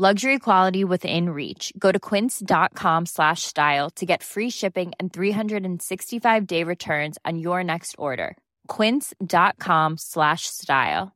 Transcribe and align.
Luxury 0.00 0.38
quality 0.38 0.82
within 0.82 1.28
reach. 1.28 1.74
Go 1.78 1.92
to 1.92 1.98
quince.com 2.00 3.04
slash 3.04 3.42
style 3.42 3.90
to 3.96 4.06
get 4.06 4.22
free 4.22 4.48
shipping 4.48 4.92
and 4.98 5.12
365-day 5.12 6.64
returns 6.64 7.18
on 7.26 7.38
your 7.38 7.62
next 7.62 7.96
order. 7.98 8.38
quince.com 8.66 9.98
slash 9.98 10.46
style. 10.46 11.12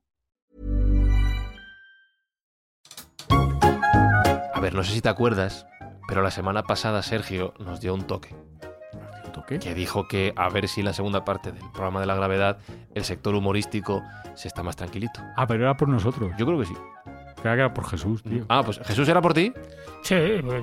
A 4.52 4.60
ver, 4.60 4.74
no 4.74 4.84
sé 4.84 4.92
si 4.92 5.00
te 5.00 5.08
acuerdas, 5.08 5.64
pero 6.06 6.20
la 6.20 6.30
semana 6.30 6.64
pasada 6.64 7.00
Sergio 7.00 7.54
nos 7.58 7.80
dio 7.80 7.94
un 7.94 8.02
toque. 8.02 8.34
¿Toque? 9.32 9.60
Que 9.60 9.74
dijo 9.74 10.06
que 10.08 10.34
a 10.36 10.50
ver 10.50 10.68
si 10.68 10.82
en 10.82 10.86
la 10.88 10.92
segunda 10.92 11.24
parte 11.24 11.52
del 11.52 11.70
programa 11.72 12.00
de 12.00 12.06
la 12.06 12.16
gravedad 12.16 12.58
el 12.94 13.04
sector 13.04 13.34
humorístico 13.34 14.02
se 14.34 14.48
está 14.48 14.62
más 14.62 14.76
tranquilito. 14.76 15.22
Ah, 15.38 15.46
pero 15.46 15.64
era 15.64 15.74
por 15.74 15.88
nosotros. 15.88 16.32
Yo 16.36 16.44
creo 16.44 16.58
que 16.58 16.66
sí. 16.66 16.74
Creía 17.44 17.56
que 17.56 17.60
era 17.60 17.74
por 17.74 17.86
Jesús, 17.86 18.22
tío. 18.22 18.46
Ah, 18.48 18.62
pues 18.64 18.78
Jesús 18.86 19.06
era 19.06 19.20
por 19.20 19.34
ti. 19.34 19.52
Sí, 20.00 20.14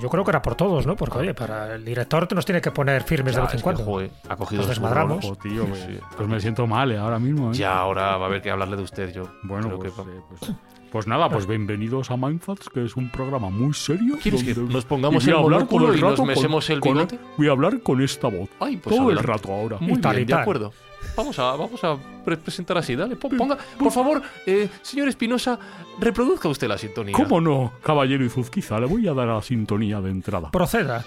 yo 0.01 0.09
creo 0.09 0.23
que 0.23 0.31
era 0.31 0.41
por 0.41 0.55
todos, 0.55 0.87
¿no? 0.87 0.95
Porque, 0.95 1.19
oye, 1.19 1.33
para 1.35 1.75
el 1.75 1.85
director 1.85 2.25
te 2.25 2.33
nos 2.33 2.43
tiene 2.43 2.59
que 2.59 2.71
poner 2.71 3.03
firmes 3.03 3.35
de 3.35 3.41
vez 3.41 3.53
en 3.53 3.61
cuando. 3.61 3.83
joder, 3.83 4.09
ha 4.27 4.35
cogido 4.35 4.61
Nos 4.63 4.65
su 4.65 4.69
desmadramos. 4.81 5.37
tío, 5.39 5.65
pues, 5.67 5.79
Sí. 5.79 5.99
pues 6.17 6.27
me 6.27 6.39
siento 6.39 6.65
mal 6.65 6.91
eh, 6.91 6.97
ahora 6.97 7.19
mismo. 7.19 7.51
¿eh? 7.51 7.53
Ya 7.53 7.77
ahora 7.77 8.17
va 8.17 8.23
a 8.25 8.27
haber 8.29 8.41
que 8.41 8.49
hablarle 8.49 8.77
de 8.77 8.81
usted 8.81 9.13
yo. 9.13 9.25
Bueno, 9.43 9.77
creo 9.77 9.93
pues, 9.93 10.07
que- 10.07 10.11
eh, 10.11 10.21
pues, 10.39 10.51
pues 10.91 11.05
nada, 11.07 11.29
pues 11.29 11.45
bienvenidos 11.45 12.09
a 12.09 12.17
Mindfacts, 12.17 12.67
que 12.69 12.83
es 12.83 12.95
un 12.95 13.11
programa 13.11 13.51
muy 13.51 13.75
serio. 13.75 14.17
¿Quieres 14.19 14.43
que 14.43 14.55
donde- 14.55 14.73
nos 14.73 14.85
pongamos 14.85 15.23
y 15.23 15.27
voy 15.27 15.33
a 15.35 15.37
el 15.37 15.43
hablar 15.43 15.59
monóculo 15.59 15.85
todo 15.85 15.95
y 15.95 16.01
nos 16.01 16.09
rato 16.11 16.25
mesemos 16.25 16.67
el 16.71 16.79
con- 16.79 16.93
bigote? 16.93 17.19
Voy 17.37 17.47
a 17.47 17.51
hablar 17.51 17.79
con 17.81 18.01
esta 18.01 18.27
voz. 18.27 18.49
Ay, 18.59 18.77
pues 18.77 18.95
todo 18.95 19.11
el 19.11 19.19
adelante. 19.19 19.27
rato 19.47 19.53
ahora. 19.53 19.77
Muy 19.79 19.99
Y 19.99 20.01
tal, 20.01 20.15
bien, 20.15 20.23
y 20.23 20.25
de 20.25 20.33
tal. 20.33 20.41
acuerdo. 20.41 20.71
Vamos 21.15 21.37
a, 21.39 21.43
vamos 21.55 21.83
a 21.83 21.97
pre- 22.23 22.37
presentar 22.37 22.77
así, 22.77 22.95
dale. 22.95 23.15
Po- 23.15 23.29
Ponga, 23.29 23.57
por 23.77 23.91
favor, 23.91 24.21
eh, 24.45 24.69
señor 24.81 25.07
Espinosa, 25.09 25.59
reproduzca 25.99 26.47
usted 26.49 26.67
la 26.67 26.77
sintonía. 26.77 27.15
¿Cómo 27.15 27.41
no, 27.41 27.73
caballero 27.83 28.23
Izuzquiza? 28.25 28.79
Le 28.79 28.85
voy 28.85 29.07
a 29.07 29.13
dar 29.13 29.27
a 29.29 29.35
la 29.35 29.41
sintonía 29.41 29.99
de 30.01 30.09
entrada. 30.09 30.51
Proceda. 30.51 31.03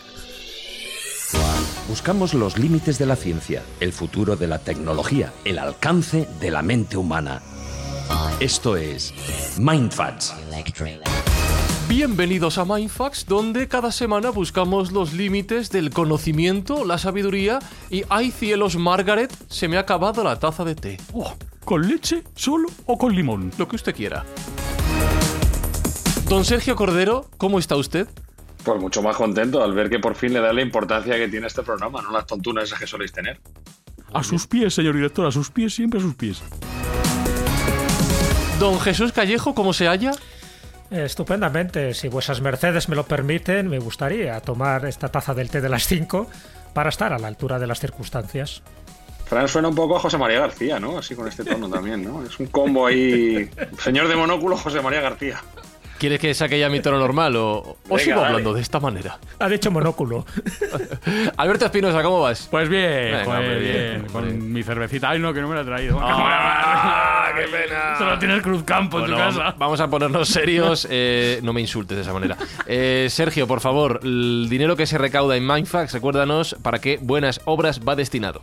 Buscamos 1.88 2.32
los 2.34 2.58
límites 2.58 2.98
de 2.98 3.06
la 3.06 3.16
ciencia, 3.16 3.62
el 3.80 3.92
futuro 3.92 4.36
de 4.36 4.46
la 4.46 4.58
tecnología, 4.60 5.32
el 5.44 5.58
alcance 5.58 6.28
de 6.40 6.50
la 6.50 6.62
mente 6.62 6.96
humana. 6.96 7.42
Esto 8.40 8.76
es 8.76 9.12
Mindfacts. 9.58 10.34
Bienvenidos 11.88 12.56
a 12.56 12.64
Mindfax, 12.64 13.26
donde 13.26 13.68
cada 13.68 13.92
semana 13.92 14.30
buscamos 14.30 14.90
los 14.90 15.12
límites 15.12 15.70
del 15.70 15.90
conocimiento, 15.90 16.84
la 16.86 16.96
sabiduría 16.96 17.58
y 17.90 18.04
¡ay 18.08 18.30
cielos, 18.30 18.76
Margaret! 18.76 19.30
Se 19.48 19.68
me 19.68 19.76
ha 19.76 19.80
acabado 19.80 20.24
la 20.24 20.38
taza 20.38 20.64
de 20.64 20.74
té. 20.74 20.96
Oh, 21.12 21.34
¿Con 21.64 21.86
leche, 21.86 22.24
solo 22.34 22.68
o 22.86 22.96
con 22.96 23.14
limón? 23.14 23.52
Lo 23.58 23.68
que 23.68 23.76
usted 23.76 23.94
quiera. 23.94 24.24
Don 26.26 26.46
Sergio 26.46 26.74
Cordero, 26.74 27.28
¿cómo 27.36 27.58
está 27.58 27.76
usted? 27.76 28.08
Pues 28.64 28.80
mucho 28.80 29.02
más 29.02 29.16
contento 29.16 29.62
al 29.62 29.74
ver 29.74 29.90
que 29.90 29.98
por 29.98 30.14
fin 30.14 30.32
le 30.32 30.40
da 30.40 30.54
la 30.54 30.62
importancia 30.62 31.16
que 31.16 31.28
tiene 31.28 31.48
este 31.48 31.62
programa, 31.62 32.00
no 32.00 32.10
las 32.12 32.26
tontunas 32.26 32.64
esas 32.64 32.78
que 32.78 32.86
soléis 32.86 33.12
tener. 33.12 33.38
A 34.14 34.22
sus 34.22 34.46
pies, 34.46 34.72
señor 34.72 34.94
director, 34.94 35.26
a 35.26 35.30
sus 35.30 35.50
pies, 35.50 35.74
siempre 35.74 36.00
a 36.00 36.02
sus 36.02 36.14
pies. 36.14 36.42
Don 38.58 38.80
Jesús 38.80 39.12
Callejo, 39.12 39.54
¿cómo 39.54 39.74
se 39.74 39.86
halla? 39.86 40.12
Estupendamente. 40.94 41.92
Si 41.94 42.08
vuesas 42.08 42.40
mercedes 42.40 42.88
me 42.88 42.96
lo 42.96 43.04
permiten, 43.04 43.68
me 43.68 43.78
gustaría 43.78 44.40
tomar 44.40 44.86
esta 44.86 45.08
taza 45.08 45.34
del 45.34 45.50
té 45.50 45.60
de 45.60 45.68
las 45.68 45.86
5 45.86 46.28
para 46.72 46.88
estar 46.88 47.12
a 47.12 47.18
la 47.18 47.28
altura 47.28 47.58
de 47.58 47.66
las 47.66 47.80
circunstancias. 47.80 48.62
Fran 49.24 49.48
suena 49.48 49.68
un 49.68 49.74
poco 49.74 49.96
a 49.96 50.00
José 50.00 50.18
María 50.18 50.40
García, 50.40 50.78
¿no? 50.78 50.98
Así 50.98 51.14
con 51.14 51.26
este 51.26 51.44
tono 51.44 51.68
también, 51.68 52.04
¿no? 52.04 52.22
Es 52.22 52.38
un 52.38 52.46
combo 52.46 52.86
ahí. 52.86 53.50
Señor 53.78 54.08
de 54.08 54.16
monóculo, 54.16 54.56
José 54.56 54.80
María 54.82 55.00
García. 55.00 55.40
¿Quieres 55.98 56.18
que 56.20 56.34
saque 56.34 56.58
ya 56.58 56.68
mi 56.68 56.80
tono 56.80 56.98
normal 56.98 57.36
o, 57.36 57.56
o 57.58 57.76
Venga, 57.88 57.98
sigo 58.02 58.16
dale. 58.16 58.26
hablando 58.28 58.52
de 58.54 58.60
esta 58.60 58.80
manera? 58.80 59.18
Ha 59.38 59.48
dicho 59.48 59.70
monóculo. 59.70 60.26
Alberto 61.36 61.66
Espinosa, 61.66 62.02
¿cómo 62.02 62.20
vas? 62.20 62.48
Pues 62.50 62.68
bien, 62.68 62.82
Venga, 63.12 63.24
joder, 63.24 63.38
hombre, 63.40 63.58
bien, 63.60 63.72
bien, 63.72 63.96
hombre. 63.96 64.12
Con 64.12 64.52
mi 64.52 64.62
cervecita. 64.62 65.10
Ay, 65.10 65.18
no, 65.18 65.32
que 65.32 65.40
no 65.40 65.48
me 65.48 65.54
la 65.54 65.62
he 65.62 65.64
traído. 65.64 65.98
¡Ah, 66.00 67.32
qué 67.36 67.42
pena! 67.48 67.96
Solo 67.98 68.18
tienes 68.18 68.42
Cruzcampo 68.42 68.98
en 69.00 69.06
tu 69.06 69.12
Bueno, 69.12 69.26
casa. 69.26 69.54
Vamos 69.58 69.80
a 69.80 69.88
ponernos 69.88 70.28
serios. 70.28 70.86
eh, 70.90 71.40
no 71.42 71.52
me 71.52 71.60
insultes 71.60 71.96
de 71.96 72.02
esa 72.02 72.12
manera. 72.12 72.36
Eh, 72.66 73.06
Sergio, 73.10 73.46
por 73.46 73.60
favor, 73.60 74.00
el 74.02 74.46
dinero 74.50 74.76
que 74.76 74.86
se 74.86 74.98
recauda 74.98 75.36
en 75.36 75.46
Mindfax, 75.46 75.92
recuérdanos 75.92 76.56
para 76.62 76.80
qué 76.80 76.98
buenas 77.00 77.40
obras 77.44 77.80
va 77.86 77.94
destinado. 77.96 78.42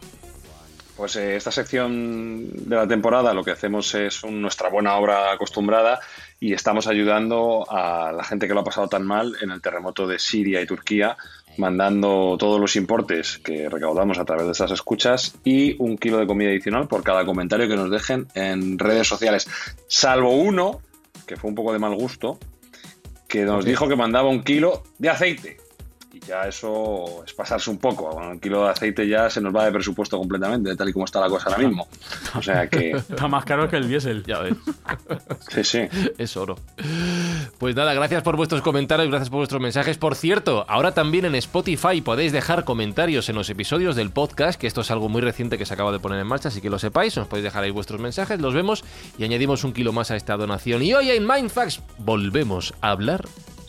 Pues 0.98 1.16
eh, 1.16 1.36
esta 1.36 1.52
sección 1.52 2.48
de 2.70 2.76
la 2.76 2.88
temporada 2.88 3.34
lo 3.34 3.44
que 3.44 3.52
hacemos 3.52 3.94
es 3.96 4.24
un- 4.24 4.40
nuestra 4.42 4.70
buena 4.70 4.96
obra 4.98 5.32
acostumbrada 5.32 6.00
y 6.44 6.54
estamos 6.54 6.88
ayudando 6.88 7.68
a 7.70 8.12
la 8.12 8.24
gente 8.24 8.48
que 8.48 8.56
lo 8.56 8.62
ha 8.62 8.64
pasado 8.64 8.88
tan 8.88 9.06
mal 9.06 9.36
en 9.44 9.52
el 9.52 9.62
terremoto 9.62 10.08
de 10.08 10.18
Siria 10.18 10.60
y 10.60 10.66
Turquía, 10.66 11.16
mandando 11.58 12.36
todos 12.40 12.60
los 12.60 12.76
importes 12.76 13.38
que 13.38 13.70
recaudamos 13.70 14.18
a 14.18 14.26
través 14.26 14.48
de 14.48 14.52
estas 14.54 14.72
escuchas 14.72 15.36
y 15.44 15.76
un 15.78 16.00
kilo 16.00 16.18
de 16.18 16.26
comida 16.26 16.50
adicional 16.50 16.88
por 16.88 17.04
cada 17.04 17.26
comentario 17.26 17.68
que 17.68 17.76
nos 17.76 17.92
dejen 17.92 18.28
en 18.34 18.80
redes 18.80 19.08
sociales, 19.08 19.48
salvo 19.88 20.32
uno, 20.32 20.82
que 21.28 21.38
fue 21.38 21.48
un 21.48 21.56
poco 21.56 21.74
de 21.74 21.80
mal 21.80 21.94
gusto, 21.94 22.40
que 23.28 23.46
nos 23.46 23.64
dijo 23.64 23.88
que 23.88 23.96
mandaba 23.96 24.28
un 24.28 24.44
kilo 24.44 24.82
de 24.98 25.10
aceite. 25.10 25.58
Y 26.14 26.20
ya 26.20 26.44
eso 26.44 27.24
es 27.26 27.34
pasarse 27.34 27.70
un 27.70 27.78
poco. 27.78 28.14
Un 28.14 28.40
kilo 28.40 28.66
de 28.66 28.72
aceite 28.72 29.08
ya 29.08 29.30
se 29.30 29.40
nos 29.40 29.56
va 29.56 29.64
de 29.64 29.72
presupuesto 29.72 30.18
completamente, 30.18 30.76
tal 30.76 30.90
y 30.90 30.94
como 30.94 31.06
está 31.06 31.22
la 31.22 31.30
cosa 31.30 31.50
ahora 31.50 31.60
mismo. 31.60 31.88
O 32.36 32.42
sea 32.42 32.68
que, 32.68 32.92
Está 32.98 33.30
más 33.30 33.46
caro 33.46 33.70
que 33.70 33.78
el 33.78 33.88
diésel. 33.88 34.24
Ya 34.26 34.40
ves, 34.40 34.56
sí, 35.50 35.64
sí. 35.64 35.80
es 36.18 36.36
oro. 36.36 36.58
Pues 37.60 37.76
nada, 37.78 37.94
gracias 37.94 38.24
por 38.24 38.36
vuestros 38.36 38.62
comentarios, 38.62 39.08
gracias 39.08 39.30
por 39.30 39.38
vuestros 39.38 39.62
mensajes. 39.62 39.98
Por 39.98 40.16
cierto, 40.16 40.66
ahora 40.68 40.94
también 40.94 41.24
en 41.24 41.36
Spotify 41.36 42.02
podéis 42.02 42.34
dejar 42.34 42.66
comentarios 42.66 43.30
en 43.30 43.36
los 43.36 43.50
episodios 43.50 43.96
del 43.96 44.12
podcast, 44.12 44.60
que 44.60 44.68
esto 44.68 44.82
es 44.82 44.92
algo 44.92 45.08
muy 45.08 45.22
reciente 45.22 45.58
que 45.58 45.66
se 45.66 45.74
acaba 45.74 45.94
de 45.94 46.00
poner 46.00 46.20
en 46.20 46.28
marcha, 46.28 46.50
así 46.50 46.60
que 46.60 46.70
lo 46.70 46.78
sepáis, 46.80 47.16
nos 47.16 47.28
podéis 47.28 47.46
dejar 47.46 47.64
ahí 47.64 47.72
vuestros 47.72 48.02
mensajes, 48.02 48.42
los 48.42 48.54
vemos 48.54 48.84
y 49.18 49.24
añadimos 49.24 49.64
un 49.64 49.72
kilo 49.72 49.94
más 49.94 50.12
a 50.12 50.18
esta 50.18 50.36
donación. 50.36 50.82
Y 50.82 50.94
hoy 50.94 51.12
en 51.12 51.26
Mindfax 51.26 51.82
volvemos 52.00 52.74
a 52.82 52.92
hablar 52.92 53.24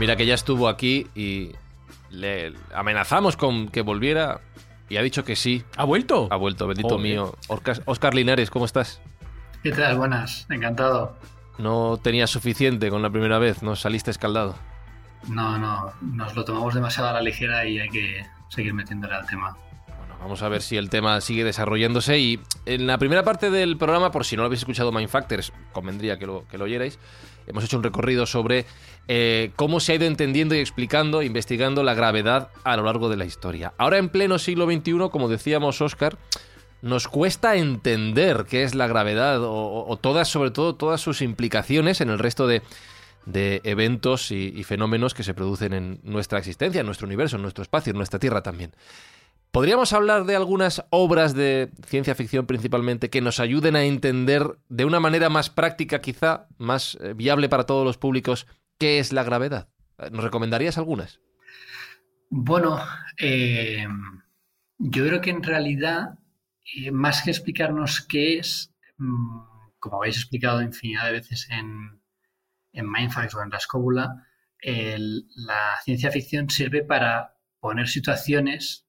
Mira 0.00 0.16
que 0.16 0.24
ya 0.24 0.32
estuvo 0.32 0.66
aquí 0.66 1.08
y 1.14 1.52
le 2.08 2.54
amenazamos 2.74 3.36
con 3.36 3.68
que 3.68 3.82
volviera 3.82 4.40
y 4.88 4.96
ha 4.96 5.02
dicho 5.02 5.26
que 5.26 5.36
sí. 5.36 5.62
¿Ha 5.76 5.84
vuelto? 5.84 6.26
Ha 6.30 6.36
vuelto, 6.36 6.66
bendito 6.66 6.88
Joder. 6.88 7.02
mío. 7.02 7.34
Oscar 7.84 8.14
Linares, 8.14 8.48
¿cómo 8.48 8.64
estás? 8.64 9.02
¿Qué 9.62 9.72
tal? 9.72 9.98
Buenas, 9.98 10.46
encantado. 10.48 11.18
No 11.58 12.00
tenías 12.02 12.30
suficiente 12.30 12.88
con 12.88 13.02
la 13.02 13.10
primera 13.10 13.38
vez, 13.38 13.62
no 13.62 13.76
saliste 13.76 14.10
escaldado. 14.10 14.56
No, 15.28 15.58
no, 15.58 15.92
nos 16.00 16.34
lo 16.34 16.46
tomamos 16.46 16.72
demasiado 16.72 17.10
a 17.10 17.12
la 17.12 17.20
ligera 17.20 17.66
y 17.66 17.78
hay 17.78 17.90
que 17.90 18.24
seguir 18.48 18.72
metiéndole 18.72 19.16
al 19.16 19.26
tema. 19.26 19.54
Vamos 20.20 20.42
a 20.42 20.48
ver 20.50 20.60
si 20.60 20.76
el 20.76 20.90
tema 20.90 21.20
sigue 21.22 21.44
desarrollándose. 21.44 22.18
Y 22.18 22.40
en 22.66 22.86
la 22.86 22.98
primera 22.98 23.24
parte 23.24 23.50
del 23.50 23.78
programa, 23.78 24.12
por 24.12 24.26
si 24.26 24.36
no 24.36 24.42
lo 24.42 24.46
habéis 24.46 24.60
escuchado 24.60 24.92
Mind 24.92 25.08
Factors, 25.08 25.52
convendría 25.72 26.18
que 26.18 26.26
lo, 26.26 26.46
que 26.48 26.58
lo 26.58 26.64
oyerais, 26.64 26.98
hemos 27.46 27.64
hecho 27.64 27.78
un 27.78 27.82
recorrido 27.82 28.26
sobre 28.26 28.66
eh, 29.08 29.50
cómo 29.56 29.80
se 29.80 29.92
ha 29.92 29.94
ido 29.94 30.06
entendiendo 30.06 30.54
y 30.54 30.58
explicando, 30.58 31.22
investigando 31.22 31.82
la 31.82 31.94
gravedad 31.94 32.50
a 32.64 32.76
lo 32.76 32.84
largo 32.84 33.08
de 33.08 33.16
la 33.16 33.24
historia. 33.24 33.72
Ahora 33.78 33.96
en 33.96 34.10
pleno 34.10 34.38
siglo 34.38 34.66
XXI, 34.66 35.08
como 35.10 35.28
decíamos 35.28 35.80
Oscar, 35.80 36.18
nos 36.82 37.08
cuesta 37.08 37.56
entender 37.56 38.44
qué 38.48 38.62
es 38.62 38.74
la 38.74 38.86
gravedad 38.86 39.40
o, 39.42 39.98
todas, 40.00 40.28
sobre 40.28 40.50
todo, 40.50 40.74
todas 40.74 41.00
sus 41.00 41.22
implicaciones 41.22 42.00
en 42.00 42.10
el 42.10 42.18
resto 42.18 42.46
de, 42.46 42.62
eventos 43.64 44.30
y, 44.30 44.52
y, 44.54 44.64
fenómenos 44.64 45.12
que 45.12 45.22
se 45.22 45.34
producen 45.34 45.72
en 45.74 46.00
nuestra 46.04 46.38
existencia, 46.38 46.80
en 46.80 46.86
nuestro 46.86 47.06
universo, 47.06 47.36
en 47.36 47.42
nuestro 47.42 47.62
espacio, 47.62 47.90
en 47.90 47.98
nuestra 47.98 48.18
Tierra 48.18 48.42
también. 48.42 48.72
¿Podríamos 49.50 49.92
hablar 49.92 50.26
de 50.26 50.36
algunas 50.36 50.84
obras 50.90 51.34
de 51.34 51.70
ciencia 51.84 52.14
ficción 52.14 52.46
principalmente 52.46 53.10
que 53.10 53.20
nos 53.20 53.40
ayuden 53.40 53.74
a 53.74 53.82
entender 53.82 54.58
de 54.68 54.84
una 54.84 55.00
manera 55.00 55.28
más 55.28 55.50
práctica, 55.50 56.00
quizá, 56.00 56.46
más 56.56 56.96
eh, 57.00 57.14
viable 57.14 57.48
para 57.48 57.66
todos 57.66 57.84
los 57.84 57.98
públicos, 57.98 58.46
qué 58.78 59.00
es 59.00 59.12
la 59.12 59.24
gravedad? 59.24 59.68
¿Nos 60.12 60.22
recomendarías 60.22 60.78
algunas? 60.78 61.20
Bueno, 62.30 62.78
eh, 63.18 63.88
yo 64.78 65.06
creo 65.06 65.20
que 65.20 65.30
en 65.30 65.42
realidad, 65.42 66.20
eh, 66.76 66.92
más 66.92 67.22
que 67.22 67.30
explicarnos 67.30 68.00
qué 68.02 68.38
es, 68.38 68.72
mm, 68.98 69.40
como 69.80 69.96
habéis 69.96 70.18
explicado 70.18 70.62
infinidad 70.62 71.06
de 71.06 71.12
veces 71.12 71.48
en, 71.50 72.00
en 72.72 72.86
o 73.34 73.42
en 73.42 73.50
la 73.50 73.56
la 75.34 75.80
ciencia 75.84 76.12
ficción 76.12 76.48
sirve 76.50 76.84
para 76.84 77.36
poner 77.58 77.88
situaciones 77.88 78.86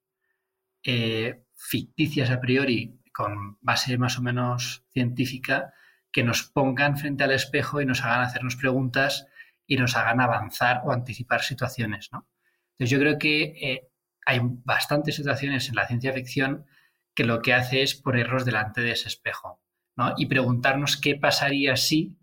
eh, 0.83 1.43
ficticias 1.55 2.29
a 2.29 2.39
priori, 2.39 2.99
con 3.13 3.57
base 3.61 3.97
más 3.97 4.17
o 4.17 4.21
menos 4.21 4.85
científica, 4.91 5.73
que 6.11 6.23
nos 6.23 6.43
pongan 6.43 6.97
frente 6.97 7.23
al 7.23 7.31
espejo 7.31 7.81
y 7.81 7.85
nos 7.85 8.01
hagan 8.01 8.21
hacernos 8.21 8.55
preguntas 8.55 9.27
y 9.65 9.77
nos 9.77 9.95
hagan 9.95 10.19
avanzar 10.19 10.81
o 10.83 10.91
anticipar 10.91 11.41
situaciones. 11.41 12.09
¿no? 12.11 12.27
Entonces 12.73 12.89
yo 12.89 12.99
creo 12.99 13.17
que 13.17 13.43
eh, 13.43 13.91
hay 14.25 14.39
bastantes 14.41 15.15
situaciones 15.15 15.69
en 15.69 15.75
la 15.75 15.87
ciencia 15.87 16.13
ficción 16.13 16.65
que 17.13 17.23
lo 17.23 17.41
que 17.41 17.53
hace 17.53 17.81
es 17.81 17.95
ponernos 17.95 18.45
delante 18.45 18.81
de 18.81 18.91
ese 18.91 19.07
espejo 19.07 19.61
¿no? 19.95 20.13
y 20.17 20.25
preguntarnos 20.25 20.97
qué 20.97 21.15
pasaría 21.15 21.75
si 21.75 22.17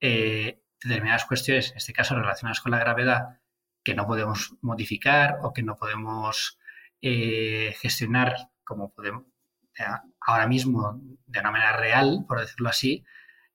eh, 0.00 0.62
determinadas 0.82 1.24
cuestiones, 1.24 1.70
en 1.70 1.78
este 1.78 1.92
caso 1.92 2.14
relacionadas 2.14 2.60
con 2.60 2.72
la 2.72 2.78
gravedad, 2.78 3.40
que 3.82 3.94
no 3.94 4.06
podemos 4.06 4.54
modificar 4.62 5.38
o 5.42 5.52
que 5.52 5.62
no 5.62 5.76
podemos 5.76 6.55
eh, 7.02 7.74
gestionar 7.80 8.50
como 8.64 8.92
podemos 8.92 9.24
ahora 10.20 10.46
mismo 10.46 11.00
de 11.26 11.40
una 11.40 11.50
manera 11.50 11.76
real, 11.76 12.24
por 12.26 12.40
decirlo 12.40 12.68
así, 12.68 13.04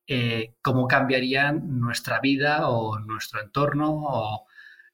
eh, 0.08 0.56
cómo 0.62 0.88
cambiarían 0.88 1.80
nuestra 1.80 2.20
vida 2.20 2.70
o 2.70 3.00
nuestro 3.00 3.42
entorno 3.42 3.92
o 3.92 4.46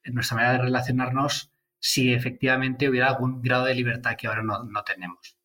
nuestra 0.05 0.35
manera 0.35 0.53
de 0.53 0.63
relacionarnos 0.63 1.51
si 1.79 2.13
efectivamente 2.13 2.89
hubiera 2.89 3.09
algún 3.09 3.41
grado 3.41 3.65
de 3.65 3.75
libertad 3.75 4.15
que 4.17 4.27
ahora 4.27 4.43
no, 4.43 4.83
tenemos. 4.83 5.37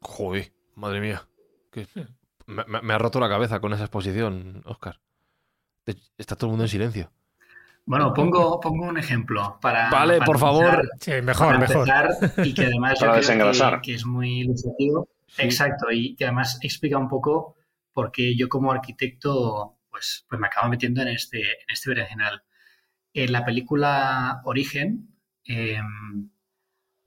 Joder, 0.00 0.52
madre 0.74 1.00
mía. 1.00 1.28
Me, 2.46 2.64
me, 2.82 2.94
ha 2.94 2.98
roto 2.98 3.20
la 3.20 3.28
cabeza 3.28 3.60
con 3.60 3.72
esa 3.72 3.84
exposición, 3.84 4.62
Oscar. 4.64 5.00
Está 6.16 6.36
todo 6.36 6.48
el 6.48 6.52
mundo 6.52 6.64
en 6.64 6.70
silencio. 6.70 7.12
Bueno, 7.86 8.12
pongo, 8.12 8.58
pongo 8.58 8.86
un 8.86 8.98
ejemplo 8.98 9.58
para. 9.62 9.88
Vale, 9.90 10.20
por 10.20 10.38
favor. 10.38 10.90
Sí, 11.00 11.12
mejor, 11.22 11.58
mejor. 11.58 11.88
Y 12.44 12.52
que 12.52 12.64
además 12.66 12.98
que, 13.82 13.94
es 13.94 14.04
muy 14.04 14.40
ilustrativo. 14.40 15.08
Exacto, 15.38 15.86
y 15.92 16.16
que 16.16 16.24
además 16.24 16.58
explica 16.62 16.98
un 16.98 17.08
poco 17.08 17.56
por 17.92 18.10
qué 18.10 18.36
yo 18.36 18.48
como 18.48 18.72
arquitecto 18.72 19.78
pues, 19.88 20.26
pues 20.28 20.40
me 20.40 20.48
acabo 20.48 20.68
metiendo 20.68 21.00
en 21.02 21.08
este, 21.08 21.40
en 21.40 21.70
este 21.72 21.90
berenjenal. 21.90 22.42
En 23.14 23.32
la 23.32 23.44
película 23.44 24.42
Origen, 24.44 25.08
em, 25.44 26.30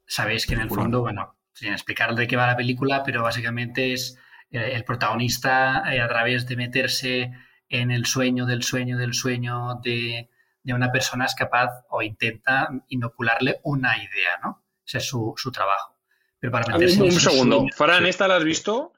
sabéis 0.07 0.47
que 0.47 0.55
en 0.55 0.61
el 0.61 0.69
fondo, 0.69 1.01
bueno, 1.01 1.37
sin 1.53 1.73
explicar 1.73 2.15
de 2.15 2.25
qué 2.25 2.35
va 2.35 2.47
la 2.47 2.57
película, 2.57 3.03
pero 3.03 3.21
básicamente 3.21 3.93
es 3.93 4.17
eh, 4.49 4.71
el 4.73 4.85
protagonista 4.85 5.83
eh, 5.93 6.01
a 6.01 6.07
través 6.07 6.47
de 6.47 6.55
meterse 6.55 7.31
en 7.67 7.91
el 7.91 8.05
sueño 8.05 8.45
del 8.45 8.63
sueño 8.63 8.97
del 8.97 9.13
sueño 9.13 9.75
de 9.83 10.29
de 10.63 10.73
una 10.73 10.91
persona 10.91 11.25
es 11.25 11.35
capaz 11.35 11.85
o 11.89 12.01
intenta 12.01 12.69
inocularle 12.89 13.59
una 13.63 13.97
idea, 13.97 14.39
¿no? 14.43 14.63
Ese 14.85 14.97
es 14.99 15.05
su, 15.07 15.35
trabajo. 15.53 15.97
Pero 16.39 16.51
para 16.51 16.73
meterse 16.73 17.03
un, 17.03 17.11
segundo, 17.11 17.65
Fran, 17.75 18.05
¿esta 18.05 18.27
la 18.27 18.37
has 18.37 18.43
visto? 18.43 18.93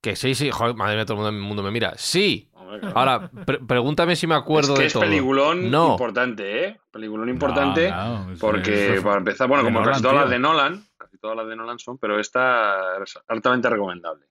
Que 0.00 0.16
sí, 0.16 0.34
sí, 0.34 0.50
joder, 0.50 0.74
madre 0.74 0.96
mía, 0.96 1.06
todo 1.06 1.16
el 1.16 1.22
mundo, 1.22 1.38
el 1.38 1.48
mundo 1.48 1.62
me 1.62 1.70
mira. 1.70 1.94
Sí. 1.96 2.50
Ahora, 2.94 3.30
pregúntame 3.66 4.16
si 4.16 4.26
me 4.26 4.34
acuerdo 4.34 4.72
es 4.74 4.78
que 4.78 4.82
de 4.82 4.86
es 4.88 4.94
peliculón 4.94 5.64
importante, 5.64 6.66
¿eh? 6.66 6.80
Peliculón 6.90 7.28
importante 7.28 7.92
porque, 8.40 9.00
para 9.02 9.18
empezar, 9.18 9.48
bueno, 9.48 9.64
como 9.64 9.82
casi 9.82 10.02
todas 10.02 10.16
las 10.16 10.30
de 10.30 10.38
Nolan, 10.38 10.84
casi 10.96 11.18
todas 11.18 11.36
las 11.36 11.46
de 11.46 11.56
Nolan 11.56 11.78
son, 11.78 11.98
pero 11.98 12.18
esta 12.18 13.02
es 13.02 13.18
altamente 13.28 13.70
recomendable. 13.70 14.26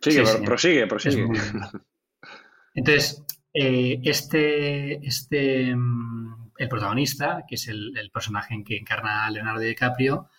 Sigue, 0.00 0.24
prosigue, 0.44 0.86
prosigue. 0.86 1.28
Entonces, 2.74 3.24
eh, 3.54 4.00
este, 4.04 5.06
este, 5.06 5.74
mm, 5.76 6.52
el 6.56 6.68
protagonista, 6.68 7.44
que 7.46 7.56
es 7.56 7.68
el, 7.68 8.10
personaje 8.12 8.54
en 8.54 8.64
que 8.64 8.76
encarna 8.76 9.26
a 9.26 9.30
Leonardo 9.30 9.60
DiCaprio, 9.60 10.30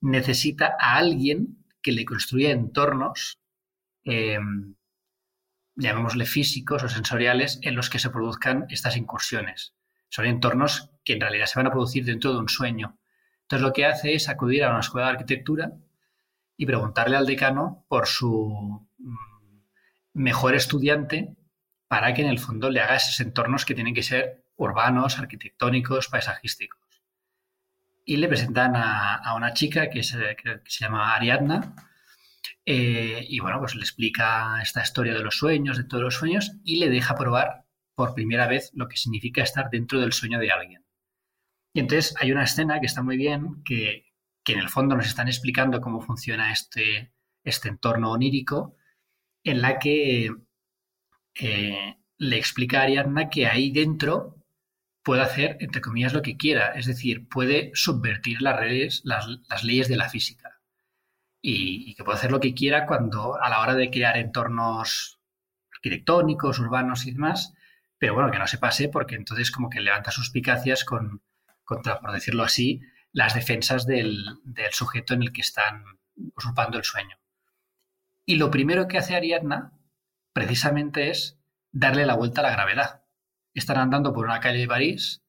necesita 0.00 0.76
a 0.78 0.96
alguien 0.96 1.64
que 1.82 1.92
le 1.92 2.04
construya 2.04 2.50
entornos, 2.50 3.38
em, 4.04 4.74
llamémosle 5.76 6.26
físicos 6.26 6.82
o 6.82 6.88
sensoriales, 6.88 7.58
en 7.62 7.74
los 7.76 7.90
que 7.90 7.98
se 7.98 8.10
produzcan 8.10 8.66
estas 8.70 8.96
incursiones. 8.96 9.74
Son 10.08 10.26
entornos 10.26 10.90
que 11.04 11.14
en 11.14 11.20
realidad 11.20 11.46
se 11.46 11.58
van 11.58 11.66
a 11.68 11.70
producir 11.70 12.04
dentro 12.04 12.32
de 12.32 12.40
un 12.40 12.48
sueño. 12.48 12.98
Entonces 13.42 13.62
lo 13.66 13.72
que 13.72 13.86
hace 13.86 14.14
es 14.14 14.28
acudir 14.28 14.64
a 14.64 14.70
una 14.70 14.80
escuela 14.80 15.06
de 15.08 15.12
arquitectura 15.14 15.72
y 16.56 16.66
preguntarle 16.66 17.16
al 17.16 17.26
decano 17.26 17.86
por 17.88 18.06
su 18.06 18.86
mm, 18.98 19.16
mejor 20.14 20.54
estudiante 20.54 21.37
para 21.88 22.12
que 22.14 22.22
en 22.22 22.28
el 22.28 22.38
fondo 22.38 22.70
le 22.70 22.80
haga 22.80 22.96
esos 22.96 23.18
entornos 23.20 23.64
que 23.64 23.74
tienen 23.74 23.94
que 23.94 24.02
ser 24.02 24.44
urbanos, 24.56 25.18
arquitectónicos, 25.18 26.08
paisajísticos. 26.08 26.80
Y 28.04 28.16
le 28.16 28.28
presentan 28.28 28.74
a, 28.76 29.34
una 29.34 29.52
chica 29.52 29.90
que, 29.90 30.02
se 30.02 30.36
llama 30.80 31.14
Ariadna. 31.14 31.74
Eh, 32.64 33.26
y 33.28 33.40
bueno, 33.40 33.58
pues 33.58 33.74
le 33.74 33.82
explica 33.82 34.60
esta 34.62 34.82
historia 34.82 35.14
de 35.14 35.22
los 35.22 35.36
sueños, 35.36 35.76
de 35.76 35.84
todos 35.84 36.04
los 36.04 36.14
sueños, 36.14 36.52
y 36.64 36.76
le 36.76 36.90
deja 36.90 37.14
probar 37.14 37.64
por 37.94 38.14
primera 38.14 38.46
vez 38.46 38.70
lo 38.74 38.88
que 38.88 38.96
significa 38.96 39.42
estar 39.42 39.70
dentro 39.70 40.00
del 40.00 40.12
sueño 40.12 40.38
de 40.38 40.50
alguien. 40.50 40.84
Y 41.72 41.80
entonces 41.80 42.14
hay 42.20 42.32
una 42.32 42.44
escena 42.44 42.80
que 42.80 42.86
está 42.86 43.02
muy 43.02 43.16
bien, 43.16 43.62
que, 43.64 44.04
en 44.46 44.58
el 44.58 44.70
fondo 44.70 44.96
nos 44.96 45.06
están 45.06 45.28
explicando 45.28 45.82
cómo 45.82 46.00
funciona 46.00 46.50
este, 46.50 47.12
este 47.44 47.68
entorno 47.68 48.10
onírico, 48.12 48.76
en 49.44 49.60
la 49.60 49.78
que 49.78 50.30
le 51.40 52.36
explica 52.36 52.80
a 52.80 52.82
Ariadna 52.82 53.30
que 53.30 53.46
ahí 53.46 53.70
dentro 53.70 54.38
puede 55.02 55.22
hacer, 55.22 55.56
entre 55.60 55.80
comillas, 55.80 56.12
lo 56.12 56.20
que 56.20 56.36
quiera. 56.36 56.72
Es 56.74 56.86
decir, 56.86 57.28
puede 57.28 57.70
subvertir 57.74 58.42
las, 58.42 59.64
leyes 59.64 59.88
de 59.88 59.96
la 59.96 60.08
física. 60.08 60.60
Y, 61.40 61.94
que 61.94 62.04
puede 62.04 62.18
hacer 62.18 62.32
lo 62.32 62.40
que 62.40 62.52
quiera 62.52 62.86
cuando 62.86 63.40
a 63.40 63.48
la 63.48 63.60
hora 63.60 63.74
de 63.74 63.90
crear 63.90 64.16
entornos 64.16 65.18
arquitectónicos, 65.72 66.58
urbanos 66.58 67.06
y 67.06 67.12
demás. 67.12 67.54
Pero 67.96 68.14
bueno, 68.14 68.30
que 68.30 68.38
no 68.38 68.46
se 68.46 68.58
pase 68.58 68.88
porque 68.88 69.14
entonces 69.14 69.50
como 69.50 69.70
que 69.70 69.80
levanta 69.80 70.10
suspicacias 70.10 70.84
con, 70.84 71.22
contra, 71.64 72.00
por 72.00 72.12
decirlo 72.12 72.42
así, 72.42 72.82
las 73.12 73.34
defensas 73.34 73.86
del, 73.86 74.24
del 74.44 74.72
sujeto 74.72 75.14
en 75.14 75.22
el 75.22 75.32
que 75.32 75.40
están 75.40 75.84
usurpando 76.36 76.76
el 76.76 76.84
sueño. 76.84 77.16
Y 78.26 78.36
lo 78.36 78.50
primero 78.50 78.88
que 78.88 78.98
hace 78.98 79.16
Ariadna 79.16 79.77
precisamente 80.38 81.10
es 81.10 81.36
darle 81.72 82.06
la 82.06 82.14
vuelta 82.14 82.40
a 82.40 82.44
la 82.44 82.52
gravedad. 82.52 83.02
Están 83.54 83.78
andando 83.78 84.12
por 84.12 84.24
una 84.24 84.38
calle 84.38 84.60
de 84.60 84.68
París 84.68 85.24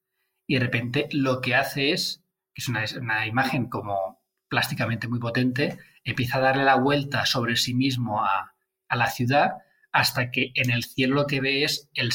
y 0.46 0.54
de 0.54 0.60
repente 0.60 1.10
lo 1.12 1.42
que 1.42 1.56
hace 1.56 1.94
es, 1.94 2.24
que 2.54 2.62
es 2.62 2.94
una, 2.94 3.26
imagen 3.26 3.70
como 3.70 4.22
plásticamente 4.50 5.08
muy 5.08 5.18
potente, 5.18 5.80
empieza 6.04 6.38
a 6.38 6.42
darle 6.42 6.64
la 6.64 6.76
vuelta 6.76 7.26
sobre 7.26 7.56
sí 7.56 7.74
mismo 7.74 8.24
a, 8.24 8.54
la 8.92 9.08
ciudad 9.08 9.54
hasta 9.92 10.30
que 10.30 10.52
en 10.54 10.70
el 10.70 10.84
cielo 10.84 11.16
lo 11.16 11.26
que 11.26 11.42
ve 11.42 11.64
es 11.64 11.90
el, 11.94 12.12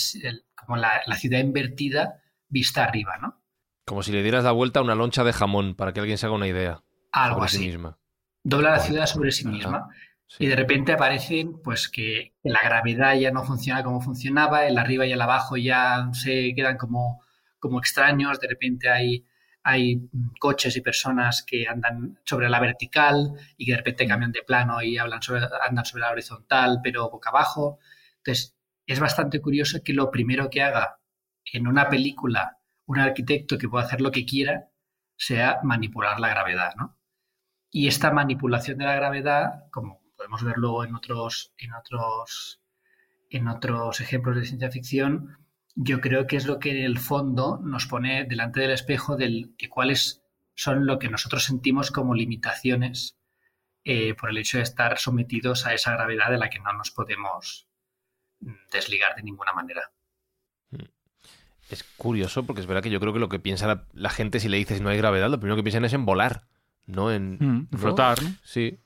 como 0.54 0.76
la, 0.76 1.02
ciudad 1.16 1.40
invertida 1.40 2.22
vista 2.48 2.84
arriba, 2.84 3.18
¿no? 3.20 3.42
Como 3.86 4.04
si 4.04 4.12
le 4.12 4.22
dieras 4.22 4.44
la 4.44 4.52
vuelta 4.52 4.78
a 4.78 4.84
una 4.84 4.94
loncha 4.94 5.24
de 5.24 5.32
jamón, 5.32 5.74
para 5.74 5.92
que 5.92 5.98
alguien 5.98 6.16
se 6.16 6.26
haga 6.26 6.36
una 6.36 6.46
idea. 6.46 6.84
Algo 7.10 7.42
así. 7.42 7.58
Sí 7.58 7.66
misma. 7.66 7.98
Dobla 8.44 8.70
la 8.70 8.78
ciudad 8.78 9.06
sobre 9.06 9.32
sí 9.32 9.48
misma. 9.48 9.88
Y 10.38 10.46
de 10.46 10.56
repente 10.56 10.92
aparecen 10.92 11.60
pues 11.62 11.88
que 11.88 12.34
la 12.42 12.60
gravedad 12.62 13.14
ya 13.14 13.30
no 13.30 13.44
funciona 13.44 13.82
como 13.84 14.00
funcionaba, 14.00 14.66
el 14.66 14.78
arriba 14.78 15.06
y 15.06 15.12
el 15.12 15.20
abajo 15.20 15.56
ya 15.56 16.08
se 16.12 16.52
quedan 16.54 16.76
como, 16.76 17.22
como 17.58 17.78
extraños, 17.78 18.40
de 18.40 18.48
repente 18.48 18.88
hay, 18.88 19.24
hay 19.62 20.08
coches 20.40 20.76
y 20.76 20.80
personas 20.80 21.44
que 21.46 21.68
andan 21.68 22.18
sobre 22.24 22.48
la 22.48 22.60
vertical 22.60 23.32
y 23.56 23.66
que 23.66 23.72
de 23.72 23.78
repente 23.78 24.08
cambian 24.08 24.32
de 24.32 24.42
plano 24.42 24.82
y 24.82 24.98
hablan 24.98 25.22
sobre, 25.22 25.42
andan 25.66 25.84
sobre 25.84 26.02
la 26.02 26.10
horizontal, 26.10 26.80
pero 26.82 27.10
boca 27.10 27.30
abajo. 27.30 27.78
Entonces, 28.18 28.56
es 28.86 29.00
bastante 29.00 29.40
curioso 29.40 29.78
que 29.84 29.92
lo 29.92 30.10
primero 30.10 30.50
que 30.50 30.62
haga 30.62 30.98
en 31.52 31.66
una 31.66 31.88
película 31.88 32.58
un 32.86 32.98
arquitecto 32.98 33.56
que 33.56 33.68
pueda 33.68 33.84
hacer 33.84 34.00
lo 34.00 34.10
que 34.10 34.26
quiera 34.26 34.70
sea 35.16 35.60
manipular 35.62 36.20
la 36.20 36.28
gravedad, 36.28 36.74
¿no? 36.76 36.98
Y 37.70 37.88
esta 37.88 38.10
manipulación 38.12 38.78
de 38.78 38.84
la 38.84 38.94
gravedad, 38.94 39.64
como 39.70 40.03
podemos 40.16 40.42
ver 40.42 40.56
luego 40.56 40.84
en 40.84 40.94
otros, 40.94 41.52
en 41.58 41.72
otros, 41.74 42.60
en 43.30 43.48
otros 43.48 44.00
ejemplos 44.00 44.36
de 44.36 44.44
ciencia 44.44 44.70
ficción, 44.70 45.38
yo 45.74 46.00
creo 46.00 46.26
que 46.26 46.36
es 46.36 46.46
lo 46.46 46.58
que 46.58 46.70
en 46.70 46.84
el 46.84 46.98
fondo 46.98 47.60
nos 47.62 47.86
pone 47.86 48.24
delante 48.24 48.60
del 48.60 48.70
espejo 48.70 49.16
de 49.16 49.50
cuáles 49.68 50.22
son 50.54 50.86
lo 50.86 50.98
que 50.98 51.08
nosotros 51.08 51.44
sentimos 51.44 51.90
como 51.90 52.14
limitaciones 52.14 53.18
eh, 53.84 54.14
por 54.14 54.30
el 54.30 54.38
hecho 54.38 54.58
de 54.58 54.62
estar 54.62 54.98
sometidos 54.98 55.66
a 55.66 55.74
esa 55.74 55.92
gravedad 55.92 56.30
de 56.30 56.38
la 56.38 56.48
que 56.48 56.60
no 56.60 56.72
nos 56.72 56.90
podemos 56.90 57.68
desligar 58.72 59.16
de 59.16 59.22
ninguna 59.22 59.52
manera. 59.52 59.90
Es 61.70 61.82
curioso 61.96 62.44
porque 62.44 62.60
es 62.60 62.66
verdad 62.66 62.82
que 62.82 62.90
yo 62.90 63.00
creo 63.00 63.12
que 63.12 63.18
lo 63.18 63.28
que 63.28 63.40
piensa 63.40 63.86
la, 63.92 64.10
gente 64.10 64.38
si 64.38 64.48
le 64.48 64.58
dices 64.58 64.80
no 64.80 64.90
hay 64.90 64.98
gravedad, 64.98 65.30
lo 65.30 65.40
primero 65.40 65.56
que 65.56 65.62
piensan 65.62 65.84
es 65.84 65.92
en 65.92 66.04
volar, 66.04 66.46
no 66.86 67.10
en 67.10 67.68
mm, 67.72 67.76
flotar. 67.76 68.18
Sí 68.44 68.83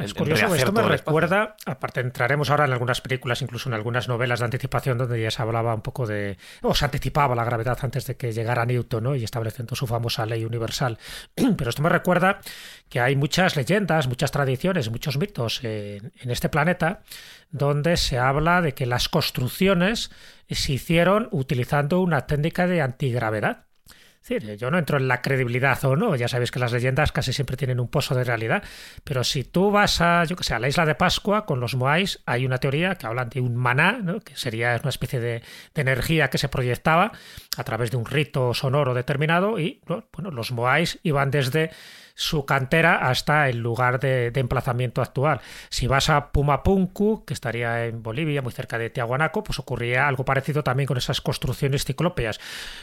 es 0.00 0.14
curioso, 0.14 0.54
esto 0.54 0.72
me 0.72 0.82
recuerda, 0.82 1.56
aparte 1.66 2.00
entraremos 2.00 2.50
ahora 2.50 2.64
en 2.64 2.72
algunas 2.72 3.00
películas, 3.00 3.42
incluso 3.42 3.68
en 3.68 3.74
algunas 3.74 4.08
novelas 4.08 4.40
de 4.40 4.44
anticipación 4.46 4.98
donde 4.98 5.20
ya 5.20 5.30
se 5.30 5.40
hablaba 5.40 5.72
un 5.72 5.82
poco 5.82 6.04
de, 6.04 6.36
o 6.62 6.74
se 6.74 6.84
anticipaba 6.84 7.36
la 7.36 7.44
gravedad 7.44 7.78
antes 7.82 8.06
de 8.06 8.16
que 8.16 8.32
llegara 8.32 8.66
Newton 8.66 9.04
¿no? 9.04 9.14
y 9.14 9.22
estableciendo 9.22 9.76
su 9.76 9.86
famosa 9.86 10.26
ley 10.26 10.44
universal. 10.44 10.98
Pero 11.56 11.70
esto 11.70 11.82
me 11.82 11.88
recuerda 11.88 12.40
que 12.88 12.98
hay 12.98 13.14
muchas 13.14 13.54
leyendas, 13.54 14.08
muchas 14.08 14.32
tradiciones, 14.32 14.90
muchos 14.90 15.16
mitos 15.16 15.62
en, 15.62 16.12
en 16.20 16.30
este 16.30 16.48
planeta 16.48 17.02
donde 17.50 17.96
se 17.96 18.18
habla 18.18 18.60
de 18.62 18.74
que 18.74 18.86
las 18.86 19.08
construcciones 19.08 20.10
se 20.50 20.72
hicieron 20.72 21.28
utilizando 21.30 22.00
una 22.00 22.26
técnica 22.26 22.66
de 22.66 22.82
antigravedad 22.82 23.66
yo 24.58 24.70
no 24.70 24.78
entro 24.78 24.98
en 24.98 25.08
la 25.08 25.22
credibilidad 25.22 25.82
o 25.84 25.96
no, 25.96 26.16
ya 26.16 26.28
sabéis 26.28 26.50
que 26.50 26.58
las 26.58 26.72
leyendas 26.72 27.12
casi 27.12 27.32
siempre 27.32 27.56
tienen 27.56 27.78
un 27.78 27.88
pozo 27.88 28.14
de 28.14 28.24
realidad, 28.24 28.62
pero 29.04 29.22
si 29.22 29.44
tú 29.44 29.70
vas 29.70 30.00
a, 30.00 30.24
yo 30.24 30.36
que 30.36 30.44
sé, 30.44 30.54
a 30.54 30.58
la 30.58 30.68
isla 30.68 30.84
de 30.84 30.94
Pascua 30.94 31.46
con 31.46 31.60
los 31.60 31.76
Moais, 31.76 32.20
hay 32.26 32.44
una 32.44 32.58
teoría 32.58 32.96
que 32.96 33.06
habla 33.06 33.24
de 33.24 33.40
un 33.40 33.56
maná, 33.56 34.00
que 34.24 34.36
sería 34.36 34.78
una 34.80 34.90
especie 34.90 35.20
de, 35.20 35.42
energía 35.74 36.28
que 36.28 36.38
se 36.38 36.48
proyectaba 36.48 37.12
a 37.56 37.64
través 37.64 37.90
de 37.90 37.96
un 37.96 38.06
rito 38.06 38.54
sonoro 38.54 38.94
determinado 38.94 39.58
y 39.58 39.80
bueno, 39.86 40.30
los 40.30 40.52
Moais 40.52 40.98
iban 41.02 41.30
desde 41.30 41.70
su 42.16 42.46
cantera 42.46 43.08
hasta 43.08 43.48
el 43.48 43.58
lugar 43.58 44.00
de, 44.00 44.32
emplazamiento 44.34 45.02
actual. 45.02 45.40
Si 45.68 45.86
vas 45.86 46.08
a 46.08 46.32
Pumapunku, 46.32 47.24
que 47.26 47.34
estaría 47.34 47.84
en 47.84 48.02
Bolivia, 48.02 48.40
muy 48.40 48.52
cerca 48.52 48.78
de 48.78 48.88
Tiahuanaco, 48.88 49.44
pues 49.44 49.58
ocurría 49.58 50.08
algo 50.08 50.24
parecido 50.24 50.64
también 50.64 50.86
con 50.86 50.96
esas 50.96 51.20
construcciones 51.20 51.84
ciclópeas. 51.84 52.40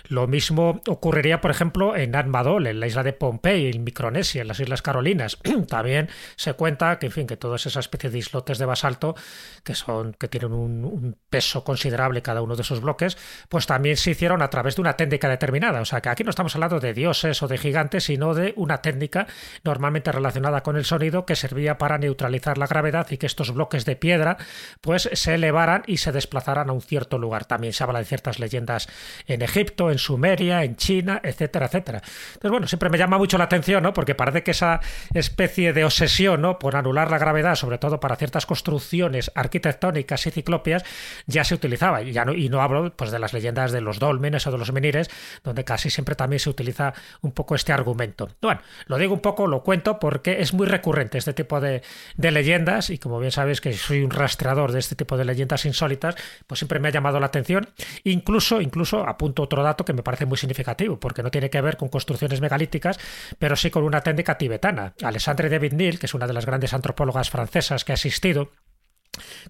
Lo 0.07 0.27
mismo 0.27 0.81
ocurriría, 0.87 1.41
por 1.41 1.49
ejemplo, 1.49 1.95
en 1.95 2.15
Admadol, 2.15 2.67
en 2.67 2.79
la 2.79 2.85
isla 2.85 3.01
de 3.01 3.13
Pompey, 3.13 3.71
en 3.71 3.83
Micronesia, 3.83 4.43
en 4.43 4.47
las 4.47 4.59
Islas 4.59 4.83
Carolinas. 4.83 5.39
también 5.67 6.09
se 6.35 6.53
cuenta 6.53 6.99
que, 6.99 7.07
en 7.07 7.11
fin, 7.11 7.27
que 7.27 7.35
todas 7.35 7.65
esas 7.65 7.85
especies 7.85 8.13
de 8.13 8.19
islotes 8.19 8.59
de 8.59 8.65
basalto, 8.67 9.15
que 9.63 9.73
son, 9.73 10.13
que 10.13 10.27
tienen 10.27 10.53
un, 10.53 10.85
un 10.85 11.17
peso 11.31 11.63
considerable 11.63 12.21
cada 12.21 12.43
uno 12.43 12.55
de 12.55 12.61
esos 12.61 12.81
bloques, 12.81 13.17
pues 13.49 13.65
también 13.65 13.97
se 13.97 14.11
hicieron 14.11 14.43
a 14.43 14.51
través 14.51 14.75
de 14.75 14.81
una 14.81 14.93
técnica 14.93 15.27
determinada. 15.27 15.81
O 15.81 15.85
sea 15.85 16.01
que 16.01 16.09
aquí 16.09 16.23
no 16.23 16.29
estamos 16.29 16.53
hablando 16.53 16.79
de 16.79 16.93
dioses 16.93 17.41
o 17.41 17.47
de 17.47 17.57
gigantes, 17.57 18.03
sino 18.03 18.35
de 18.35 18.53
una 18.57 18.81
técnica 18.83 19.22
normalmente 19.63 20.11
relacionada 20.11 20.61
con 20.63 20.77
el 20.77 20.85
sonido 20.85 21.25
que 21.25 21.35
servía 21.35 21.77
para 21.77 21.97
neutralizar 21.97 22.57
la 22.57 22.67
gravedad 22.67 23.07
y 23.09 23.17
que 23.17 23.25
estos 23.25 23.53
bloques 23.53 23.85
de 23.85 23.95
piedra 23.95 24.37
pues 24.81 25.09
se 25.13 25.35
elevaran 25.35 25.83
y 25.87 25.97
se 25.97 26.11
desplazaran 26.11 26.69
a 26.69 26.73
un 26.73 26.81
cierto 26.81 27.17
lugar. 27.17 27.45
También 27.45 27.73
se 27.73 27.83
habla 27.83 27.99
de 27.99 28.05
ciertas 28.05 28.39
leyendas 28.39 28.87
en 29.27 29.41
Egipto, 29.41 29.91
en 29.91 29.97
Sumeria, 29.97 30.63
en 30.63 30.75
China, 30.75 31.21
etcétera, 31.23 31.67
etcétera. 31.67 32.01
Entonces, 32.03 32.51
bueno, 32.51 32.67
siempre 32.67 32.89
me 32.89 32.97
llama 32.97 33.17
mucho 33.17 33.37
la 33.37 33.45
atención, 33.45 33.83
¿no? 33.83 33.93
Porque 33.93 34.15
parece 34.15 34.43
que 34.43 34.51
esa 34.51 34.79
especie 35.13 35.73
de 35.73 35.85
obsesión, 35.85 36.41
¿no? 36.41 36.59
Por 36.59 36.75
anular 36.75 37.11
la 37.11 37.17
gravedad, 37.17 37.55
sobre 37.55 37.77
todo 37.77 37.99
para 37.99 38.15
ciertas 38.15 38.45
construcciones 38.45 39.31
arquitectónicas 39.35 40.27
y 40.27 40.31
ciclopias, 40.31 40.83
ya 41.25 41.43
se 41.43 41.55
utilizaba. 41.55 42.01
Y, 42.01 42.11
ya 42.11 42.25
no, 42.25 42.33
y 42.33 42.49
no 42.49 42.61
hablo 42.61 42.93
pues, 42.95 43.11
de 43.11 43.19
las 43.19 43.33
leyendas 43.33 43.71
de 43.71 43.81
los 43.81 43.99
dolmenes 43.99 44.45
o 44.47 44.51
de 44.51 44.57
los 44.57 44.71
menires, 44.71 45.09
donde 45.43 45.63
casi 45.63 45.89
siempre 45.89 46.15
también 46.15 46.39
se 46.39 46.49
utiliza 46.49 46.93
un 47.21 47.31
poco 47.31 47.55
este 47.55 47.73
argumento. 47.73 48.29
Bueno, 48.41 48.61
lo 48.87 48.97
digo 48.97 49.12
un 49.13 49.21
poco, 49.21 49.47
lo 49.47 49.63
cuento, 49.63 49.99
porque 49.99 50.41
es 50.41 50.53
muy 50.53 50.67
recurrente 50.67 51.17
este 51.17 51.33
tipo 51.33 51.59
de, 51.61 51.81
leyendas 52.17 52.89
y 52.89 52.97
como 52.97 53.19
bien 53.19 53.31
sabéis 53.31 53.61
que 53.61 53.73
soy 53.73 54.03
un 54.03 54.11
rastreador 54.11 54.71
de 54.71 54.79
este 54.79 54.95
tipo 54.95 55.17
de 55.17 55.25
leyendas 55.25 55.65
insólitas, 55.65 56.15
pues 56.47 56.59
siempre 56.59 56.79
me 56.79 56.89
ha 56.89 56.91
llamado 56.91 57.19
la 57.19 57.27
atención. 57.27 57.69
Incluso, 58.03 58.61
incluso 58.61 59.07
apunto 59.07 59.43
otro 59.43 59.63
dato 59.63 59.85
que 59.85 59.93
me 59.93 60.03
parece 60.03 60.25
muy 60.25 60.37
significativo, 60.37 60.99
porque 60.99 61.23
no 61.23 61.31
tiene 61.31 61.49
que 61.49 61.61
ver 61.61 61.77
con 61.77 61.89
construcciones 61.89 62.41
megalíticas, 62.41 62.99
pero 63.39 63.55
sí 63.55 63.69
con 63.69 63.83
una 63.83 64.01
técnica 64.01 64.37
tibetana. 64.37 64.93
Alexandre 65.03 65.49
David 65.49 65.73
Neil, 65.73 65.99
que 65.99 66.07
es 66.07 66.13
una 66.13 66.27
de 66.27 66.33
las 66.33 66.45
grandes 66.45 66.73
antropólogas 66.73 67.29
francesas 67.29 67.85
que 67.85 67.91
ha 67.91 67.95
existido, 67.95 68.51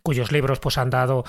cuyos 0.01 0.31
libros 0.31 0.59
pues 0.59 0.77
han 0.77 0.89
dado 0.89 1.23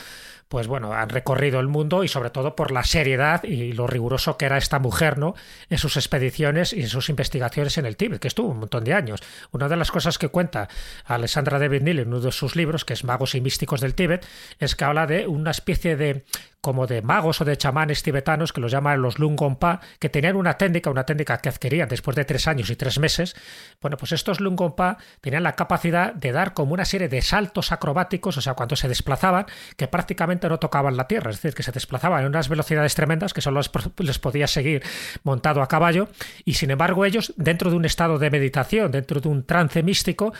pues 0.48 0.66
bueno, 0.66 0.92
han 0.92 1.08
recorrido 1.08 1.60
el 1.60 1.68
mundo 1.68 2.04
y 2.04 2.08
sobre 2.08 2.30
todo 2.30 2.54
por 2.54 2.70
la 2.70 2.84
seriedad 2.84 3.42
y 3.44 3.72
lo 3.72 3.86
riguroso 3.86 4.36
que 4.36 4.46
era 4.46 4.58
esta 4.58 4.78
mujer, 4.78 5.18
¿no? 5.18 5.34
En 5.70 5.78
sus 5.78 5.96
expediciones 5.96 6.72
y 6.72 6.82
en 6.82 6.88
sus 6.88 7.08
investigaciones 7.08 7.78
en 7.78 7.86
el 7.86 7.96
Tíbet, 7.96 8.20
que 8.20 8.28
estuvo 8.28 8.48
un 8.48 8.58
montón 8.58 8.84
de 8.84 8.94
años. 8.94 9.20
Una 9.52 9.68
de 9.68 9.76
las 9.76 9.90
cosas 9.90 10.18
que 10.18 10.28
cuenta 10.28 10.68
Alessandra 11.04 11.58
David 11.58 11.82
Neil 11.82 12.00
en 12.00 12.08
uno 12.08 12.20
de 12.20 12.32
sus 12.32 12.56
libros, 12.56 12.84
que 12.84 12.92
es 12.92 13.04
Magos 13.04 13.34
y 13.34 13.40
Místicos 13.40 13.80
del 13.80 13.94
Tíbet, 13.94 14.26
es 14.58 14.76
que 14.76 14.84
habla 14.84 15.06
de 15.06 15.26
una 15.26 15.50
especie 15.50 15.96
de 15.96 16.24
como 16.64 16.86
de 16.86 17.02
magos 17.02 17.42
o 17.42 17.44
de 17.44 17.58
chamanes 17.58 18.02
tibetanos 18.02 18.54
que 18.54 18.60
los 18.62 18.72
llaman 18.72 19.02
los 19.02 19.18
Lungompa, 19.18 19.80
que 19.98 20.08
tenían 20.08 20.34
una 20.34 20.56
técnica, 20.56 20.88
una 20.88 21.04
técnica 21.04 21.36
que 21.36 21.50
adquirían 21.50 21.90
después 21.90 22.16
de 22.16 22.24
tres 22.24 22.48
años 22.48 22.70
y 22.70 22.74
tres 22.74 22.98
meses. 22.98 23.36
Bueno, 23.82 23.98
pues 23.98 24.12
estos 24.12 24.40
Lungompa 24.40 24.96
tenían 25.20 25.42
la 25.42 25.56
capacidad 25.56 26.14
de 26.14 26.32
dar 26.32 26.54
como 26.54 26.72
una 26.72 26.86
serie 26.86 27.10
de 27.10 27.20
saltos 27.20 27.70
acrobáticos, 27.70 28.38
o 28.38 28.40
sea, 28.40 28.54
cuando 28.54 28.76
se 28.76 28.88
desplazaban, 28.88 29.44
que 29.76 29.88
prácticamente 29.88 30.33
no 30.42 30.58
tocaban 30.58 30.96
la 30.96 31.06
tierra, 31.06 31.30
es 31.30 31.36
decir, 31.36 31.54
que 31.54 31.62
se 31.62 31.72
desplazaban 31.72 32.20
en 32.20 32.28
unas 32.28 32.48
velocidades 32.48 32.94
tremendas 32.94 33.32
que 33.32 33.40
solo 33.40 33.60
les 33.98 34.18
podía 34.18 34.46
seguir 34.46 34.82
montado 35.22 35.62
a 35.62 35.68
caballo, 35.68 36.08
y 36.44 36.54
sin 36.54 36.70
embargo 36.70 37.04
ellos, 37.04 37.32
dentro 37.36 37.70
de 37.70 37.76
un 37.76 37.84
estado 37.84 38.18
de 38.18 38.30
meditación, 38.30 38.90
dentro 38.90 39.20
de 39.20 39.28
un 39.28 39.44
trance 39.44 39.82
místico, 39.82 40.32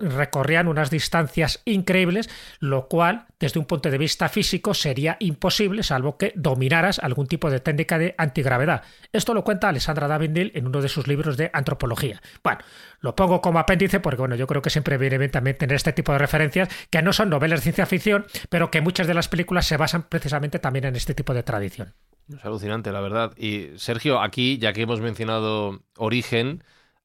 recorrían 0.00 0.68
unas 0.68 0.90
distancias 0.90 1.60
increíbles, 1.64 2.30
lo 2.60 2.86
cual, 2.86 3.26
desde 3.40 3.58
un 3.58 3.66
punto 3.66 3.90
de 3.90 3.98
vista 3.98 4.28
físico, 4.28 4.74
sería 4.74 5.16
imposible, 5.18 5.82
salvo 5.82 6.16
que 6.16 6.32
dominaras 6.36 7.00
algún 7.00 7.26
tipo 7.26 7.50
de 7.50 7.60
técnica 7.60 7.98
de 7.98 8.14
antigravedad. 8.16 8.82
Esto 9.12 9.34
lo 9.34 9.42
cuenta 9.42 9.68
Alessandra 9.68 10.06
Davindil 10.06 10.52
en 10.54 10.66
uno 10.68 10.80
de 10.80 10.88
sus 10.88 11.08
libros 11.08 11.36
de 11.36 11.50
antropología. 11.52 12.22
Bueno, 12.44 12.60
lo 13.02 13.14
pongo 13.14 13.42
como 13.42 13.58
apéndice 13.58 14.00
porque, 14.00 14.20
bueno, 14.20 14.36
yo 14.36 14.46
creo 14.46 14.62
que 14.62 14.70
siempre 14.70 14.96
viene 14.96 15.18
bien 15.18 15.30
también 15.30 15.58
tener 15.58 15.76
este 15.76 15.92
tipo 15.92 16.12
de 16.12 16.18
referencias, 16.18 16.68
que 16.88 17.02
no 17.02 17.12
son 17.12 17.28
novelas 17.28 17.60
de 17.60 17.64
ciencia 17.64 17.84
ficción, 17.86 18.24
pero 18.48 18.70
que 18.70 18.80
muchas 18.80 19.06
de 19.06 19.14
las 19.14 19.28
películas 19.28 19.66
se 19.66 19.76
basan 19.76 20.04
precisamente 20.04 20.58
también 20.58 20.86
en 20.86 20.96
este 20.96 21.14
tipo 21.14 21.34
de 21.34 21.42
tradición. 21.42 21.94
Es 22.28 22.44
alucinante, 22.44 22.92
la 22.92 23.00
verdad. 23.00 23.32
Y 23.36 23.70
Sergio, 23.76 24.22
aquí, 24.22 24.56
ya 24.58 24.72
que 24.72 24.82
hemos 24.82 25.00
mencionado 25.00 25.82
Origen, 25.98 26.62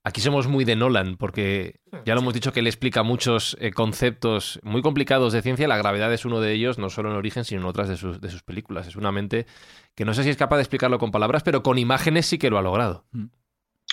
Aquí 0.08 0.22
somos 0.22 0.48
muy 0.48 0.64
de 0.64 0.78
Nolan, 0.78 1.18
porque 1.18 1.82
ya 2.06 2.14
lo 2.14 2.22
hemos 2.22 2.34
dicho 2.34 2.54
que 2.54 2.62
él 2.62 2.68
explica 2.68 3.04
muchos 3.04 3.58
eh, 3.60 3.72
conceptos 3.72 4.58
muy 4.64 4.82
complicados 4.82 5.34
de 5.34 5.42
ciencia. 5.42 5.68
La 5.68 5.76
gravedad 5.76 6.14
es 6.14 6.24
uno 6.24 6.40
de 6.40 6.54
ellos, 6.54 6.78
no 6.78 6.90
solo 6.90 7.12
en 7.12 7.18
origen, 7.18 7.44
sino 7.44 7.60
en 7.60 7.68
otras 7.68 7.90
de 7.90 7.98
sus, 7.98 8.22
de 8.22 8.30
sus 8.30 8.42
películas. 8.42 8.88
Es 8.88 8.96
una 8.96 9.12
mente 9.12 9.48
que 9.96 10.06
no 10.06 10.14
sé 10.14 10.24
si 10.24 10.30
es 10.30 10.38
capaz 10.38 10.56
de 10.56 10.62
explicarlo 10.62 10.98
con 10.98 11.12
palabras, 11.12 11.44
pero 11.44 11.62
con 11.62 11.78
imágenes 11.78 12.26
sí 12.26 12.38
que 12.38 12.50
lo 12.50 12.58
ha 12.58 12.62
logrado. 12.62 13.04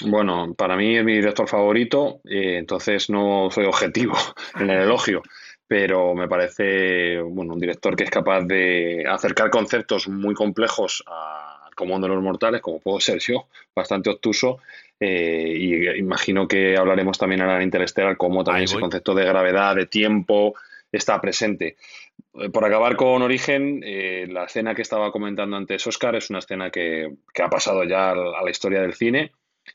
Bueno, 0.03 0.55
para 0.55 0.77
mí 0.77 0.97
es 0.97 1.05
mi 1.05 1.15
director 1.15 1.49
favorito, 1.49 2.21
eh, 2.25 2.57
entonces 2.59 3.11
no 3.11 3.49
soy 3.51 3.67
objetivo 3.67 4.15
en 4.61 4.71
el 4.71 4.83
elogio, 4.83 5.23
pero 5.69 6.15
me 6.15 6.29
parece 6.29 7.21
bueno, 7.21 7.55
un 7.55 7.61
director 7.61 7.95
que 7.95 8.05
es 8.05 8.11
capaz 8.11 8.43
de 8.43 9.05
acercar 9.09 9.51
conceptos 9.51 10.09
muy 10.09 10.35
complejos 10.35 11.05
al 11.07 11.75
común 11.75 12.03
de 12.03 12.09
los 12.09 12.23
mortales, 12.23 12.61
como 12.61 12.81
puedo 12.81 12.99
ser 13.01 13.21
yo, 13.21 13.47
bastante 13.75 14.11
obtuso, 14.11 14.59
eh, 15.01 15.55
y 15.57 15.99
imagino 15.99 16.47
que 16.49 16.77
hablaremos 16.77 17.19
también 17.19 17.41
ahora 17.41 17.57
en 17.57 17.65
Interstellar 17.65 18.17
cómo 18.17 18.45
también 18.45 18.65
ese 18.65 18.81
concepto 18.81 19.15
de 19.15 19.25
gravedad, 19.25 19.77
de 19.77 19.87
tiempo, 19.87 20.55
está 20.91 21.21
presente. 21.21 21.77
Eh, 22.35 22.51
por 22.51 22.65
acabar 22.65 22.97
con 22.97 23.23
Origen, 23.23 23.83
eh, 23.85 24.27
la 24.29 24.45
escena 24.45 24.75
que 24.75 24.83
estaba 24.83 25.13
comentando 25.13 25.57
antes 25.57 25.87
Oscar 25.87 26.15
es 26.17 26.31
una 26.31 26.39
escena 26.39 26.71
que, 26.71 27.13
ha 27.43 27.51
pasado 27.51 27.85
ya 27.85 28.11
a 28.11 28.43
la 28.43 28.51
historia 28.51 28.81
del 28.81 28.95
cine. 28.95 29.33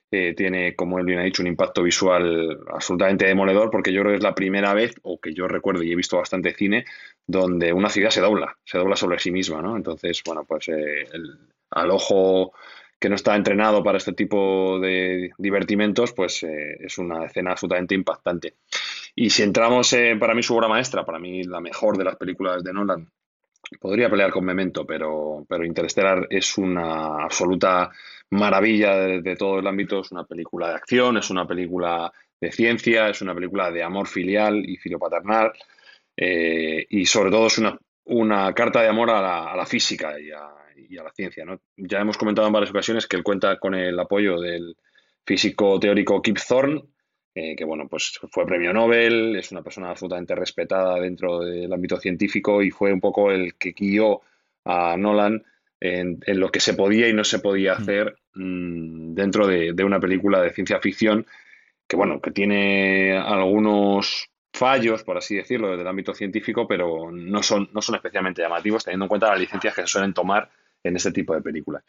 Tiene, 0.09 0.75
como 0.75 0.99
él 0.99 1.05
bien 1.05 1.19
ha 1.19 1.23
dicho, 1.23 1.41
un 1.41 1.47
impacto 1.47 1.83
visual 1.83 2.59
absolutamente 2.67 3.25
demoledor, 3.25 3.69
porque 3.69 3.93
yo 3.93 4.01
creo 4.01 4.11
que 4.13 4.17
es 4.17 4.23
la 4.23 4.35
primera 4.35 4.73
vez, 4.73 4.95
o 5.03 5.19
que 5.19 5.33
yo 5.33 5.47
recuerdo 5.47 5.83
y 5.83 5.91
he 5.91 5.95
visto 5.95 6.17
bastante 6.17 6.53
cine, 6.53 6.85
donde 7.25 7.73
una 7.73 7.89
ciudad 7.89 8.09
se 8.09 8.21
dobla, 8.21 8.57
se 8.65 8.77
dobla 8.77 8.95
sobre 8.95 9.19
sí 9.19 9.31
misma, 9.31 9.61
¿no? 9.61 9.77
Entonces, 9.77 10.21
bueno, 10.25 10.45
pues 10.45 10.69
al 11.71 11.91
ojo 11.91 12.53
que 12.99 13.09
no 13.09 13.15
está 13.15 13.35
entrenado 13.35 13.81
para 13.83 13.97
este 13.97 14.13
tipo 14.13 14.79
de 14.79 15.31
divertimentos, 15.37 16.11
pues 16.11 16.43
eh, 16.43 16.77
es 16.81 16.97
una 16.97 17.25
escena 17.25 17.51
absolutamente 17.51 17.95
impactante. 17.95 18.55
Y 19.15 19.29
si 19.29 19.43
entramos 19.43 19.93
en, 19.93 20.19
para 20.19 20.35
mí, 20.35 20.43
su 20.43 20.55
obra 20.55 20.67
maestra, 20.67 21.05
para 21.05 21.19
mí 21.19 21.43
la 21.43 21.61
mejor 21.61 21.97
de 21.97 22.03
las 22.03 22.17
películas 22.17 22.63
de 22.63 22.73
Nolan, 22.73 23.09
podría 23.77 24.09
pelear 24.09 24.31
con 24.31 24.45
Memento, 24.45 24.85
pero, 24.85 25.45
pero 25.47 25.65
Interstellar 25.65 26.27
es 26.29 26.57
una 26.57 27.23
absoluta 27.23 27.91
maravilla 28.31 28.95
de, 28.95 29.35
todo 29.35 29.59
el 29.59 29.67
ámbito. 29.67 30.01
Es 30.01 30.11
una 30.11 30.23
película 30.23 30.69
de 30.69 30.75
acción, 30.75 31.17
es 31.17 31.29
una 31.29 31.47
película 31.47 32.11
de 32.39 32.51
ciencia, 32.51 33.09
es 33.09 33.21
una 33.21 33.35
película 33.35 33.71
de 33.71 33.83
amor 33.83 34.07
filial 34.07 34.63
y 34.67 34.77
filopaternal. 34.77 35.51
Eh, 36.15 36.85
y 36.89 37.05
sobre 37.05 37.31
todo 37.31 37.47
es 37.47 37.57
una, 37.57 37.77
una 38.05 38.53
carta 38.53 38.81
de 38.81 38.89
amor 38.89 39.09
a 39.11 39.55
la, 39.55 39.65
física 39.65 40.19
y 40.19 40.31
a, 40.31 40.49
y 40.75 40.97
a, 40.97 41.03
la 41.03 41.11
ciencia. 41.11 41.45
Ya 41.77 41.99
hemos 41.99 42.17
comentado 42.17 42.47
en 42.47 42.53
varias 42.53 42.71
ocasiones 42.71 43.07
que 43.07 43.17
él 43.17 43.23
cuenta 43.23 43.57
con 43.59 43.75
el 43.75 43.99
apoyo 43.99 44.39
del 44.39 44.75
físico 45.25 45.79
teórico 45.79 46.21
Kip 46.21 46.37
Thorne, 46.45 46.83
eh, 47.41 47.55
que 47.55 47.63
bueno, 47.63 47.87
pues 47.87 48.19
fue 48.29 48.45
premio 48.45 48.73
Nobel, 48.73 49.33
es 49.37 49.49
una 49.53 49.61
persona 49.61 49.89
absolutamente 49.89 50.35
respetada 50.35 50.99
dentro 50.99 51.39
del 51.39 51.71
ámbito 51.71 51.97
científico 51.97 52.61
y 52.61 52.69
fue 52.69 52.91
un 52.91 52.99
poco 52.99 53.31
el 53.31 53.55
que 53.55 53.71
guió 53.71 54.21
a 54.65 54.97
Nolan 54.97 55.41
en, 55.79 56.19
lo 56.27 56.51
que 56.51 56.59
se 56.59 56.73
podía 56.73 57.07
y 57.07 57.13
no 57.13 57.23
se 57.23 57.39
podía 57.39 57.73
hacer 57.73 58.17
mm, 58.33 59.13
dentro 59.13 59.47
de, 59.47 59.73
una 59.85 60.01
película 60.01 60.41
de 60.41 60.51
ciencia 60.51 60.81
ficción 60.81 61.25
que 61.87 61.95
bueno, 61.95 62.19
que 62.19 62.31
tiene 62.31 63.17
algunos 63.17 64.29
fallos, 64.53 65.03
por 65.03 65.17
así 65.17 65.37
decirlo, 65.37 65.69
desde 65.69 65.83
el 65.83 65.87
ámbito 65.87 66.13
científico, 66.13 66.67
pero 66.67 67.09
no 67.09 67.41
son, 67.41 67.69
no 67.73 67.81
son 67.81 67.95
especialmente 67.95 68.41
llamativos, 68.41 68.83
teniendo 68.83 69.05
en 69.05 69.09
cuenta 69.09 69.29
las 69.29 69.39
licencias 69.39 69.73
que 69.73 69.81
se 69.83 69.87
suelen 69.87 70.13
tomar 70.13 70.49
en 70.83 70.97
este 70.97 71.13
tipo 71.13 71.33
de 71.33 71.41
películas. 71.41 71.85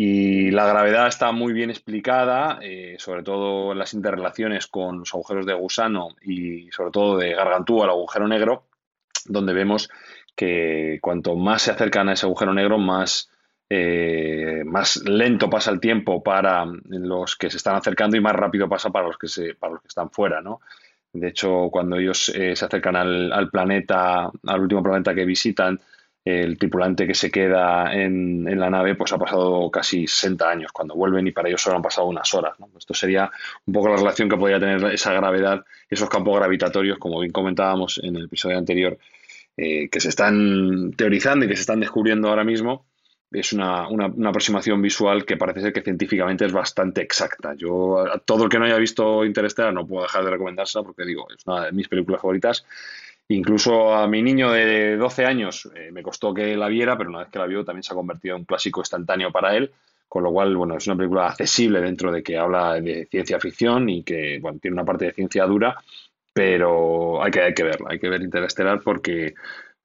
Y 0.00 0.52
la 0.52 0.64
gravedad 0.64 1.08
está 1.08 1.32
muy 1.32 1.52
bien 1.52 1.70
explicada, 1.70 2.60
eh, 2.62 2.94
sobre 3.00 3.24
todo 3.24 3.72
en 3.72 3.78
las 3.78 3.94
interrelaciones 3.94 4.68
con 4.68 5.00
los 5.00 5.12
agujeros 5.12 5.44
de 5.44 5.54
gusano 5.54 6.10
y 6.22 6.70
sobre 6.70 6.92
todo 6.92 7.18
de 7.18 7.34
Gargantúa 7.34 7.82
al 7.82 7.90
agujero 7.90 8.28
negro, 8.28 8.68
donde 9.24 9.52
vemos 9.52 9.90
que 10.36 11.00
cuanto 11.02 11.34
más 11.34 11.62
se 11.62 11.72
acercan 11.72 12.08
a 12.08 12.12
ese 12.12 12.26
agujero 12.26 12.54
negro, 12.54 12.78
más, 12.78 13.28
eh, 13.68 14.62
más 14.64 15.02
lento 15.04 15.50
pasa 15.50 15.72
el 15.72 15.80
tiempo 15.80 16.22
para 16.22 16.64
los 16.84 17.34
que 17.34 17.50
se 17.50 17.56
están 17.56 17.74
acercando 17.74 18.16
y 18.16 18.20
más 18.20 18.36
rápido 18.36 18.68
pasa 18.68 18.90
para 18.90 19.08
los 19.08 19.18
que, 19.18 19.26
se, 19.26 19.56
para 19.56 19.72
los 19.72 19.82
que 19.82 19.88
están 19.88 20.12
fuera. 20.12 20.40
¿no? 20.40 20.60
De 21.12 21.26
hecho, 21.26 21.70
cuando 21.72 21.96
ellos 21.96 22.28
eh, 22.28 22.54
se 22.54 22.64
acercan 22.64 22.94
al, 22.94 23.32
al 23.32 23.50
planeta, 23.50 24.30
al 24.46 24.60
último 24.60 24.80
planeta 24.80 25.12
que 25.12 25.24
visitan, 25.24 25.80
el 26.28 26.58
tripulante 26.58 27.06
que 27.06 27.14
se 27.14 27.30
queda 27.30 27.94
en, 27.94 28.44
la 28.58 28.68
nave 28.68 28.94
pues 28.94 29.12
ha 29.12 29.18
pasado 29.18 29.70
casi 29.70 30.06
60 30.06 30.50
años 30.50 30.72
cuando 30.72 30.94
vuelven 30.94 31.26
y 31.26 31.32
para 31.32 31.48
ellos 31.48 31.62
solo 31.62 31.76
han 31.76 31.82
pasado 31.82 32.06
unas 32.06 32.32
horas. 32.34 32.54
Esto 32.76 32.92
sería 32.92 33.30
un 33.64 33.72
poco 33.72 33.88
la 33.88 33.96
relación 33.96 34.28
que 34.28 34.36
podría 34.36 34.60
tener 34.60 34.84
esa 34.92 35.12
gravedad, 35.14 35.64
esos 35.88 36.10
campos 36.10 36.36
gravitatorios, 36.38 36.98
como 36.98 37.20
bien 37.20 37.32
comentábamos 37.32 37.98
en 38.02 38.16
el 38.16 38.24
episodio 38.26 38.58
anterior, 38.58 38.98
eh, 39.56 39.88
que 39.88 40.00
se 40.00 40.10
están 40.10 40.92
teorizando 40.96 41.46
y 41.46 41.48
que 41.48 41.56
se 41.56 41.62
están 41.62 41.80
descubriendo 41.80 42.28
ahora 42.28 42.44
mismo. 42.44 42.86
Es 43.30 43.52
una, 43.52 43.86
aproximación 44.26 44.80
visual 44.82 45.24
que 45.24 45.36
parece 45.36 45.60
ser 45.60 45.72
que 45.72 45.82
científicamente 45.82 46.44
es 46.44 46.52
bastante 46.52 47.00
exacta. 47.00 47.54
Yo, 47.54 48.00
a 48.00 48.18
todo 48.18 48.44
el 48.44 48.50
que 48.50 48.58
no 48.58 48.66
haya 48.66 48.76
visto 48.76 49.24
Interstellar, 49.24 49.72
no 49.72 49.86
puedo 49.86 50.02
dejar 50.02 50.24
de 50.24 50.30
recomendársela 50.30 50.84
porque 50.84 51.04
digo, 51.04 51.26
es 51.30 51.46
una 51.46 51.66
de 51.66 51.72
mis 51.72 51.88
películas 51.88 52.20
favoritas 52.20 52.64
Incluso 53.28 53.94
a 53.94 54.08
mi 54.08 54.22
niño 54.22 54.50
de 54.52 54.96
12 54.96 55.26
años 55.26 55.68
eh, 55.74 55.90
me 55.92 56.02
costó 56.02 56.32
que 56.32 56.56
la 56.56 56.68
viera, 56.68 56.96
pero 56.96 57.10
una 57.10 57.20
vez 57.20 57.28
que 57.28 57.38
la 57.38 57.46
vio 57.46 57.64
también 57.64 57.82
se 57.82 57.92
ha 57.92 57.96
convertido 57.96 58.34
en 58.34 58.40
un 58.40 58.46
clásico 58.46 58.80
instantáneo 58.80 59.30
para 59.30 59.54
él, 59.54 59.70
con 60.08 60.22
lo 60.22 60.32
cual, 60.32 60.56
bueno, 60.56 60.76
es 60.76 60.86
una 60.86 60.96
película 60.96 61.26
accesible 61.26 61.82
dentro 61.82 62.10
de 62.10 62.22
que 62.22 62.38
habla 62.38 62.80
de 62.80 63.06
ciencia 63.10 63.38
ficción 63.38 63.88
y 63.90 64.02
que, 64.02 64.38
bueno, 64.40 64.58
tiene 64.58 64.76
una 64.76 64.84
parte 64.86 65.06
de 65.06 65.12
ciencia 65.12 65.44
dura, 65.44 65.76
pero 66.32 67.22
hay 67.22 67.30
que, 67.30 67.62
verla, 67.62 67.88
hay 67.90 67.98
que 67.98 68.08
ver 68.08 68.22
Interestelar 68.22 68.80
porque, 68.80 69.34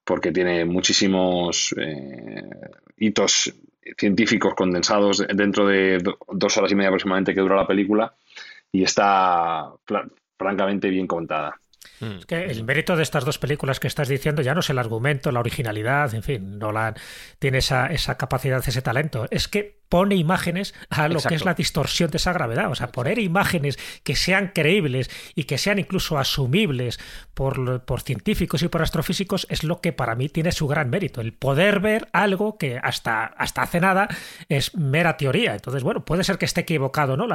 porque 0.05 0.31
tiene 0.31 0.63
muchísimos 0.63 1.75
eh, 1.77 2.49
hitos 2.97 3.53
científicos 3.97 4.53
condensados 4.55 5.25
dentro 5.33 5.67
de 5.67 6.01
dos 6.29 6.57
horas 6.57 6.71
y 6.71 6.75
media 6.75 6.87
aproximadamente 6.87 7.33
que 7.33 7.41
dura 7.41 7.57
la 7.57 7.67
película 7.67 8.15
y 8.71 8.83
está 8.83 9.73
francamente 10.37 10.89
bien 10.89 11.07
contada. 11.07 11.59
Mm. 12.03 12.19
Es 12.19 12.25
que 12.25 12.45
el 12.45 12.63
mérito 12.63 12.95
de 12.95 13.03
estas 13.03 13.25
dos 13.25 13.39
películas 13.39 13.79
que 13.79 13.87
estás 13.87 14.07
diciendo 14.07 14.41
ya 14.41 14.53
no 14.53 14.59
es 14.59 14.69
el 14.69 14.79
argumento, 14.79 15.31
la 15.31 15.39
originalidad, 15.39 16.13
en 16.13 16.23
fin, 16.23 16.59
Nolan 16.59 16.95
tiene 17.39 17.59
esa, 17.59 17.87
esa 17.87 18.17
capacidad, 18.17 18.63
ese 18.65 18.81
talento. 18.81 19.25
Es 19.31 19.47
que 19.47 19.82
pone 19.93 20.15
imágenes 20.15 20.73
a 20.89 21.07
lo 21.07 21.21
que 21.21 21.35
es 21.35 21.45
la 21.45 21.53
distorsión 21.53 22.09
de 22.09 22.17
esa 22.17 22.33
gravedad. 22.33 22.71
O 22.71 22.73
sea, 22.73 22.91
poner 22.91 23.19
imágenes 23.19 23.77
que 24.01 24.15
sean 24.15 24.47
creíbles 24.47 25.11
y 25.35 25.43
que 25.43 25.59
sean 25.59 25.77
incluso 25.77 26.17
asumibles 26.17 26.99
por, 27.35 27.83
por, 27.85 28.01
científicos 28.01 28.63
y 28.63 28.69
por 28.69 28.81
astrofísicos 28.81 29.45
es 29.51 29.63
lo 29.63 29.81
que 29.81 29.93
para 29.93 30.15
mí 30.15 30.29
tiene 30.29 30.51
su 30.51 30.67
gran 30.67 30.89
mérito. 30.89 31.21
El 31.21 31.33
poder 31.33 31.79
ver 31.79 32.09
algo 32.11 32.57
que 32.57 32.79
hasta, 32.81 33.25
hasta 33.25 33.61
hace 33.61 33.79
nada 33.81 34.07
es 34.49 34.75
mera 34.75 35.15
teoría. 35.15 35.53
Entonces, 35.53 35.83
bueno, 35.83 36.03
puede 36.03 36.23
ser 36.23 36.39
que 36.39 36.45
esté 36.45 36.61
equivocado, 36.61 37.15
¿no? 37.15 37.27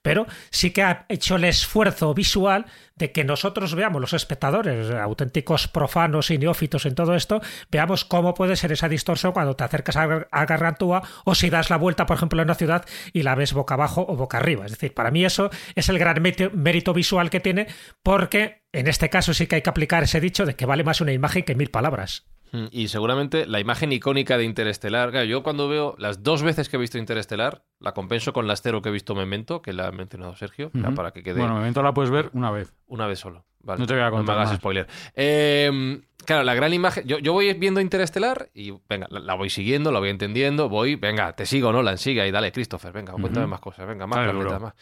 pero 0.00 0.26
sí 0.48 0.70
que 0.70 0.84
ha 0.84 1.04
hecho 1.10 1.36
el 1.36 1.44
esfuerzo 1.44 2.14
visual 2.14 2.64
de 2.94 3.12
que 3.12 3.24
nosotros 3.24 3.74
veamos, 3.74 4.00
los 4.00 4.14
espectadores, 4.14 4.90
auténticos 4.90 5.68
profanos 5.68 6.30
y 6.30 6.38
neófitos 6.38 6.86
en 6.86 6.94
todo 6.94 7.14
esto, 7.14 7.42
veamos 7.70 8.06
cómo 8.06 8.32
puede 8.32 8.56
ser 8.56 8.72
esa 8.72 8.88
distorsión 8.88 9.32
cuando 9.32 9.54
te 9.54 9.64
acercas 9.64 9.96
a, 9.96 10.26
a 10.30 10.46
Gargantúa 10.46 11.02
o 11.24 11.34
si 11.34 11.50
das 11.50 11.68
la 11.68 11.76
vuelta 11.76 12.05
por 12.06 12.16
ejemplo, 12.16 12.40
en 12.40 12.46
una 12.46 12.54
ciudad 12.54 12.84
y 13.12 13.22
la 13.22 13.34
ves 13.34 13.52
boca 13.52 13.74
abajo 13.74 14.04
o 14.08 14.16
boca 14.16 14.38
arriba. 14.38 14.64
Es 14.64 14.72
decir, 14.72 14.94
para 14.94 15.10
mí 15.10 15.24
eso 15.24 15.50
es 15.74 15.88
el 15.88 15.98
gran 15.98 16.22
mérito 16.22 16.94
visual 16.94 17.30
que 17.30 17.40
tiene 17.40 17.66
porque 18.02 18.62
en 18.72 18.88
este 18.88 19.08
caso 19.08 19.34
sí 19.34 19.46
que 19.46 19.56
hay 19.56 19.62
que 19.62 19.70
aplicar 19.70 20.02
ese 20.02 20.20
dicho 20.20 20.46
de 20.46 20.54
que 20.54 20.66
vale 20.66 20.84
más 20.84 21.00
una 21.00 21.12
imagen 21.12 21.44
que 21.44 21.54
mil 21.54 21.70
palabras. 21.70 22.26
Mm, 22.52 22.66
y 22.70 22.88
seguramente 22.88 23.46
la 23.46 23.60
imagen 23.60 23.92
icónica 23.92 24.38
de 24.38 24.44
Interestelar, 24.44 25.24
yo 25.24 25.42
cuando 25.42 25.68
veo 25.68 25.94
las 25.98 26.22
dos 26.22 26.42
veces 26.42 26.68
que 26.68 26.76
he 26.76 26.80
visto 26.80 26.98
Interestelar, 26.98 27.64
la 27.80 27.92
compenso 27.92 28.32
con 28.32 28.46
la 28.46 28.54
estero 28.54 28.82
que 28.82 28.90
he 28.90 28.92
visto 28.92 29.14
Memento, 29.14 29.62
que 29.62 29.72
la 29.72 29.88
ha 29.88 29.92
mencionado 29.92 30.34
Sergio, 30.36 30.70
para 30.94 31.12
que 31.12 31.22
quede... 31.22 31.40
Bueno, 31.40 31.56
Memento 31.56 31.82
la 31.82 31.92
puedes 31.92 32.10
ver 32.10 32.30
una 32.32 32.50
vez. 32.50 32.74
Una 32.86 33.06
vez 33.06 33.18
solo. 33.18 33.44
No 33.66 33.86
te 33.86 33.94
voy 33.94 34.02
a 34.02 34.10
contar. 34.10 34.36
No 34.36 34.40
me 34.40 34.46
hagas 34.46 34.56
spoiler. 34.58 34.86
Eh, 35.14 36.00
claro, 36.24 36.44
la 36.44 36.54
gran 36.54 36.72
imagen. 36.72 37.04
Yo, 37.06 37.32
voy 37.32 37.52
viendo 37.54 37.80
Interestelar 37.80 38.50
y 38.54 38.72
venga, 38.88 39.06
la, 39.10 39.34
voy 39.34 39.50
siguiendo, 39.50 39.92
la 39.92 39.98
voy 39.98 40.10
entendiendo, 40.10 40.68
voy, 40.68 40.96
venga, 40.96 41.32
te 41.34 41.46
sigo, 41.46 41.72
¿no? 41.72 41.82
La 41.82 41.96
sigue 41.96 42.26
y 42.26 42.30
dale, 42.30 42.52
Christopher, 42.52 42.92
venga, 42.92 43.12
cuéntame 43.12 43.46
más 43.46 43.60
cosas, 43.60 43.86
venga, 43.86 44.06
más 44.06 44.18
planetas, 44.18 44.60
más. 44.60 44.74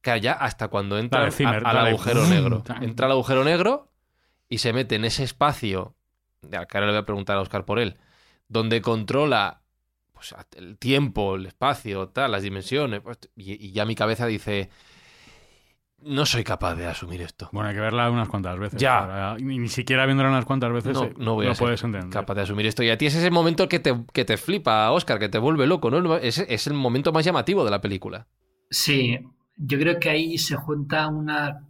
Claro, 0.00 0.20
ya 0.20 0.32
hasta 0.32 0.68
cuando 0.68 0.98
entra 0.98 1.28
al 1.28 1.78
agujero 1.78 2.26
negro. 2.26 2.64
Entra 2.80 3.06
al 3.06 3.12
agujero 3.12 3.44
negro 3.44 3.92
y 4.48 4.58
se 4.58 4.72
mete 4.72 4.96
en 4.96 5.04
ese 5.04 5.22
espacio 5.22 5.94
que 6.50 6.56
ahora 6.56 6.86
le 6.86 6.92
voy 6.92 7.00
a 7.02 7.06
preguntar 7.06 7.36
a 7.36 7.40
Oscar 7.40 7.64
por 7.64 7.78
él, 7.78 7.96
donde 8.48 8.82
controla 8.82 9.62
pues, 10.12 10.34
el 10.56 10.78
tiempo, 10.78 11.36
el 11.36 11.46
espacio, 11.46 12.08
tal, 12.08 12.32
las 12.32 12.42
dimensiones, 12.42 13.00
pues, 13.00 13.18
y, 13.36 13.72
ya 13.72 13.84
mi 13.84 13.94
cabeza 13.94 14.26
dice, 14.26 14.70
no 16.04 16.26
soy 16.26 16.44
capaz 16.44 16.74
de 16.74 16.86
asumir 16.86 17.22
esto. 17.22 17.48
Bueno, 17.52 17.68
hay 17.68 17.74
que 17.74 17.80
verla 17.80 18.10
unas 18.10 18.28
cuantas 18.28 18.58
veces. 18.58 18.80
Ya. 18.80 19.36
ni, 19.40 19.68
siquiera 19.68 20.06
viéndola 20.06 20.30
unas 20.30 20.44
cuantas 20.44 20.72
veces 20.72 20.94
no, 20.94 21.04
eh, 21.04 21.14
no, 21.16 21.34
voy 21.34 21.46
a 21.46 21.54
puedes 21.54 21.82
entender. 21.82 22.10
capaz 22.10 22.34
de 22.34 22.42
asumir 22.42 22.66
esto. 22.66 22.82
Y 22.82 22.90
a 22.90 22.98
ti 22.98 23.06
es 23.06 23.14
ese 23.14 23.30
momento 23.30 23.68
que 23.68 23.80
te, 23.80 24.04
que 24.12 24.24
te 24.24 24.36
flipa, 24.36 24.90
Oscar, 24.90 25.18
que 25.18 25.28
te 25.28 25.38
vuelve 25.38 25.66
loco, 25.66 25.90
¿no? 25.90 26.16
Es, 26.16 26.38
es 26.38 26.66
el 26.66 26.74
momento 26.74 27.12
más 27.12 27.24
llamativo 27.24 27.64
de 27.64 27.70
la 27.70 27.80
película. 27.80 28.26
Sí, 28.70 29.18
yo 29.56 29.78
creo 29.78 29.98
que 29.98 30.10
ahí 30.10 30.38
se 30.38 30.56
junta 30.56 31.08
una... 31.08 31.66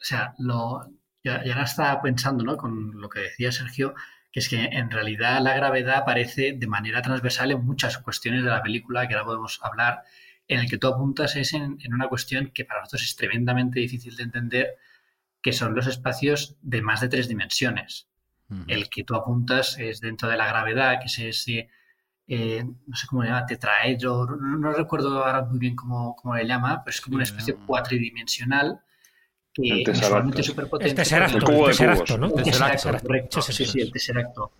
O 0.00 0.06
sea, 0.06 0.34
lo, 0.38 0.82
ya, 1.22 1.42
ya 1.44 1.62
estaba 1.62 2.02
pensando, 2.02 2.44
¿no? 2.44 2.56
Con 2.56 3.00
lo 3.00 3.08
que 3.08 3.20
decía 3.20 3.50
Sergio, 3.50 3.94
que 4.30 4.40
es 4.40 4.48
que 4.48 4.64
en 4.64 4.90
realidad 4.90 5.40
la 5.40 5.54
gravedad 5.54 5.98
aparece 5.98 6.52
de 6.52 6.66
manera 6.66 7.02
transversal 7.02 7.52
en 7.52 7.64
muchas 7.64 7.98
cuestiones 7.98 8.42
de 8.42 8.50
la 8.50 8.62
película, 8.62 9.06
que 9.06 9.14
ahora 9.14 9.26
podemos 9.26 9.60
hablar, 9.62 10.02
en 10.48 10.60
el 10.60 10.68
que 10.68 10.78
tú 10.78 10.88
apuntas 10.88 11.36
es 11.36 11.52
en, 11.54 11.78
una 11.92 12.08
cuestión 12.08 12.50
que 12.52 12.64
para 12.64 12.80
nosotros 12.80 13.02
es 13.02 13.16
tremendamente 13.16 13.80
difícil 13.80 14.16
de 14.16 14.22
entender, 14.24 14.68
que 15.42 15.52
son 15.52 15.74
los 15.74 15.86
espacios 15.86 16.56
de 16.62 16.82
más 16.82 17.00
de 17.00 17.08
tres 17.08 17.28
dimensiones. 17.28 18.08
El 18.68 18.88
que 18.88 19.02
tú 19.02 19.16
apuntas 19.16 19.78
es 19.78 20.00
dentro 20.00 20.28
de 20.28 20.36
la 20.36 20.46
gravedad, 20.46 21.00
que 21.00 21.06
es 21.06 21.18
ese, 21.18 21.70
eh, 22.28 22.62
no 22.86 22.94
sé 22.94 23.06
cómo 23.08 23.22
le 23.22 23.30
llama, 23.30 23.46
tetraedro, 23.46 24.26
no, 24.26 24.58
no, 24.58 24.72
recuerdo 24.72 25.24
ahora 25.24 25.42
muy 25.44 25.58
bien 25.58 25.74
cómo, 25.74 26.14
cómo 26.14 26.36
le 26.36 26.46
llama, 26.46 26.82
pero 26.84 26.94
es 26.94 27.00
como 27.00 27.16
una 27.16 27.24
especie 27.24 27.54
cuatridimensional 27.54 28.80
el 29.56 29.84
tesseracto. 29.84 30.78
El 30.80 30.94
tesseracto, 30.94 31.38
el 31.38 31.44
cubo 31.44 32.18
¿no? 32.18 32.36
El 32.36 32.42
tesseracto, 32.42 32.90
correcto. 33.00 33.42
Sí, 33.42 33.64
sí, 33.64 33.80
el 33.80 33.92
tesseracto. 33.92 34.52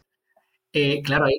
Eh, 0.72 1.02
claro, 1.02 1.26
ahí 1.26 1.38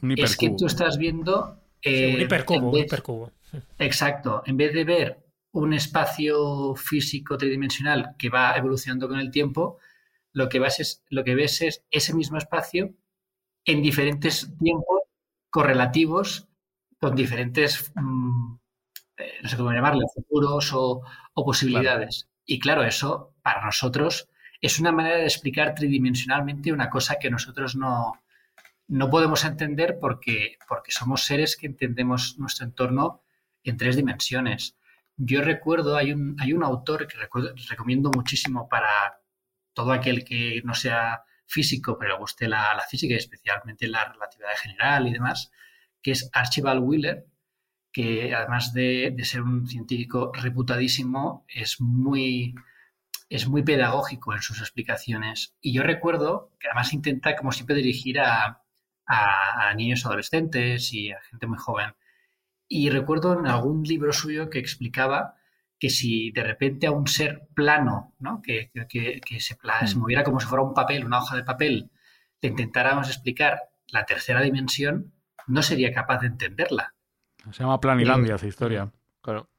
lo 0.00 0.14
que 0.16 0.22
es 0.22 0.36
que 0.36 0.50
tú 0.50 0.66
estás 0.66 0.98
viendo... 0.98 1.58
Eh, 1.82 2.14
un 2.14 2.20
hipercubo, 2.20 2.70
un 2.70 2.78
hipercubo. 2.78 3.32
Exacto. 3.78 4.42
En 4.46 4.56
vez 4.56 4.72
de 4.72 4.84
ver 4.84 5.18
un 5.52 5.74
espacio 5.74 6.74
físico 6.74 7.36
tridimensional 7.36 8.14
que 8.18 8.30
va 8.30 8.56
evolucionando 8.56 9.08
con 9.08 9.18
el 9.18 9.30
tiempo, 9.30 9.78
lo 10.32 10.48
que, 10.48 10.58
vas 10.58 10.80
es, 10.80 11.04
lo 11.10 11.24
que 11.24 11.34
ves 11.34 11.60
es 11.60 11.84
ese 11.90 12.14
mismo 12.14 12.38
espacio 12.38 12.94
en 13.64 13.82
diferentes 13.82 14.50
tiempos 14.58 15.02
correlativos 15.50 16.48
con 16.98 17.14
diferentes, 17.14 17.92
mm, 17.94 18.54
eh, 19.18 19.32
no 19.42 19.48
sé 19.48 19.56
cómo 19.56 19.72
llamarle, 19.72 20.04
futuros 20.14 20.70
o, 20.72 21.02
posibilidades. 21.34 22.28
Y 22.46 22.58
claro, 22.58 22.84
eso 22.84 23.34
para 23.42 23.64
nosotros 23.64 24.28
es 24.60 24.78
una 24.78 24.92
manera 24.92 25.16
de 25.16 25.24
explicar 25.24 25.74
tridimensionalmente 25.74 26.72
una 26.72 26.88
cosa 26.88 27.16
que 27.18 27.30
nosotros 27.30 27.74
no, 27.74 28.22
no 28.92 29.08
podemos 29.08 29.46
entender 29.46 29.96
porque, 29.98 30.58
porque 30.68 30.92
somos 30.92 31.24
seres 31.24 31.56
que 31.56 31.66
entendemos 31.66 32.38
nuestro 32.38 32.66
entorno 32.66 33.22
en 33.64 33.78
tres 33.78 33.96
dimensiones. 33.96 34.76
Yo 35.16 35.40
recuerdo, 35.40 35.96
hay 35.96 36.12
un, 36.12 36.36
hay 36.38 36.52
un 36.52 36.62
autor 36.62 37.06
que 37.06 37.16
recomiendo 37.70 38.10
muchísimo 38.14 38.68
para 38.68 39.18
todo 39.72 39.92
aquel 39.92 40.24
que 40.26 40.60
no 40.64 40.74
sea 40.74 41.24
físico, 41.46 41.96
pero 41.98 42.12
le 42.12 42.18
guste 42.18 42.48
la, 42.48 42.78
física 42.86 43.14
y 43.14 43.16
especialmente 43.16 43.88
la 43.88 44.12
relatividad 44.12 44.56
general 44.60 45.08
y 45.08 45.12
demás, 45.14 45.50
que 46.02 46.10
es 46.10 46.28
Archibald 46.34 46.82
Wheeler, 46.82 47.26
que 47.92 48.34
además 48.34 48.74
de, 48.74 49.16
ser 49.22 49.40
un 49.40 49.66
científico 49.68 50.32
reputadísimo, 50.34 51.46
es 51.48 51.80
muy, 51.80 52.54
es 53.30 53.48
muy 53.48 53.62
pedagógico 53.62 54.34
en 54.34 54.42
sus 54.42 54.60
explicaciones. 54.60 55.56
Y 55.62 55.72
yo 55.72 55.82
recuerdo 55.82 56.52
que 56.60 56.68
además 56.68 56.92
intenta, 56.92 57.36
como 57.36 57.52
siempre, 57.52 57.76
dirigir 57.76 58.20
a, 58.20 58.62
a, 59.06 59.68
a 59.68 59.74
niños 59.74 60.04
adolescentes 60.06 60.92
y 60.92 61.12
a 61.12 61.20
gente 61.22 61.46
muy 61.46 61.58
joven. 61.58 61.94
Y 62.68 62.90
recuerdo 62.90 63.38
en 63.38 63.46
algún 63.46 63.82
libro 63.82 64.12
suyo 64.12 64.48
que 64.48 64.58
explicaba 64.58 65.36
que 65.82 65.90
si 65.90 66.30
de 66.30 66.44
repente 66.44 66.86
a 66.86 66.92
un 66.92 67.08
ser 67.08 67.48
plano, 67.54 68.14
¿no? 68.20 68.40
que, 68.40 68.70
que, 68.88 69.20
se, 69.40 69.56
se, 69.56 69.96
mm. 69.96 69.98
moviera 69.98 70.22
como 70.22 70.38
si 70.38 70.46
fuera 70.46 70.62
un 70.62 70.74
papel, 70.74 71.04
una 71.04 71.18
hoja 71.18 71.34
de 71.34 71.42
papel, 71.42 71.90
le 72.40 72.48
intentáramos 72.48 73.08
explicar 73.08 73.58
la 73.88 74.06
tercera 74.06 74.42
dimensión, 74.42 75.12
no 75.48 75.60
sería 75.60 75.92
capaz 75.92 76.20
de 76.20 76.28
entenderla. 76.28 76.94
Se 77.50 77.64
llama 77.64 77.80
Planilandia 77.80 78.36
esa 78.36 78.46
historia. 78.46 78.92
Claro. 79.20 79.50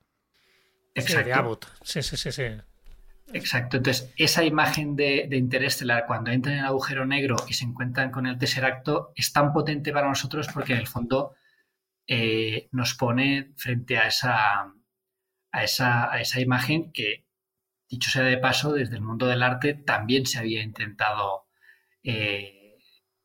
Exacto. 0.95 1.67
Sí, 1.82 2.01
sí, 2.01 2.15
sí, 2.15 2.32
sí. 2.32 2.43
Exacto. 3.31 3.77
Entonces, 3.77 4.13
esa 4.17 4.43
imagen 4.43 4.95
de, 4.95 5.27
de 5.29 5.38
Interestelar, 5.38 6.05
cuando 6.05 6.31
entran 6.31 6.55
en 6.55 6.59
el 6.62 6.65
agujero 6.65 7.05
negro 7.05 7.38
y 7.47 7.53
se 7.53 7.65
encuentran 7.65 8.12
con 8.12 8.27
el 8.27 8.38
Tesseracto, 8.38 9.12
es 9.15 9.31
tan 9.31 9.53
potente 9.53 9.93
para 9.93 10.07
nosotros 10.07 10.47
porque 10.53 10.73
en 10.73 10.79
el 10.79 10.88
fondo 10.88 11.36
eh, 12.05 12.67
nos 12.71 12.95
pone 12.95 13.53
frente 13.55 13.97
a 13.97 14.07
esa, 14.07 14.73
a 15.51 15.63
esa, 15.63 16.12
a 16.12 16.19
esa 16.19 16.41
imagen 16.41 16.91
que, 16.91 17.25
dicho 17.89 18.09
sea 18.09 18.23
de 18.23 18.38
paso, 18.38 18.73
desde 18.73 18.95
el 18.95 19.01
mundo 19.01 19.25
del 19.27 19.41
arte 19.41 19.73
también 19.73 20.25
se 20.25 20.39
había 20.39 20.62
intentado 20.62 21.47
eh, 22.03 22.77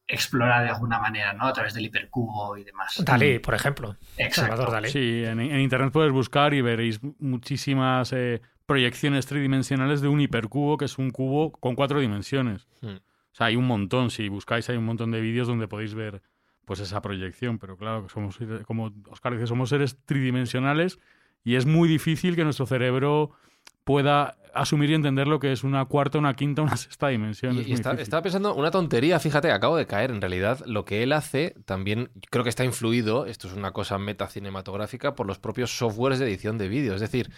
explorar 0.07 0.65
de 0.65 0.71
alguna 0.71 1.01
manera, 1.01 1.33
¿no? 1.33 1.47
A 1.47 1.53
través 1.53 1.75
del 1.75 1.87
hipercubo 1.87 2.57
y 2.57 2.65
demás. 2.65 3.03
Dalí, 3.05 3.41
por 3.41 3.55
ejemplo. 3.55 3.97
Salvador 4.31 4.71
Dalí. 4.71 4.91
Sí, 4.91 5.25
en, 5.25 5.41
Internet 5.41 5.93
puedes 5.93 6.13
buscar 6.13 6.55
y 6.55 6.63
veréis 6.63 7.01
muchísimas 7.19 8.13
eh, 8.13 8.41
proyecciones 8.69 9.25
tridimensionales 9.25 10.03
de 10.03 10.09
un 10.09 10.21
hipercubo, 10.21 10.77
que 10.77 10.85
es 10.85 10.99
un 10.99 11.11
cubo 11.11 11.53
con 11.53 11.75
cuatro 11.75 12.01
dimensiones. 12.01 12.69
Hmm. 12.83 12.97
O 12.97 13.35
sea, 13.39 13.47
hay 13.47 13.57
un 13.57 13.67
montón, 13.67 14.11
si 14.11 14.29
buscáis 14.29 14.69
hay 14.69 14.77
un 14.77 14.85
montón 14.85 15.11
de 15.11 15.23
vídeos 15.23 15.49
donde 15.49 15.67
podéis 15.67 15.95
ver 15.95 16.21
pues 16.67 16.79
esa 16.81 17.01
proyección. 17.01 17.59
Pero 17.59 17.79
claro, 17.79 18.07
somos, 18.11 18.39
como 18.67 18.93
Oscar 19.11 19.33
dice, 19.33 19.47
somos 19.47 19.71
seres 19.71 19.97
tridimensionales 20.05 20.99
y 21.45 21.55
es 21.55 21.65
muy 21.65 21.89
difícil 21.89 22.37
que 22.37 22.45
nuestro 22.45 22.67
cerebro 22.67 23.31
pueda 23.85 24.37
asumir 24.53 24.91
y 24.91 24.95
entender 24.95 25.29
lo 25.29 25.41
que 25.41 25.53
es 25.53 25.65
una 25.65 25.85
cuarta, 25.87 26.19
una 26.19 26.35
quinta, 26.35 26.61
una 26.61 26.77
sexta 26.77 27.09
dimensión. 27.09 27.57
Y, 27.57 27.73
estaba 27.73 28.23
pensando 28.23 28.55
una 28.55 28.71
tontería, 28.71 29.19
fíjate, 29.19 29.51
acabo 29.51 29.77
de 29.77 29.87
caer. 29.87 30.11
En 30.11 30.21
realidad, 30.21 30.61
lo 30.67 30.85
que 30.85 31.03
él 31.03 31.13
hace 31.13 31.55
también 31.65 32.11
creo 32.31 32.45
que 32.45 32.51
está 32.51 32.65
influido, 32.65 33.25
esto 33.25 33.49
es 33.49 33.55
una 33.55 33.73
cosa 33.73 33.97
metacinematográfica, 33.97 35.15
por 35.15 35.27
los 35.27 35.39
propios 35.39 35.77
softwares 35.77 36.19
de 36.19 36.27
edición 36.27 36.59
de 36.59 36.69
vídeo. 36.69 36.95
Es 36.95 37.01
decir, 37.01 37.31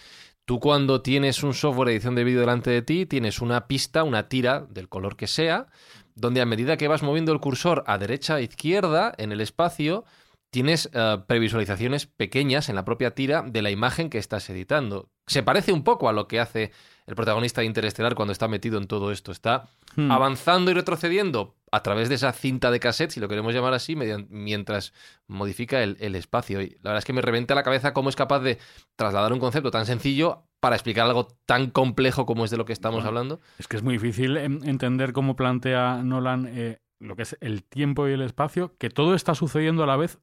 tú 0.45 0.59
cuando 0.59 1.01
tienes 1.01 1.43
un 1.43 1.53
software 1.53 1.87
de 1.87 1.93
edición 1.95 2.15
de 2.15 2.23
vídeo 2.23 2.41
delante 2.41 2.69
de 2.69 2.81
ti, 2.81 3.05
tienes 3.05 3.41
una 3.41 3.67
pista, 3.67 4.03
una 4.03 4.29
tira 4.29 4.65
del 4.69 4.89
color 4.89 5.15
que 5.15 5.27
sea, 5.27 5.67
donde 6.15 6.41
a 6.41 6.45
medida 6.45 6.77
que 6.77 6.87
vas 6.87 7.03
moviendo 7.03 7.31
el 7.31 7.39
cursor 7.39 7.83
a 7.87 7.97
derecha 7.97 8.39
e 8.39 8.43
izquierda 8.43 9.13
en 9.17 9.31
el 9.31 9.41
espacio, 9.41 10.05
tienes 10.51 10.89
eh, 10.93 11.17
previsualizaciones 11.27 12.05
pequeñas 12.05 12.69
en 12.69 12.75
la 12.75 12.85
propia 12.85 13.15
tira 13.15 13.41
de 13.41 13.61
la 13.61 13.71
imagen 13.71 14.09
que 14.09 14.17
estás 14.17 14.49
editando. 14.49 15.09
Se 15.25 15.43
parece 15.43 15.71
un 15.71 15.83
poco 15.83 16.09
a 16.09 16.13
lo 16.13 16.27
que 16.27 16.39
hace 16.39 16.71
el 17.11 17.15
protagonista 17.15 17.59
de 17.59 17.67
Interestelar 17.67 18.15
cuando 18.15 18.31
está 18.31 18.47
metido 18.47 18.77
en 18.77 18.87
todo 18.87 19.11
esto. 19.11 19.33
Está 19.33 19.67
hmm. 19.97 20.09
avanzando 20.11 20.71
y 20.71 20.73
retrocediendo 20.73 21.55
a 21.69 21.83
través 21.83 22.07
de 22.07 22.15
esa 22.15 22.31
cinta 22.31 22.71
de 22.71 22.79
cassette, 22.79 23.11
si 23.11 23.19
lo 23.19 23.27
queremos 23.27 23.53
llamar 23.53 23.73
así, 23.73 23.97
mientras 24.29 24.93
modifica 25.27 25.83
el, 25.83 26.15
espacio. 26.15 26.61
Y 26.61 26.69
la 26.81 26.91
verdad 26.91 26.97
es 26.99 27.05
que 27.05 27.13
me 27.13 27.21
reventa 27.21 27.53
la 27.53 27.63
cabeza 27.63 27.93
cómo 27.93 28.09
es 28.09 28.15
capaz 28.15 28.39
de 28.39 28.59
trasladar 28.95 29.33
un 29.33 29.39
concepto 29.39 29.71
tan 29.71 29.85
sencillo 29.85 30.43
para 30.61 30.77
explicar 30.77 31.05
algo 31.05 31.27
tan 31.45 31.69
complejo 31.69 32.25
como 32.25 32.45
es 32.45 32.51
de 32.51 32.57
lo 32.57 32.63
que 32.63 32.73
estamos 32.73 33.03
hablando. 33.03 33.41
Es 33.57 33.67
que 33.67 33.75
es 33.75 33.83
muy 33.83 33.95
difícil 33.95 34.37
entender 34.37 35.11
cómo 35.11 35.35
plantea 35.35 36.01
Nolan 36.03 36.47
eh, 36.49 36.79
lo 36.99 37.17
que 37.17 37.23
es 37.23 37.37
el 37.41 37.63
tiempo 37.63 38.07
y 38.07 38.13
el 38.13 38.21
espacio, 38.21 38.73
que 38.77 38.89
todo 38.89 39.15
está 39.15 39.35
sucediendo 39.35 39.83
a 39.83 39.87
la 39.87 39.97
vez 39.97 40.19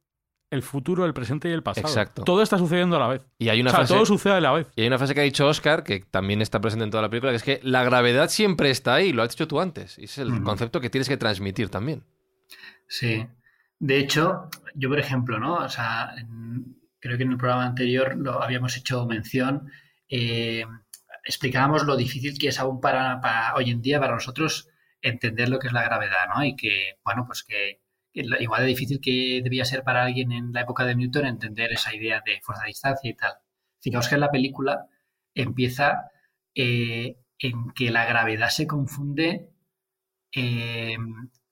el 0.50 0.62
futuro, 0.62 1.04
el 1.04 1.14
presente 1.14 1.48
y 1.48 1.52
el 1.52 1.62
pasado. 1.62 1.88
Exacto. 1.88 2.24
Todo 2.24 2.42
está 2.42 2.58
sucediendo 2.58 2.96
a 2.96 2.98
la 2.98 3.08
vez. 3.08 3.22
Y 3.38 3.48
hay 3.48 3.60
una 3.60 3.70
o 3.70 3.74
sea, 3.74 3.84
todo 3.84 4.06
sucede 4.06 4.34
a 4.34 4.40
la 4.40 4.52
vez. 4.52 4.66
Y 4.76 4.82
hay 4.82 4.86
una 4.88 4.98
frase 4.98 5.14
que 5.14 5.20
ha 5.20 5.24
dicho 5.24 5.46
Oscar, 5.46 5.84
que 5.84 6.00
también 6.00 6.40
está 6.40 6.60
presente 6.60 6.84
en 6.84 6.90
toda 6.90 7.02
la 7.02 7.10
película, 7.10 7.32
que 7.32 7.36
es 7.36 7.42
que 7.42 7.60
la 7.62 7.84
gravedad 7.84 8.28
siempre 8.28 8.70
está 8.70 8.94
ahí, 8.94 9.12
lo 9.12 9.22
has 9.22 9.30
dicho 9.30 9.46
tú 9.46 9.60
antes. 9.60 9.98
Y 9.98 10.04
es 10.04 10.18
el 10.18 10.42
concepto 10.42 10.80
que 10.80 10.90
tienes 10.90 11.08
que 11.08 11.16
transmitir 11.16 11.68
también. 11.68 12.04
Sí. 12.88 13.26
De 13.78 13.98
hecho, 13.98 14.48
yo, 14.74 14.88
por 14.88 14.98
ejemplo, 14.98 15.38
¿no? 15.38 15.54
O 15.56 15.68
sea, 15.68 16.14
creo 16.98 17.16
que 17.16 17.22
en 17.22 17.32
el 17.32 17.38
programa 17.38 17.66
anterior 17.66 18.16
lo 18.16 18.42
habíamos 18.42 18.76
hecho 18.76 19.06
mención. 19.06 19.70
Eh, 20.08 20.64
explicábamos 21.24 21.84
lo 21.84 21.96
difícil 21.96 22.38
que 22.38 22.48
es 22.48 22.58
aún 22.58 22.80
para, 22.80 23.20
para 23.20 23.54
hoy 23.54 23.70
en 23.70 23.82
día 23.82 24.00
para 24.00 24.14
nosotros 24.14 24.68
entender 25.02 25.48
lo 25.48 25.58
que 25.58 25.68
es 25.68 25.72
la 25.72 25.84
gravedad, 25.84 26.26
¿no? 26.34 26.42
Y 26.42 26.56
que, 26.56 26.94
bueno, 27.04 27.24
pues 27.26 27.44
que 27.44 27.82
igual 28.12 28.62
de 28.62 28.68
difícil 28.68 29.00
que 29.00 29.40
debía 29.42 29.64
ser 29.64 29.84
para 29.84 30.04
alguien 30.04 30.32
en 30.32 30.52
la 30.52 30.62
época 30.62 30.84
de 30.84 30.94
Newton 30.94 31.26
entender 31.26 31.72
esa 31.72 31.94
idea 31.94 32.22
de 32.24 32.40
fuerza 32.40 32.62
de 32.62 32.68
distancia 32.68 33.10
y 33.10 33.14
tal. 33.14 33.34
Fijaos 33.80 34.08
que 34.08 34.14
en 34.16 34.20
la 34.20 34.30
película 34.30 34.86
empieza 35.34 36.10
eh, 36.54 37.16
en 37.38 37.70
que 37.70 37.90
la 37.90 38.04
gravedad 38.06 38.48
se 38.48 38.66
confunde 38.66 39.50
eh, 40.34 40.96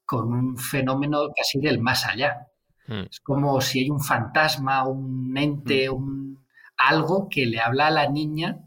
con 0.05 0.33
un 0.33 0.59
fenómeno 0.59 1.29
casi 1.37 1.61
del 1.61 1.79
más 1.79 2.07
allá. 2.07 2.49
Hmm. 2.87 3.05
Es 3.11 3.21
como 3.21 3.61
si 3.61 3.81
hay 3.81 3.90
un 3.90 4.01
fantasma, 4.01 4.87
un 4.87 5.37
ente, 5.37 5.88
hmm. 5.88 5.95
un, 5.95 6.47
algo 6.77 7.29
que 7.29 7.47
le 7.47 7.61
habla 7.61 7.88
a 7.88 7.90
la 7.90 8.09
niña 8.09 8.61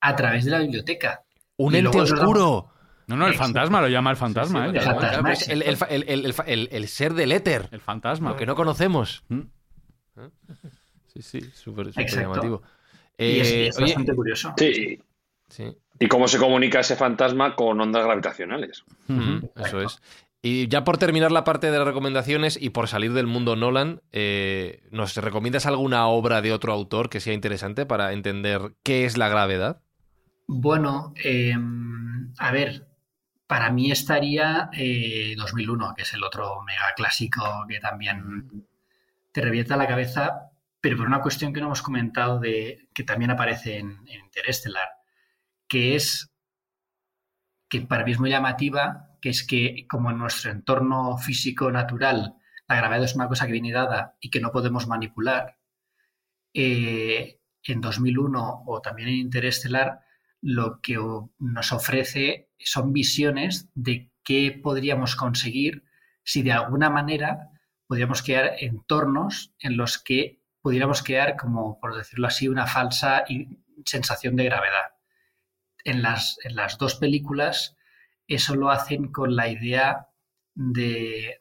a 0.00 0.16
través 0.16 0.44
de 0.44 0.50
la 0.50 0.58
biblioteca. 0.58 1.24
¡Un 1.56 1.74
ente 1.74 2.00
oscuro! 2.00 2.75
No, 3.06 3.16
no, 3.16 3.28
el 3.28 3.34
fantasma 3.34 3.80
lo 3.80 3.88
llama 3.88 4.10
el 4.10 4.16
fantasma. 4.16 4.66
el, 4.66 4.78
ser 6.88 7.14
del 7.14 7.32
éter. 7.32 7.68
El 7.70 7.80
fantasma. 7.80 8.30
Lo 8.30 8.36
que 8.36 8.46
no 8.46 8.56
conocemos. 8.56 9.22
Mm. 9.28 9.42
Sí, 11.06 11.22
sí, 11.22 11.40
súper 11.54 11.92
llamativo. 11.92 12.62
y 13.16 13.40
es, 13.40 13.52
eh, 13.52 13.70
bastante 13.80 14.14
curioso. 14.14 14.52
Sí. 14.58 14.98
¿Y 15.98 16.08
cómo 16.08 16.28
se 16.28 16.38
comunica 16.38 16.80
ese 16.80 16.96
fantasma 16.96 17.54
con 17.54 17.80
ondas 17.80 18.04
gravitacionales? 18.04 18.84
eso 19.56 19.80
es. 19.80 20.00
Y 20.42 20.68
ya 20.68 20.84
por 20.84 20.98
terminar 20.98 21.32
la 21.32 21.44
parte 21.44 21.70
de 21.70 21.78
las 21.78 21.86
recomendaciones 21.86 22.58
y 22.60 22.70
por 22.70 22.86
salir 22.86 23.12
del 23.14 23.26
mundo 23.26 23.56
Nolan, 23.56 24.02
eh, 24.12 24.82
¿nos 24.90 25.16
recomiendas 25.16 25.66
alguna 25.66 26.06
obra 26.06 26.42
de 26.42 26.52
otro 26.52 26.72
autor 26.72 27.08
que 27.08 27.20
sea 27.20 27.32
interesante 27.32 27.86
para 27.86 28.12
entender 28.12 28.74
qué 28.82 29.06
es 29.06 29.16
la 29.16 29.28
gravedad? 29.28 29.80
Bueno, 30.46 31.14
a 32.38 32.52
ver, 32.52 32.86
para 33.46 33.70
mí 33.70 33.90
estaría 33.90 34.70
2001, 35.36 35.90
eh, 35.90 35.94
que 35.96 36.02
es 36.02 36.14
el 36.14 36.24
otro 36.24 36.62
mega 36.62 36.92
clásico 36.96 37.64
que 37.68 37.78
también 37.78 38.66
te 39.32 39.40
revienta 39.40 39.76
la 39.76 39.86
cabeza, 39.86 40.50
pero 40.80 40.96
por 40.96 41.06
una 41.06 41.22
cuestión 41.22 41.52
que 41.52 41.60
no 41.60 41.66
hemos 41.66 41.82
comentado 41.82 42.40
que 42.40 43.04
también 43.04 43.30
aparece 43.30 43.78
en, 43.78 44.00
en 44.06 44.24
Interestelar, 44.24 44.88
que 45.68 45.94
es 45.94 46.30
que 47.68 47.82
para 47.82 48.04
mí 48.04 48.12
es 48.12 48.20
muy 48.20 48.30
llamativa, 48.30 49.16
que 49.20 49.30
es 49.30 49.46
que 49.46 49.86
como 49.88 50.10
en 50.10 50.18
nuestro 50.18 50.50
entorno 50.50 51.18
físico 51.18 51.70
natural 51.70 52.36
la 52.68 52.76
gravedad 52.76 53.04
es 53.04 53.14
una 53.14 53.28
cosa 53.28 53.46
que 53.46 53.52
viene 53.52 53.72
dada 53.72 54.16
y 54.20 54.30
que 54.30 54.40
no 54.40 54.50
podemos 54.50 54.86
manipular, 54.86 55.56
eh, 56.52 57.40
en 57.62 57.80
2001 57.80 58.64
o 58.66 58.80
también 58.80 59.08
en 59.08 59.16
Interestelar 59.16 60.00
lo 60.40 60.80
que 60.80 60.96
nos 61.38 61.72
ofrece 61.72 62.45
son 62.58 62.92
visiones 62.92 63.68
de 63.74 64.10
qué 64.24 64.58
podríamos 64.62 65.16
conseguir 65.16 65.84
si 66.24 66.42
de 66.42 66.52
alguna 66.52 66.90
manera 66.90 67.50
podríamos 67.86 68.22
crear 68.22 68.54
entornos 68.58 69.54
en 69.60 69.76
los 69.76 69.98
que 69.98 70.40
pudiéramos 70.60 71.02
crear, 71.02 71.36
como 71.36 71.78
por 71.78 71.96
decirlo 71.96 72.26
así, 72.26 72.48
una 72.48 72.66
falsa 72.66 73.24
sensación 73.84 74.34
de 74.34 74.44
gravedad. 74.44 74.94
En 75.84 76.02
las, 76.02 76.38
en 76.42 76.56
las 76.56 76.78
dos 76.78 76.96
películas 76.96 77.76
eso 78.26 78.56
lo 78.56 78.70
hacen 78.70 79.12
con 79.12 79.36
la 79.36 79.48
idea 79.48 80.08
de, 80.54 81.40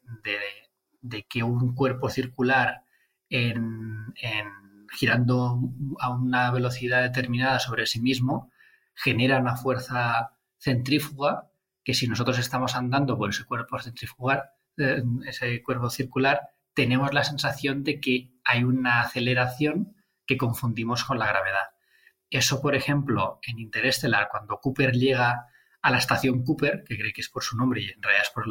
de, 1.01 1.23
que 1.23 1.41
un 1.41 1.73
cuerpo 1.73 2.10
circular 2.10 2.84
en, 3.30 4.13
girando 4.91 5.60
a 5.99 6.10
una 6.10 6.51
velocidad 6.51 7.01
determinada 7.01 7.60
sobre 7.60 7.88
sí 7.88 7.99
mismo, 8.01 8.51
genera 8.93 9.39
una 9.39 9.56
fuerza 9.56 10.35
centrífuga 10.58 11.52
que 11.84 11.94
si 11.94 12.08
nosotros 12.08 12.39
estamos 12.39 12.76
andando 12.76 13.18
por 13.18 13.30
ese 13.30 13.46
cuerpo 13.46 13.80
centrifugal, 13.80 14.44
eh, 14.78 15.04
ese 15.28 15.62
cuerpo 15.62 15.89
circular, 15.89 16.41
tenemos 16.74 17.13
la 17.13 17.24
sensación 17.24 17.84
de 17.84 18.00
que 18.00 18.32
hay 18.44 18.63
una 18.63 19.02
aceleración 19.02 19.96
que 20.26 20.38
confundimos 20.38 21.04
con 21.04 21.20
la 21.20 21.28
gravedad. 21.28 21.70
Eso, 22.30 22.62
por 22.62 22.76
ejemplo, 22.76 23.39
en 23.44 23.60
Interestelar, 23.60 24.28
cuando 24.30 24.60
Cooper 24.60 24.94
llega 24.94 25.48
a 25.82 25.91
la 25.91 26.00
estación 26.00 26.44
Cooper, 26.44 26.84
que 26.84 26.98
cree 26.98 27.13
que 27.13 27.22
es 27.22 27.30
por 27.30 27.44
su 27.44 27.56
nombre 27.56 27.82
y 27.82 27.89
en 27.89 28.02
realidad 28.02 28.26
es 28.26 28.32
por, 28.32 28.46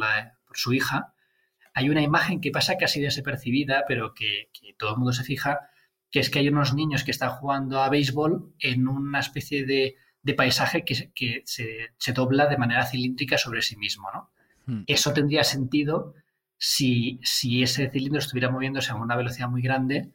su 0.57 0.73
hija, 0.73 1.13
hay 1.73 1.89
una 1.89 2.01
imagen 2.01 2.39
que 2.39 2.51
pasa 2.51 2.77
casi 2.77 3.01
desapercibida, 3.01 3.83
pero 3.87 4.13
que, 4.13 4.49
todo 4.79 4.91
el 4.91 4.97
mundo 4.97 5.11
se 5.11 5.25
fija, 5.25 5.69
que 6.09 6.19
es 6.19 6.29
que 6.29 6.39
hay 6.39 6.47
unos 6.47 6.73
niños 6.73 7.03
que 7.03 7.11
están 7.11 7.31
jugando 7.31 7.83
a 7.83 7.89
béisbol 7.89 8.55
en 8.59 8.87
una 8.87 9.19
especie 9.19 9.65
de, 9.65 9.97
paisaje 10.33 10.83
que, 10.83 11.43
se, 11.45 12.13
dobla 12.13 12.47
de 12.47 12.57
manera 12.57 12.85
cilíndrica 12.85 13.37
sobre 13.37 13.61
sí 13.61 13.77
mismo. 13.77 14.09
¿no? 14.13 14.31
Hmm. 14.65 14.83
Eso 14.87 15.13
tendría 15.13 15.43
sentido 15.43 16.13
si, 16.57 17.19
si, 17.23 17.63
ese 17.63 17.89
cilindro 17.89 18.19
estuviera 18.19 18.49
moviéndose 18.49 18.91
a 18.91 18.95
una 18.95 19.15
velocidad 19.15 19.49
muy 19.49 19.61
grande 19.61 20.11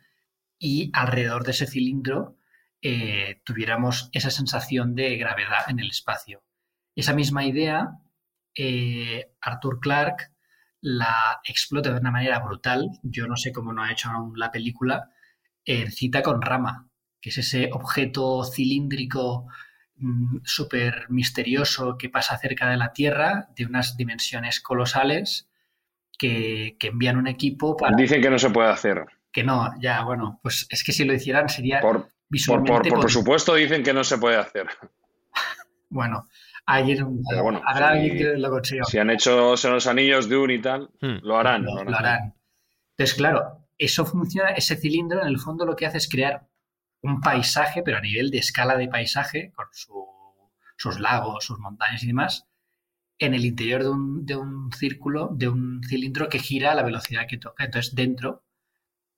y 0.58 0.90
alrededor 0.92 1.44
de 1.44 1.52
ese 1.52 1.66
cilindro 1.66 2.36
eh, 2.82 3.40
tuviéramos 3.44 4.08
esa 4.12 4.30
sensación 4.30 4.94
de 4.94 5.16
gravedad 5.16 5.68
en 5.68 5.80
el 5.80 5.88
espacio. 5.88 6.42
Esa 6.96 7.14
misma 7.14 7.44
idea, 7.44 7.98
eh, 8.54 9.32
Arthur 9.40 9.80
Clarke 9.80 10.30
la 10.80 11.40
explota 11.44 11.92
de 11.92 12.00
una 12.00 12.10
manera 12.10 12.38
brutal. 12.40 12.90
Yo 13.02 13.26
no 13.26 13.36
sé 13.36 13.52
cómo 13.52 13.72
no 13.72 13.82
ha 13.82 13.92
hecho 13.92 14.10
aún 14.10 14.38
la 14.38 14.50
película. 14.50 15.10
en 15.64 15.92
cita 15.92 16.22
con 16.22 16.40
Rama, 16.42 16.88
que 17.20 17.30
es 17.30 17.38
ese 17.38 17.70
objeto 17.72 18.44
cilíndrico 18.44 19.46
súper 20.44 21.06
misterioso 21.10 21.96
que 21.98 22.08
pasa 22.08 22.38
cerca 22.38 22.68
de 22.68 22.76
la 22.76 22.92
Tierra, 22.92 23.48
de 23.56 23.66
unas 23.66 23.96
dimensiones 23.96 24.60
colosales, 24.60 25.48
que, 26.18 26.76
envían 26.80 27.16
un 27.16 27.26
equipo 27.26 27.76
para... 27.76 27.96
Dicen 27.96 28.22
que 28.22 28.30
no 28.30 28.38
se 28.38 28.50
puede 28.50 28.68
hacer. 28.68 29.06
Que 29.32 29.44
no, 29.44 29.70
ya, 29.80 30.02
bueno, 30.04 30.40
pues 30.42 30.66
es 30.70 30.84
que 30.84 30.92
si 30.92 31.04
lo 31.04 31.14
hicieran 31.14 31.48
sería 31.48 31.80
por, 31.80 32.08
visualmente... 32.28 32.90
por 32.90 33.10
supuesto 33.10 33.54
dicen 33.54 33.82
que 33.82 33.94
no 33.94 34.04
se 34.04 34.18
puede 34.18 34.36
hacer. 34.36 34.66
bueno, 35.88 36.26
habrá 36.66 37.88
alguien 37.90 38.16
que 38.16 38.36
lo 38.36 38.50
consiga. 38.50 38.84
Si 38.84 38.98
han 38.98 39.10
hecho 39.10 39.54
los 39.54 39.86
anillos 39.86 40.28
de 40.28 40.36
un 40.36 40.50
y 40.50 40.60
tal, 40.60 40.90
hmm. 41.00 41.18
lo 41.22 41.38
harán. 41.38 41.64
Lo, 41.64 41.96
harán. 41.96 42.34
Entonces, 42.96 43.16
claro, 43.16 43.66
eso 43.78 44.04
funciona, 44.04 44.50
ese 44.50 44.76
cilindro 44.76 45.22
en 45.22 45.28
el 45.28 45.38
fondo 45.38 45.64
lo 45.64 45.76
que 45.76 45.86
hace 45.86 45.98
es 45.98 46.08
crear 46.08 46.49
un 47.02 47.20
paisaje, 47.20 47.82
pero 47.82 47.98
a 47.98 48.00
nivel 48.00 48.30
de 48.30 48.38
escala 48.38 48.76
de 48.76 48.88
paisaje, 48.88 49.52
con 49.54 49.66
sus 50.76 51.00
lagos, 51.00 51.44
sus 51.44 51.58
montañas 51.58 52.02
y 52.02 52.08
demás, 52.08 52.46
en 53.18 53.34
el 53.34 53.44
interior 53.44 53.82
de 53.82 54.36
un, 54.36 54.72
círculo, 54.72 55.30
de 55.32 55.48
un 55.48 55.82
cilindro 55.86 56.28
que 56.28 56.38
gira 56.38 56.72
a 56.72 56.74
la 56.74 56.82
velocidad 56.82 57.26
que 57.28 57.38
toca. 57.38 57.64
Entonces, 57.64 57.94
dentro, 57.94 58.44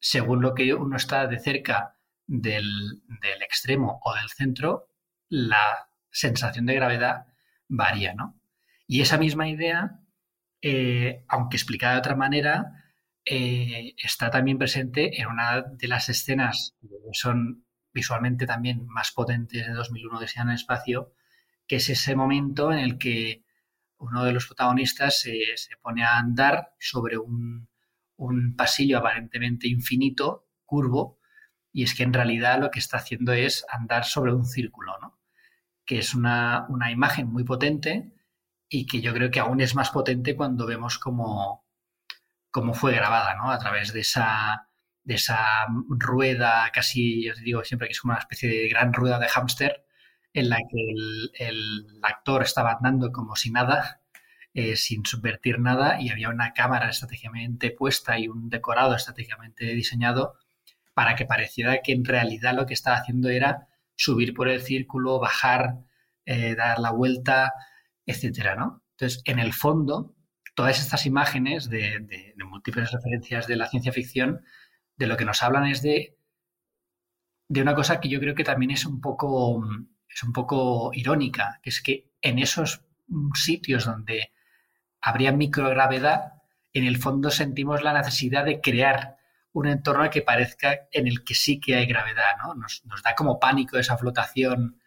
según 0.01 0.43
lo 0.43 0.55
que 0.55 0.75
uno 0.75 0.97
está 0.97 1.27
de 1.27 1.39
cerca 1.39 1.97
del, 2.27 3.03
del 3.07 3.43
extremo 3.43 4.01
o 4.05 4.15
del 4.15 4.29
centro, 4.29 4.89
la 5.29 5.89
sensación 6.11 6.67
de 6.67 6.75
gravedad 6.75 7.27
varía, 7.69 8.15
¿no? 8.15 8.41
Y 8.87 9.01
esa 9.01 9.19
misma 9.19 9.49
idea, 9.49 10.01
eh, 10.61 11.25
aunque 11.29 11.57
explicada 11.57 11.95
de 11.95 12.01
otra 12.01 12.17
manera, 12.17 12.83
eh, 13.25 13.95
está 13.97 14.31
también 14.31 14.59
presente 14.59 15.21
en 15.21 15.29
una 15.29 15.63
de 15.63 15.89
las 15.89 16.09
escenas 16.09 16.75
que 16.81 16.89
son 17.13 17.65
visualmente 17.93 18.47
también 18.47 18.87
más 18.87 19.13
potentes 19.13 19.67
de 19.67 19.73
2001 19.73 20.21
de 20.21 20.29
en 20.37 20.51
espacio, 20.51 21.13
que 21.67 21.77
es 21.77 21.89
ese 21.89 22.17
momento 22.17 22.73
en 22.73 22.79
el 22.79 22.99
que 22.99 23.45
uno 23.99 24.25
de 24.25 24.33
los 24.33 24.47
protagonistas 24.47 25.21
se, 25.21 25.45
pone 25.81 26.05
a 26.05 26.19
andar 26.19 26.75
sobre 26.79 27.19
un, 27.19 27.69
un, 28.17 28.57
pasillo 28.57 28.99
aparentemente 28.99 29.69
infinito, 29.69 30.49
curvo, 30.65 31.19
y 31.73 31.85
es 31.85 31.95
que 31.95 32.03
en 32.03 32.13
realidad 32.13 32.61
lo 32.61 32.71
que 32.71 32.81
está 32.81 32.99
haciendo 32.99 33.33
es 33.33 33.65
andar 33.71 34.05
sobre 34.05 34.33
un 34.35 34.45
círculo, 34.45 34.99
¿no? 35.01 35.23
que 35.85 35.99
es 35.99 36.15
una, 36.15 36.67
imagen 36.91 37.29
muy 37.29 37.45
potente 37.45 38.13
y 38.69 38.87
que 38.87 39.01
yo 39.01 39.13
creo 39.13 39.31
que 39.31 39.41
aún 39.41 39.61
es 39.61 39.75
más 39.75 39.91
potente 39.91 40.37
cuando 40.37 40.67
vemos 40.67 40.99
cómo, 40.99 41.67
cómo 42.51 42.75
fue 42.75 42.95
grabada, 42.95 43.35
¿no? 43.37 43.51
A 43.51 43.59
través 43.59 43.93
de 43.93 44.01
esa, 44.01 44.69
de 45.05 45.15
esa 45.15 45.67
rueda, 45.89 46.71
casi, 46.73 47.25
yo 47.25 47.35
digo 47.43 47.65
siempre 47.65 47.89
que 47.89 47.93
es 47.93 48.01
como 48.01 48.13
una 48.13 48.21
especie 48.21 48.49
de 48.49 48.69
gran 48.69 48.93
rueda 48.93 49.19
de 49.19 49.29
hámster, 49.29 49.85
en 50.33 50.49
la 50.49 50.59
que 50.59 51.47
el, 51.47 51.87
actor 52.03 52.43
estaba 52.43 52.73
andando 52.73 53.13
como 53.13 53.37
si 53.37 53.51
nada, 53.51 54.01
eh, 54.55 54.77
sin 54.77 55.05
subvertir 55.05 55.61
nada, 55.61 56.01
y 56.01 56.11
había 56.11 56.29
una 56.29 56.53
cámara 56.53 56.91
estratégicamente 56.91 57.71
puesta 57.71 58.19
y 58.19 58.29
un 58.29 58.49
decorado 58.49 58.95
estratégicamente 58.95 59.67
diseñado 59.75 60.35
para 60.95 61.15
que 61.17 61.27
pareciera 61.27 61.81
que 61.83 61.93
en 61.93 62.05
realidad 62.05 62.55
lo 62.55 62.67
que 62.67 62.75
estaba 62.75 62.97
haciendo 62.97 63.29
era 63.29 63.69
subir 63.97 64.35
por 64.35 64.49
el 64.49 64.63
círculo, 64.63 65.19
bajar, 65.21 65.79
eh, 66.27 66.55
dar 66.55 66.79
la 66.79 66.91
vuelta, 66.91 67.53
etcétera, 68.07 68.57
¿no? 68.57 68.83
Entonces, 68.93 69.23
en 69.27 69.39
el 69.39 69.53
fondo, 69.53 70.15
todas 70.55 70.81
estas 70.81 71.07
imágenes 71.07 71.69
de, 71.69 72.35
múltiples 72.47 72.93
referencias 72.93 73.47
de 73.47 73.57
la 73.57 73.69
ciencia 73.69 73.93
ficción, 73.93 74.43
de 75.03 75.09
lo 75.09 75.17
que 75.17 75.25
nos 75.25 75.43
hablan 75.43 75.67
es 75.67 75.83
de, 75.83 76.17
de 77.49 77.61
una 77.61 77.75
cosa 77.75 78.01
que 78.01 78.09
yo 78.09 78.21
creo 78.21 78.37
que 78.37 78.45
también 78.45 78.71
es 78.71 78.87
un 78.87 79.01
poco, 79.01 79.63
es 80.09 80.23
un 80.23 80.33
poco 80.33 80.91
irónica, 80.95 81.59
que 81.61 81.71
es 81.71 81.83
que 81.83 82.13
en 82.21 82.39
esos 82.39 82.85
sitios 83.35 83.85
donde 83.85 84.33
habría 85.01 85.33
microgravedad, 85.33 86.35
en 86.73 86.85
el 86.85 86.99
fondo 86.99 87.31
sentimos 87.31 87.83
la 87.83 87.93
necesidad 87.93 88.45
de 88.45 88.61
crear 88.61 89.17
un 89.53 89.67
entorno 89.67 90.09
que 90.09 90.23
parezca 90.23 90.87
en 90.93 91.09
el 91.09 91.25
que 91.25 91.35
sí 91.35 91.61
que 91.61 91.75
hay 91.75 91.87
gravedad, 91.87 92.37
¿no? 92.39 92.55
Nos, 92.55 92.83
da 93.03 93.15
como 93.17 93.41
pánico 93.41 93.79
esa 93.79 93.99
flotación 93.99 94.81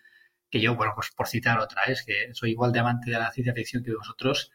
que 0.50 0.62
yo, 0.62 0.76
bueno, 0.76 0.94
pues 0.96 1.12
por 1.12 1.28
citar 1.28 1.60
otra, 1.60 1.84
es 1.84 2.04
que 2.06 2.34
soy 2.34 2.52
igual 2.52 2.72
de 2.72 2.80
amante 2.80 3.12
de 3.12 3.20
la 3.20 3.32
ciencia 3.32 3.54
ficción 3.54 3.84
que 3.84 3.94
vosotros, 3.94 4.52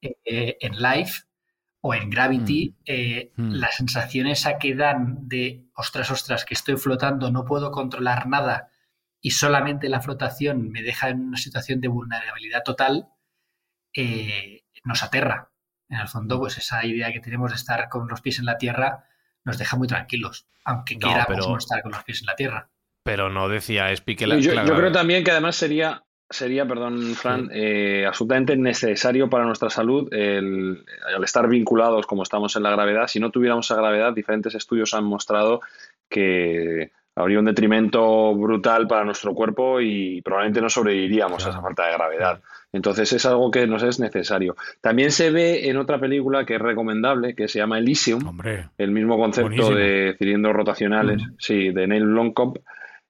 eh, 0.00 0.56
en 0.58 0.82
Life 0.82 1.24
o 1.84 1.94
en 1.94 2.10
Gravity, 2.10 2.70
mm. 2.70 2.82
eh, 2.86 3.32
mm. 3.36 3.52
la 3.54 3.70
sensación 3.70 4.28
esa 4.28 4.56
que 4.58 4.74
dan 4.74 5.28
de, 5.28 5.66
ostras, 5.74 6.10
ostras, 6.10 6.44
que 6.44 6.54
estoy 6.54 6.76
flotando, 6.76 7.30
no 7.30 7.44
puedo 7.44 7.70
controlar 7.72 8.26
nada 8.28 8.70
y 9.20 9.32
solamente 9.32 9.88
la 9.88 10.00
flotación 10.00 10.70
me 10.70 10.82
deja 10.82 11.08
en 11.08 11.20
una 11.20 11.36
situación 11.36 11.80
de 11.80 11.88
vulnerabilidad 11.88 12.62
total, 12.62 13.08
eh, 13.94 14.64
nos 14.84 15.02
aterra. 15.02 15.50
En 15.88 15.98
el 15.98 16.08
fondo, 16.08 16.38
pues 16.38 16.56
esa 16.56 16.84
idea 16.86 17.12
que 17.12 17.20
tenemos 17.20 17.50
de 17.50 17.56
estar 17.56 17.88
con 17.88 18.08
los 18.08 18.20
pies 18.20 18.38
en 18.38 18.46
la 18.46 18.58
tierra, 18.58 19.04
nos 19.44 19.58
deja 19.58 19.76
muy 19.76 19.86
tranquilos, 19.86 20.46
aunque 20.64 20.98
queramos 20.98 21.48
no 21.48 21.58
estar 21.58 21.82
con 21.82 21.92
los 21.92 22.02
pies 22.04 22.20
en 22.22 22.26
la 22.26 22.36
tierra. 22.36 22.70
Pero 23.04 23.28
no 23.28 23.48
decía 23.48 23.90
Espi 23.90 24.16
que 24.16 24.26
la, 24.26 24.38
yo, 24.38 24.54
yo, 24.54 24.76
creo 24.76 24.92
también 24.92 25.24
que 25.24 25.32
además 25.32 25.56
sería, 25.56 26.04
sería 26.32 26.66
perdón, 26.66 27.14
Fran, 27.14 27.48
eh, 27.52 28.04
absolutamente 28.06 28.56
necesario 28.56 29.28
para 29.30 29.44
nuestra 29.44 29.70
salud 29.70 30.12
el, 30.12 30.84
estar 31.22 31.48
vinculados 31.48 32.06
como 32.06 32.22
estamos 32.22 32.56
en 32.56 32.64
la 32.64 32.70
gravedad. 32.70 33.06
Si 33.06 33.20
no 33.20 33.30
tuviéramos 33.30 33.66
esa 33.66 33.76
gravedad, 33.76 34.12
diferentes 34.12 34.54
estudios 34.54 34.94
han 34.94 35.04
mostrado 35.04 35.60
que 36.08 36.90
habría 37.14 37.38
un 37.38 37.44
detrimento 37.44 38.34
brutal 38.34 38.86
para 38.86 39.04
nuestro 39.04 39.34
cuerpo 39.34 39.80
y 39.80 40.22
probablemente 40.22 40.60
no 40.60 40.70
sobreviviríamos 40.70 41.46
a 41.46 41.50
esa 41.50 41.60
falta 41.60 41.86
de 41.86 41.92
gravedad. 41.92 42.40
Entonces 42.72 43.12
es 43.12 43.26
algo 43.26 43.50
que 43.50 43.66
nos 43.66 43.82
es 43.82 44.00
necesario. 44.00 44.56
También 44.80 45.10
se 45.10 45.30
ve 45.30 45.68
en 45.68 45.76
otra 45.76 45.98
película 45.98 46.46
que 46.46 46.54
es 46.54 46.60
recomendable, 46.60 47.34
que 47.34 47.48
se 47.48 47.58
llama 47.58 47.78
Elysium, 47.78 48.38
el 48.78 48.90
mismo 48.90 49.18
concepto 49.18 49.74
de 49.74 50.16
cilindros 50.18 50.56
rotacionales, 50.56 51.22
sí, 51.38 51.70
de 51.70 51.86
Neil 51.86 52.06
Blomkamp, 52.06 52.56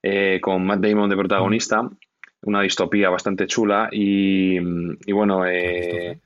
eh, 0.03 0.41
con 0.43 0.67
Matt 0.67 0.81
Damon 0.81 1.09
de 1.09 1.17
protagonista, 1.17 1.89
una 2.43 2.63
distopía 2.63 3.11
bastante 3.11 3.47
chula 3.47 3.89
y, 3.93 4.59
bueno, 5.13 5.47
eh, 5.47 6.19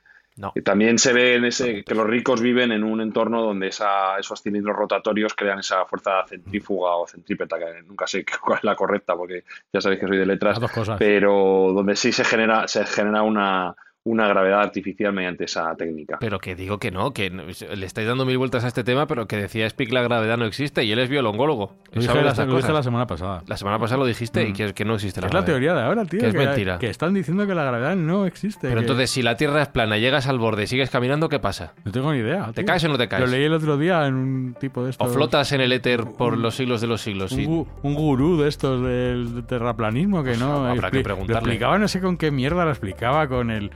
también 0.63 0.99
se 0.99 1.13
ve 1.13 1.37
en 1.37 1.47
ese, 1.47 1.83
que 1.83 1.95
los 1.95 2.07
ricos 2.07 2.41
viven 2.41 2.73
en 2.73 2.85
un 2.85 3.01
entorno 3.01 3.43
donde 3.43 3.69
esos 3.69 4.43
cilindros 4.43 4.77
rotatorios 4.77 5.35
crean 5.35 5.61
esa 5.61 5.85
fuerza 5.87 6.27
centrífuga 6.27 6.97
o 6.97 7.07
centrípeta, 7.07 7.59
que 7.59 7.83
nunca 7.83 8.07
sé 8.07 8.25
cuál 8.45 8.59
es 8.59 8.65
la 8.65 8.77
correcta, 8.77 9.17
porque 9.17 9.45
ya 9.73 9.81
sabéis 9.81 10.01
que 10.01 10.09
soy 10.09 10.19
de 10.19 10.27
letras, 10.27 10.59
pero 10.99 11.73
donde 11.75 11.97
sí 11.97 12.13
se 12.13 12.25
genera, 12.25 12.69
se 12.69 12.85
genera 12.85 13.23
una, 13.23 13.75
una 14.07 14.29
gravedad 14.29 14.61
artificial 14.61 15.13
mediante 15.13 15.45
esa 15.45 15.75
técnica. 15.75 16.19
Pero 16.21 16.39
que 16.39 16.55
digo 16.55 16.79
que 16.79 16.93
no, 16.93 17.13
que 17.13 17.29
le 17.29 17.87
estáis 17.87 18.07
dando 18.07 18.25
mil 18.25 18.39
vueltas 18.39 18.65
a 18.65 18.69
este 18.69 18.85
tema, 18.85 19.09
pero 19.09 19.27
que 19.27 19.37
decía 19.37 19.69
Spic 19.69 19.93
la 19.93 20.03
gravedad 20.03 20.39
no 20.39 20.45
existe 20.45 20.85
y 20.85 20.93
él 20.93 21.01
es 21.01 21.09
biolongólogo. 21.09 21.75
Lo 21.93 22.01
dije, 22.01 22.15
la, 22.15 22.21
lo 22.45 22.61
la, 22.61 22.83
semana 22.85 23.07
pasada. 23.09 23.43
La 23.49 23.57
semana 23.57 23.81
pasada 23.81 23.99
lo 23.99 24.07
dijiste 24.07 24.45
y 24.45 24.53
mm. 24.53 24.73
que, 24.75 24.85
no 24.85 24.95
existe 24.95 25.21
la 25.21 25.27
es 25.27 25.33
gravedad. 25.33 25.49
Es 25.49 25.55
la 25.55 25.55
teoría 25.55 25.75
de 25.75 25.83
ahora, 25.83 26.05
tío. 26.05 26.21
Que 26.21 26.29
es 26.29 26.35
mentira. 26.35 26.79
Que 26.79 26.89
están 26.89 27.15
diciendo 27.15 27.49
que 27.49 27.55
la 27.57 27.65
gravedad 27.65 27.97
no 27.97 28.27
existe. 28.27 28.69
Pero 28.69 28.81
entonces, 28.81 29.11
si 29.11 29.23
la 29.23 29.37
Tierra 29.37 29.63
es 29.63 29.69
plana, 29.69 29.99
llegas 29.99 30.29
al 30.29 30.39
borde 30.39 30.63
y 30.63 30.67
sigues 30.69 30.89
caminando, 30.89 31.29
¿qué 31.29 31.41
pasa? 31.41 31.75
No 31.85 31.91
tengo 31.91 32.13
ni 32.13 32.21
idea. 32.21 32.53
¿Te 32.55 32.65
caes 32.65 32.85
o 32.85 32.89
no 32.89 32.99
te 32.99 33.09
caes? 33.09 33.25
Lo 33.25 33.27
leí 33.27 33.45
el 33.45 33.55
otro 33.55 33.77
día 33.77 34.07
en 34.07 34.15
un 34.15 34.55
tipo 34.61 34.85
de 34.85 34.91
estos... 34.91 35.09
O 35.09 35.13
flotas 35.13 35.51
en 35.51 35.61
el 35.61 35.73
éter 35.73 36.05
por 36.05 36.39
los 36.39 36.55
siglos 36.55 36.81
de 36.81 36.87
los 36.87 37.01
siglos. 37.01 37.33
Un, 37.33 37.67
un 37.83 37.95
gurú 37.95 38.41
de 38.41 38.49
estos 38.49 38.85
del 38.85 39.45
terraplanismo 39.47 40.23
que 40.23 40.31
pues 40.31 40.41
no... 40.41 40.67
Habrá 40.67 40.93
que 40.93 41.01
preguntarle. 41.01 41.33
Lo 41.33 41.39
explicaba, 41.39 41.79
no 41.79 41.89
sé 41.89 42.01
con 42.01 42.17
qué 42.17 42.31
mierda 42.31 42.65
lo 42.65 42.71
explicaba, 42.71 43.27
con 43.27 43.51
el 43.51 43.73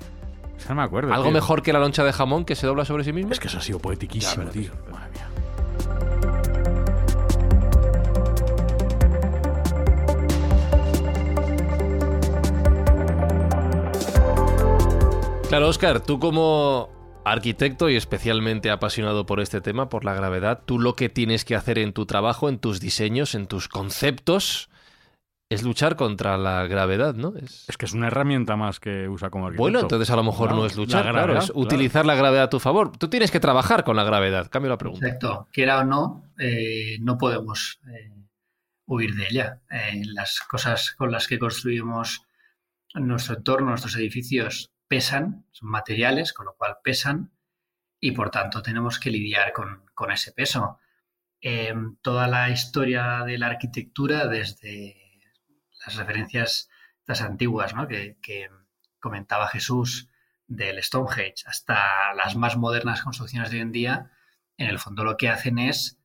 no 0.69 0.75
me 0.75 0.83
acuerdo. 0.83 1.13
¿Algo 1.13 1.31
mejor 1.31 1.63
que 1.63 1.73
la 1.73 1.79
loncha 1.79 2.05
de 2.05 2.13
jamón 2.13 2.45
que 2.45 2.55
se 2.55 2.67
dobla 2.67 2.85
sobre 2.85 3.05
sí 3.05 3.13
mismo? 3.13 3.33
Es 3.33 3.41
que 3.41 3.49
eso 3.49 3.59
ha 3.59 3.63
sido 3.63 3.79
poetiquísimo, 3.79 4.45
tío. 4.47 4.73
Madre 4.91 5.11
mía. 5.13 5.27
Claro, 15.51 15.67
Oscar, 15.67 15.99
tú 15.99 16.21
como 16.21 16.91
arquitecto 17.25 17.89
y 17.89 17.97
especialmente 17.97 18.71
apasionado 18.71 19.27
por 19.27 19.41
este 19.41 19.61
tema, 19.61 19.89
por 19.89 20.05
la 20.05 20.15
gravedad, 20.15 20.63
tú 20.65 20.79
lo 20.79 20.95
que 20.95 21.09
tienes 21.09 21.45
que 21.45 21.57
hacer 21.57 21.81
en 21.81 21.93
tu 21.93 22.07
trabajo, 22.07 22.49
en 22.49 22.61
tus 22.61 22.79
diseños, 22.79 23.35
en 23.35 23.49
tus 23.49 23.67
conceptos, 23.67 24.70
es 25.51 25.65
luchar 25.65 25.97
contra 25.97 26.39
la 26.39 26.69
gravedad, 26.69 27.15
¿no? 27.15 27.35
Es... 27.37 27.67
que 27.77 27.85
es 27.85 27.93
una 27.93 28.07
herramienta 28.07 28.55
más 28.55 28.79
que 28.79 29.09
usa 29.09 29.31
como 29.31 29.47
arquitecto. 29.47 29.63
Bueno, 29.63 29.81
entonces 29.81 30.09
a 30.09 30.17
lo 30.17 30.23
mejor 30.23 30.55
no, 30.55 30.65
es 30.65 30.77
luchar, 30.77 31.11
claro, 31.11 31.37
es 31.37 31.51
utilizar 31.53 32.07
la 32.07 32.15
gravedad 32.15 32.45
a 32.45 32.49
tu 32.49 32.61
favor. 32.61 32.97
Tú 32.97 33.09
tienes 33.11 33.33
que 33.33 33.41
trabajar 33.41 33.83
con 33.83 33.97
la 33.97 34.05
gravedad. 34.05 34.49
Cambio 34.49 34.71
la 34.71 34.79
pregunta. 34.79 35.05
Exacto. 35.05 35.49
Quiera 35.53 35.81
o 35.81 35.85
no, 35.85 36.31
eh, 36.39 36.99
no 37.01 37.19
podemos 37.19 37.81
eh, 37.89 38.13
huir 38.87 39.17
de 39.17 39.27
ella. 39.29 39.61
Eh, 39.69 40.03
las 40.05 40.39
cosas 40.39 40.93
con 40.93 41.11
las 41.11 41.27
que 41.27 41.41
construimos 41.41 42.25
nuestro 42.95 43.35
entorno, 43.35 43.71
nuestros 43.71 43.97
edificios, 43.97 44.73
pesan, 44.87 45.47
son 45.51 45.69
materiales, 45.69 46.33
con 46.33 46.47
lo 46.47 46.55
cual 46.55 46.77
pesan, 46.85 47.33
y 47.99 48.13
por 48.13 48.31
tanto 48.31 48.63
tenemos 48.63 49.01
que 49.01 49.11
lidiar 49.11 49.53
con, 49.53 49.83
con 49.95 50.13
ese 50.13 50.31
peso. 50.31 50.79
toda 52.03 52.29
la 52.29 52.51
historia 52.51 53.25
de 53.27 53.37
la 53.37 53.47
arquitectura, 53.47 54.29
desde 54.29 55.00
las 55.85 55.97
referencias 55.97 56.69
las 57.07 57.23
antiguas 57.23 57.75
¿no? 57.75 57.89
que, 57.89 58.17
comentaba 58.99 59.49
Jesús 59.49 60.09
del 60.47 60.83
Stonehenge 60.83 61.45
hasta 61.47 62.13
las 62.15 62.37
más 62.37 62.57
modernas 62.59 63.03
construcciones 63.03 63.51
de 63.51 63.57
hoy 63.57 63.63
en 63.63 63.73
día, 63.73 64.11
en 64.59 64.69
el 64.69 64.79
fondo 64.79 65.05
lo 65.05 65.17
que 65.17 65.31
hacen 65.31 65.59
es 65.59 65.99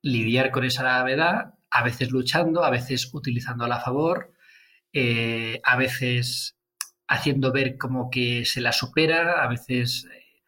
lidiar 0.00 0.52
con 0.52 0.64
esa 0.64 0.84
gravedad, 0.84 1.54
a 1.70 1.82
veces 1.82 2.12
luchando, 2.12 2.64
a 2.64 2.70
veces 2.70 3.12
utilizándola 3.12 3.76
a 3.76 3.80
favor, 3.80 4.32
eh, 4.92 5.60
a 5.64 5.76
veces 5.76 6.56
haciendo 7.08 7.52
ver 7.52 7.76
como 7.78 8.08
que 8.10 8.44
se 8.44 8.60
la 8.60 8.72
supera, 8.72 9.42
a 9.42 9.48
veces 9.48 10.06
eh, 10.12 10.44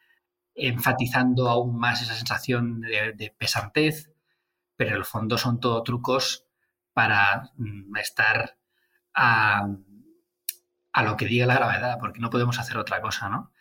enfatizando 0.55 1.49
aún 1.49 1.77
más 1.79 2.01
esa 2.03 2.15
sensación 2.15 2.81
de, 2.81 3.13
de, 3.13 3.35
pesantez, 3.37 4.13
pero 4.77 4.91
en 4.91 4.97
el 4.99 5.05
fondo 5.05 5.37
son 5.37 5.59
todo 5.59 5.83
trucos 5.83 6.47
para 6.93 7.51
mm, 7.57 7.97
estar 7.97 8.58
a, 9.19 11.03
lo 11.03 11.17
que 11.17 11.27
diga 11.27 11.47
la 11.47 11.55
gravedad, 11.55 11.99
porque 12.01 12.21
no 12.21 12.31
podemos 12.31 12.59
hacer 12.59 12.77
otra 12.77 13.01
cosa, 13.01 13.29
¿no? 13.29 13.53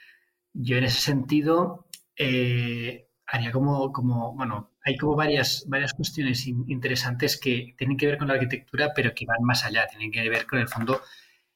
Yo 0.54 0.78
en 0.78 0.84
ese 0.86 1.02
sentido 1.02 1.88
eh, 2.16 3.10
haría 3.26 3.52
como, 3.52 3.92
bueno, 4.36 4.72
hay 4.84 4.98
como 4.98 5.16
varias, 5.16 5.66
varias 5.68 5.94
cuestiones 5.94 6.48
interesantes 6.48 7.40
que 7.40 7.76
tienen 7.78 7.98
que 7.98 8.08
ver 8.08 8.18
con 8.18 8.28
la 8.28 8.36
arquitectura, 8.36 8.92
pero 8.96 9.14
que 9.14 9.26
van 9.26 9.44
más 9.44 9.66
allá, 9.66 9.88
tienen 9.88 10.12
que 10.12 10.28
ver 10.30 10.46
con 10.46 10.60
el 10.60 10.68
fondo 10.68 11.02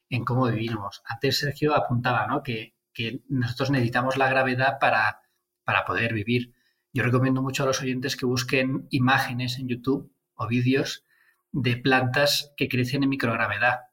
en 0.10 0.26
cómo 0.26 0.48
vivimos. 0.48 1.02
Antes 1.06 1.40
Sergio 1.40 1.76
apuntaba, 1.76 2.28
¿no? 2.28 2.44
Que, 2.44 2.76
que 2.94 3.22
nosotros 3.30 3.72
necesitamos 3.72 4.18
la 4.18 4.30
gravedad 4.30 4.78
para, 4.80 5.22
para 5.64 5.86
poder 5.86 6.14
vivir. 6.14 6.54
Yo 6.94 7.04
recomiendo 7.04 7.42
mucho 7.42 7.64
a 7.64 7.68
los 7.68 7.82
oyentes 7.82 8.18
que 8.18 8.26
busquen 8.26 8.88
imágenes 8.90 9.58
en 9.58 9.68
YouTube 9.68 10.12
o 10.36 10.48
vídeos 10.48 11.06
de 11.52 11.78
plantas 11.78 12.54
que 12.58 12.68
crecen 12.68 13.04
en 13.04 13.10
microgravedad 13.10 13.91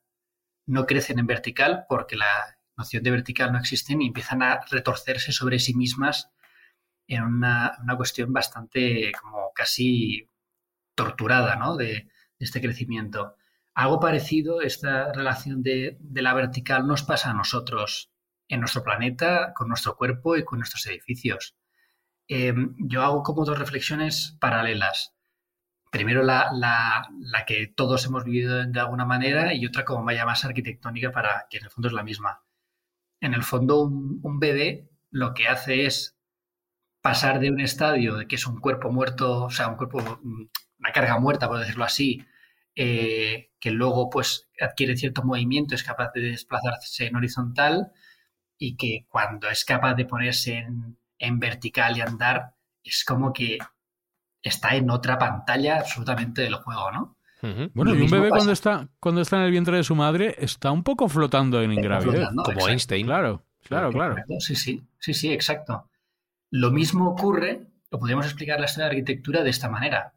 no 0.68 0.86
crecen 0.86 1.18
en 1.18 1.26
vertical 1.26 1.86
porque 1.88 2.14
la 2.16 2.58
noción 2.76 3.02
de 3.02 3.10
vertical 3.10 3.52
no 3.52 3.58
existe 3.58 3.96
y 3.98 4.06
empiezan 4.06 4.42
a 4.42 4.60
retorcerse 4.70 5.32
sobre 5.32 5.58
sí 5.58 5.74
mismas 5.74 6.30
en 7.08 7.22
una, 7.22 7.76
cuestión 7.96 8.32
bastante 8.32 9.10
como 9.20 9.50
casi 9.54 10.28
torturada 10.94 11.56
¿no? 11.56 11.76
de, 11.76 12.08
este 12.38 12.60
crecimiento. 12.60 13.34
Algo 13.74 13.98
parecido, 13.98 14.60
esta 14.60 15.12
relación 15.12 15.62
de, 15.62 15.98
la 16.12 16.34
vertical 16.34 16.86
nos 16.86 17.02
pasa 17.02 17.30
a 17.30 17.34
nosotros 17.34 18.12
en 18.46 18.60
nuestro 18.60 18.84
planeta, 18.84 19.52
con 19.54 19.68
nuestro 19.68 19.96
cuerpo 19.96 20.36
y 20.36 20.44
con 20.44 20.58
nuestros 20.58 20.86
edificios. 20.86 21.56
Eh, 22.28 22.54
yo 22.78 23.02
hago 23.02 23.22
como 23.22 23.44
dos 23.44 23.58
reflexiones 23.58 24.36
paralelas 24.38 25.17
primero 25.90 26.22
la, 26.22 26.50
la, 26.52 27.44
que 27.46 27.66
todos 27.66 28.04
hemos 28.06 28.24
vivido 28.24 28.64
de 28.66 28.80
alguna 28.80 29.04
manera 29.04 29.54
y 29.54 29.66
otra 29.66 29.84
como 29.84 30.04
vaya 30.04 30.26
más 30.26 30.44
arquitectónica 30.44 31.12
para 31.12 31.46
que 31.50 31.58
en 31.58 31.64
el 31.64 31.70
fondo 31.70 31.88
es 31.88 31.94
la 31.94 32.02
misma. 32.02 32.42
En 33.20 33.34
el 33.34 33.42
fondo 33.42 33.82
un, 33.82 34.38
bebé 34.38 34.90
lo 35.10 35.34
que 35.34 35.48
hace 35.48 35.86
es 35.86 36.16
pasar 37.00 37.40
de 37.40 37.50
un 37.50 37.60
estadio 37.60 38.16
de 38.16 38.26
que 38.26 38.36
es 38.36 38.46
un 38.46 38.60
cuerpo 38.60 38.90
muerto, 38.92 39.44
o 39.44 39.50
sea, 39.50 39.68
un 39.68 39.76
cuerpo, 39.76 39.98
una 40.78 40.92
carga 40.92 41.18
muerta, 41.18 41.48
por 41.48 41.58
decirlo 41.60 41.84
así, 41.84 42.24
eh, 42.74 43.52
que 43.60 43.70
luego 43.70 44.10
pues 44.10 44.48
adquiere 44.60 44.96
cierto 44.96 45.22
movimiento, 45.24 45.74
es 45.74 45.82
capaz 45.84 46.12
de 46.14 46.22
desplazarse 46.22 47.06
en 47.06 47.16
horizontal 47.16 47.92
y 48.58 48.76
que 48.76 49.06
cuando 49.08 49.48
es 49.48 49.64
capaz 49.64 49.94
de 49.94 50.04
ponerse 50.04 50.58
en, 50.58 50.98
en 51.18 51.38
vertical 51.40 51.96
y 51.96 52.00
andar, 52.02 52.54
es 52.84 53.04
como 53.04 53.32
que 53.32 53.58
está 54.42 54.76
en 54.76 54.90
otra 54.90 55.18
pantalla 55.18 55.78
absolutamente 55.78 56.42
del 56.42 56.54
juego, 56.54 56.90
¿no? 56.92 57.18
Bueno, 57.72 57.94
y 57.94 58.02
un 58.02 58.10
bebé 58.10 58.30
cuando 58.30 58.50
está, 58.50 58.88
cuando 58.98 59.20
está 59.20 59.36
en 59.36 59.42
el 59.42 59.52
vientre 59.52 59.76
de 59.76 59.84
su 59.84 59.94
madre 59.94 60.34
está 60.38 60.72
un 60.72 60.82
poco 60.82 61.08
flotando 61.08 61.62
en 61.62 61.72
ingravidez. 61.72 62.28
Como 62.44 62.68
Einstein. 62.68 63.06
Claro, 63.06 63.44
claro, 63.62 63.92
claro. 63.92 64.16
Sí, 64.40 64.56
sí, 64.56 64.84
sí, 64.98 65.14
sí, 65.14 65.32
exacto. 65.32 65.88
Lo 66.50 66.72
mismo 66.72 67.10
ocurre, 67.10 67.68
lo 67.90 67.98
podríamos 67.98 68.26
explicar 68.26 68.58
la 68.58 68.66
historia 68.66 68.86
de 68.86 68.96
arquitectura 68.96 69.42
de 69.44 69.50
esta 69.50 69.68
manera. 69.68 70.14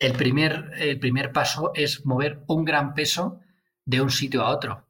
El 0.00 0.12
primer, 0.14 0.72
el 0.78 0.98
primer 0.98 1.32
paso 1.32 1.72
es 1.74 2.04
mover 2.04 2.42
un 2.46 2.64
gran 2.64 2.94
peso 2.94 3.40
de 3.84 4.00
un 4.00 4.10
sitio 4.10 4.42
a 4.42 4.50
otro. 4.50 4.88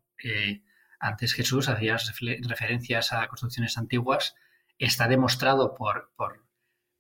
antes 1.00 1.34
Jesús 1.34 1.68
hacía 1.68 1.96
referencias 2.42 3.12
a 3.12 3.26
construcciones 3.28 3.76
antiguas. 3.76 4.36
Está 4.78 5.06
demostrado 5.06 5.74
por, 5.74 6.12
por 6.16 6.47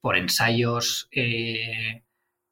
por 0.00 0.16
ensayos 0.16 1.08
eh, 1.12 2.04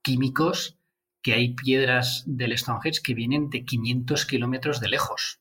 químicos 0.03 0.79
que 1.23 1.35
hay 1.35 1.55
piedras 1.55 2.25
del 2.27 2.57
Stonehenge 2.57 3.03
que 3.03 3.15
vienen 3.15 3.51
de 3.51 3.65
500 3.65 4.27
kilómetros 4.27 4.81
de 4.81 4.89
lejos. 4.89 5.41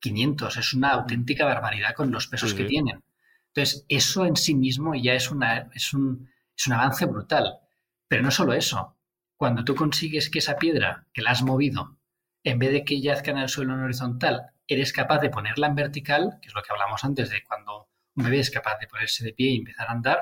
500, 0.00 0.56
es 0.56 0.74
una 0.74 0.90
auténtica 0.90 1.44
barbaridad 1.44 1.94
con 1.94 2.12
los 2.12 2.28
pesos 2.28 2.54
que 2.54 2.64
tienen. 2.64 3.02
Entonces, 3.48 3.84
eso 3.88 4.26
en 4.26 4.36
sí 4.36 4.54
mismo 4.54 4.94
ya 4.94 5.14
es, 5.14 5.30
una, 5.32 5.70
es, 5.74 5.92
un, 5.92 6.30
es 6.56 6.66
un 6.68 6.72
avance 6.74 7.04
brutal. 7.06 7.58
Pero 8.06 8.22
no 8.22 8.30
solo 8.30 8.52
eso. 8.52 8.96
Cuando 9.36 9.64
tú 9.64 9.74
consigues 9.74 10.30
que 10.30 10.38
esa 10.38 10.56
piedra, 10.56 11.06
que 11.12 11.22
la 11.22 11.32
has 11.32 11.42
movido, 11.42 11.98
en 12.44 12.58
vez 12.58 12.70
de 12.70 12.84
que 12.84 13.00
yazca 13.00 13.32
en 13.32 13.38
el 13.38 13.48
suelo 13.48 13.74
en 13.74 13.80
horizontal, 13.80 14.52
eres 14.66 14.92
capaz 14.92 15.18
de 15.18 15.30
ponerla 15.30 15.66
en 15.66 15.74
vertical, 15.74 16.38
que 16.40 16.48
es 16.48 16.54
lo 16.54 16.62
que 16.62 16.72
hablamos 16.72 17.04
antes 17.04 17.30
de 17.30 17.42
cuando 17.42 17.88
un 18.14 18.24
bebé 18.24 18.40
es 18.40 18.50
capaz 18.50 18.78
de 18.78 18.86
ponerse 18.86 19.24
de 19.24 19.32
pie 19.32 19.50
y 19.50 19.56
empezar 19.56 19.88
a 19.88 19.92
andar, 19.92 20.18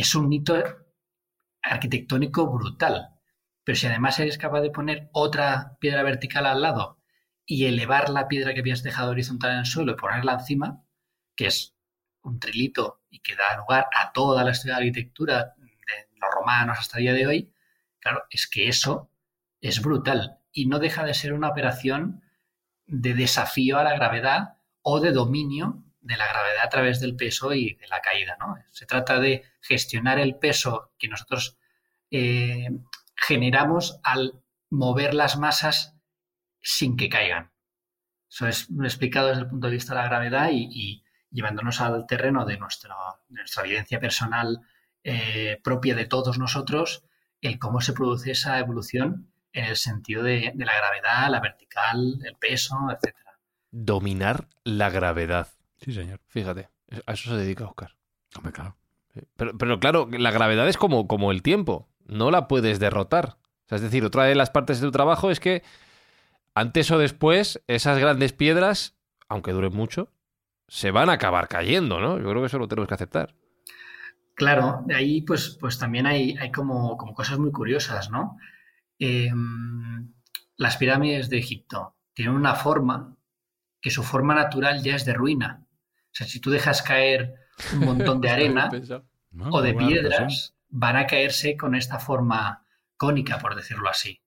es 0.00 0.14
un 0.14 0.32
hito 0.32 0.62
arquitectónico 1.62 2.50
brutal. 2.50 3.10
Pero 3.64 3.76
si 3.76 3.86
además 3.86 4.18
eres 4.18 4.38
capaz 4.38 4.60
de 4.60 4.70
poner 4.70 5.10
otra 5.12 5.76
piedra 5.80 6.02
vertical 6.02 6.46
al 6.46 6.62
lado 6.62 6.98
y 7.44 7.66
elevar 7.66 8.08
la 8.08 8.28
piedra 8.28 8.54
que 8.54 8.60
habías 8.60 8.82
dejado 8.82 9.10
horizontal 9.10 9.52
en 9.52 9.58
el 9.58 9.66
suelo 9.66 9.92
y 9.92 9.96
ponerla 9.96 10.34
encima, 10.34 10.84
que 11.36 11.46
es 11.46 11.76
un 12.22 12.38
trilito 12.38 13.02
y 13.10 13.20
que 13.20 13.36
da 13.36 13.56
lugar 13.56 13.88
a 13.94 14.12
toda 14.12 14.44
la 14.44 14.50
historia 14.50 14.76
de 14.76 14.82
arquitectura 14.82 15.54
de 15.56 16.08
los 16.20 16.30
romanos 16.34 16.78
hasta 16.78 16.98
el 16.98 17.04
día 17.04 17.12
de 17.12 17.26
hoy, 17.26 17.54
claro, 18.00 18.24
es 18.30 18.46
que 18.46 18.68
eso 18.68 19.10
es 19.60 19.82
brutal 19.82 20.38
y 20.52 20.66
no 20.66 20.78
deja 20.78 21.04
de 21.04 21.14
ser 21.14 21.32
una 21.32 21.48
operación 21.48 22.22
de 22.86 23.14
desafío 23.14 23.78
a 23.78 23.84
la 23.84 23.94
gravedad 23.94 24.58
o 24.82 25.00
de 25.00 25.12
dominio 25.12 25.84
de 26.08 26.16
la 26.16 26.26
gravedad 26.26 26.64
a 26.64 26.68
través 26.70 27.00
del 27.00 27.14
peso 27.14 27.52
y 27.52 27.74
de 27.74 27.86
la 27.86 28.00
caída. 28.00 28.36
¿no? 28.40 28.56
Se 28.70 28.86
trata 28.86 29.20
de 29.20 29.44
gestionar 29.60 30.18
el 30.18 30.36
peso 30.36 30.92
que 30.98 31.06
nosotros 31.06 31.58
eh, 32.10 32.70
generamos 33.14 34.00
al 34.02 34.40
mover 34.70 35.12
las 35.12 35.36
masas 35.36 35.94
sin 36.62 36.96
que 36.96 37.10
caigan. 37.10 37.52
Eso 38.30 38.48
es 38.48 38.68
explicado 38.82 39.28
desde 39.28 39.42
el 39.42 39.48
punto 39.48 39.66
de 39.66 39.74
vista 39.74 39.94
de 39.94 40.00
la 40.00 40.08
gravedad 40.08 40.48
y, 40.50 41.04
llevándonos 41.30 41.82
al 41.82 42.06
terreno 42.06 42.46
de 42.46 42.56
nuestra, 42.56 42.96
evidencia 43.62 44.00
personal 44.00 44.62
eh, 45.04 45.60
propia 45.62 45.94
de 45.94 46.06
todos 46.06 46.38
nosotros, 46.38 47.04
el 47.42 47.58
cómo 47.58 47.82
se 47.82 47.92
produce 47.92 48.30
esa 48.30 48.58
evolución 48.58 49.30
en 49.52 49.66
el 49.66 49.76
sentido 49.76 50.22
de, 50.22 50.54
la 50.56 50.74
gravedad, 50.74 51.30
la 51.30 51.40
vertical, 51.40 52.18
el 52.24 52.36
peso, 52.36 52.78
etc. 52.90 53.14
Dominar 53.70 54.48
la 54.64 54.88
gravedad. 54.88 55.57
Sí, 55.80 55.92
señor. 55.92 56.20
Fíjate, 56.26 56.68
a 57.06 57.12
eso 57.12 57.30
se 57.30 57.36
dedica 57.36 57.64
Oscar. 57.64 57.94
Hombre, 58.36 58.52
claro. 58.52 58.76
Pero, 59.36 59.56
pero, 59.56 59.80
claro, 59.80 60.08
la 60.10 60.30
gravedad 60.30 60.68
es 60.68 60.76
como, 60.76 61.08
como 61.08 61.32
el 61.32 61.42
tiempo, 61.42 61.88
no 62.06 62.30
la 62.30 62.46
puedes 62.46 62.78
derrotar. 62.78 63.38
es 63.68 63.80
decir, 63.80 64.04
otra 64.04 64.24
de 64.24 64.34
las 64.34 64.50
partes 64.50 64.80
de 64.80 64.86
tu 64.86 64.92
trabajo 64.92 65.30
es 65.30 65.40
que 65.40 65.62
antes 66.54 66.90
o 66.90 66.98
después 66.98 67.62
esas 67.66 67.98
grandes 67.98 68.32
piedras, 68.32 68.96
aunque 69.28 69.52
duren 69.52 69.74
mucho, 69.74 70.10
se 70.68 70.90
van 70.90 71.08
a 71.08 71.14
acabar 71.14 71.48
cayendo, 71.48 72.00
¿no? 72.00 72.18
Yo 72.18 72.28
creo 72.28 72.40
que 72.40 72.46
eso 72.46 72.58
lo 72.58 72.68
tenemos 72.68 72.88
que 72.88 72.94
aceptar. 72.94 73.34
Claro, 74.34 74.82
de 74.86 74.94
ahí 74.94 75.22
pues, 75.22 75.56
pues 75.60 75.78
también 75.78 76.06
hay, 76.06 76.36
hay 76.38 76.52
como, 76.52 76.96
como 76.96 77.14
cosas 77.14 77.38
muy 77.38 77.50
curiosas, 77.50 78.10
¿no? 78.10 78.36
Em, 78.98 80.12
las 80.56 80.76
pirámides 80.76 81.28
de 81.28 81.38
Egipto 81.38 81.96
tienen 82.12 82.34
una 82.34 82.54
forma 82.54 83.16
que 83.80 83.90
su 83.90 84.02
forma 84.02 84.34
natural 84.34 84.82
ya 84.82 84.94
es 84.94 85.04
de 85.04 85.14
ruina. 85.14 85.64
O 86.18 86.24
sea, 86.24 86.26
si 86.26 86.40
tú 86.40 86.50
dejas 86.50 86.82
caer 86.82 87.36
un 87.74 87.84
montón 87.84 88.20
de 88.20 88.28
arena 88.30 88.68
o 89.52 89.62
de 89.62 89.72
piedras, 89.72 90.56
van 90.68 90.96
a 90.96 91.06
caerse 91.06 91.56
con 91.56 91.76
esta 91.76 92.00
forma 92.00 92.66
cónica, 92.96 93.38
por 93.38 93.54
decirlo 93.54 93.88
así. 93.88 94.20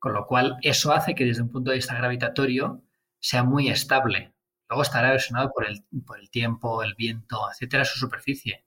Con 0.00 0.14
lo 0.14 0.26
cual, 0.26 0.56
eso 0.62 0.92
hace 0.92 1.14
que 1.14 1.24
desde 1.24 1.42
un 1.42 1.52
punto 1.52 1.70
de 1.70 1.76
vista 1.76 1.94
gravitatorio 1.94 2.82
sea 3.20 3.44
muy 3.44 3.68
estable. 3.68 4.32
Luego 4.68 4.82
estará 4.82 5.10
erosionado 5.10 5.52
por 5.54 5.64
el, 5.64 5.84
por 6.04 6.18
el 6.18 6.28
tiempo, 6.28 6.82
el 6.82 6.96
viento, 6.96 7.38
etcétera, 7.52 7.84
su 7.84 8.00
superficie. 8.00 8.64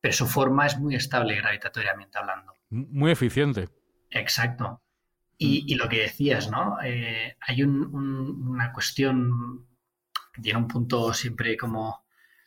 Pero 0.00 0.14
su 0.14 0.28
forma 0.28 0.64
es 0.66 0.78
muy 0.78 0.94
estable 0.94 1.34
gravitatoriamente 1.34 2.18
hablando. 2.18 2.52
Muy 2.70 3.10
eficiente. 3.10 3.68
Exacto. 4.10 4.80
Y, 5.38 5.74
lo 5.74 5.88
que 5.88 6.02
decías, 6.02 6.52
¿no? 6.52 6.78
Eh, 6.84 7.36
hay 7.40 7.64
una 7.64 8.72
cuestión 8.72 9.66
tiene 10.42 10.58
un 10.58 10.68
punto 10.68 11.12
siempre 11.12 11.56
como, 11.56 12.04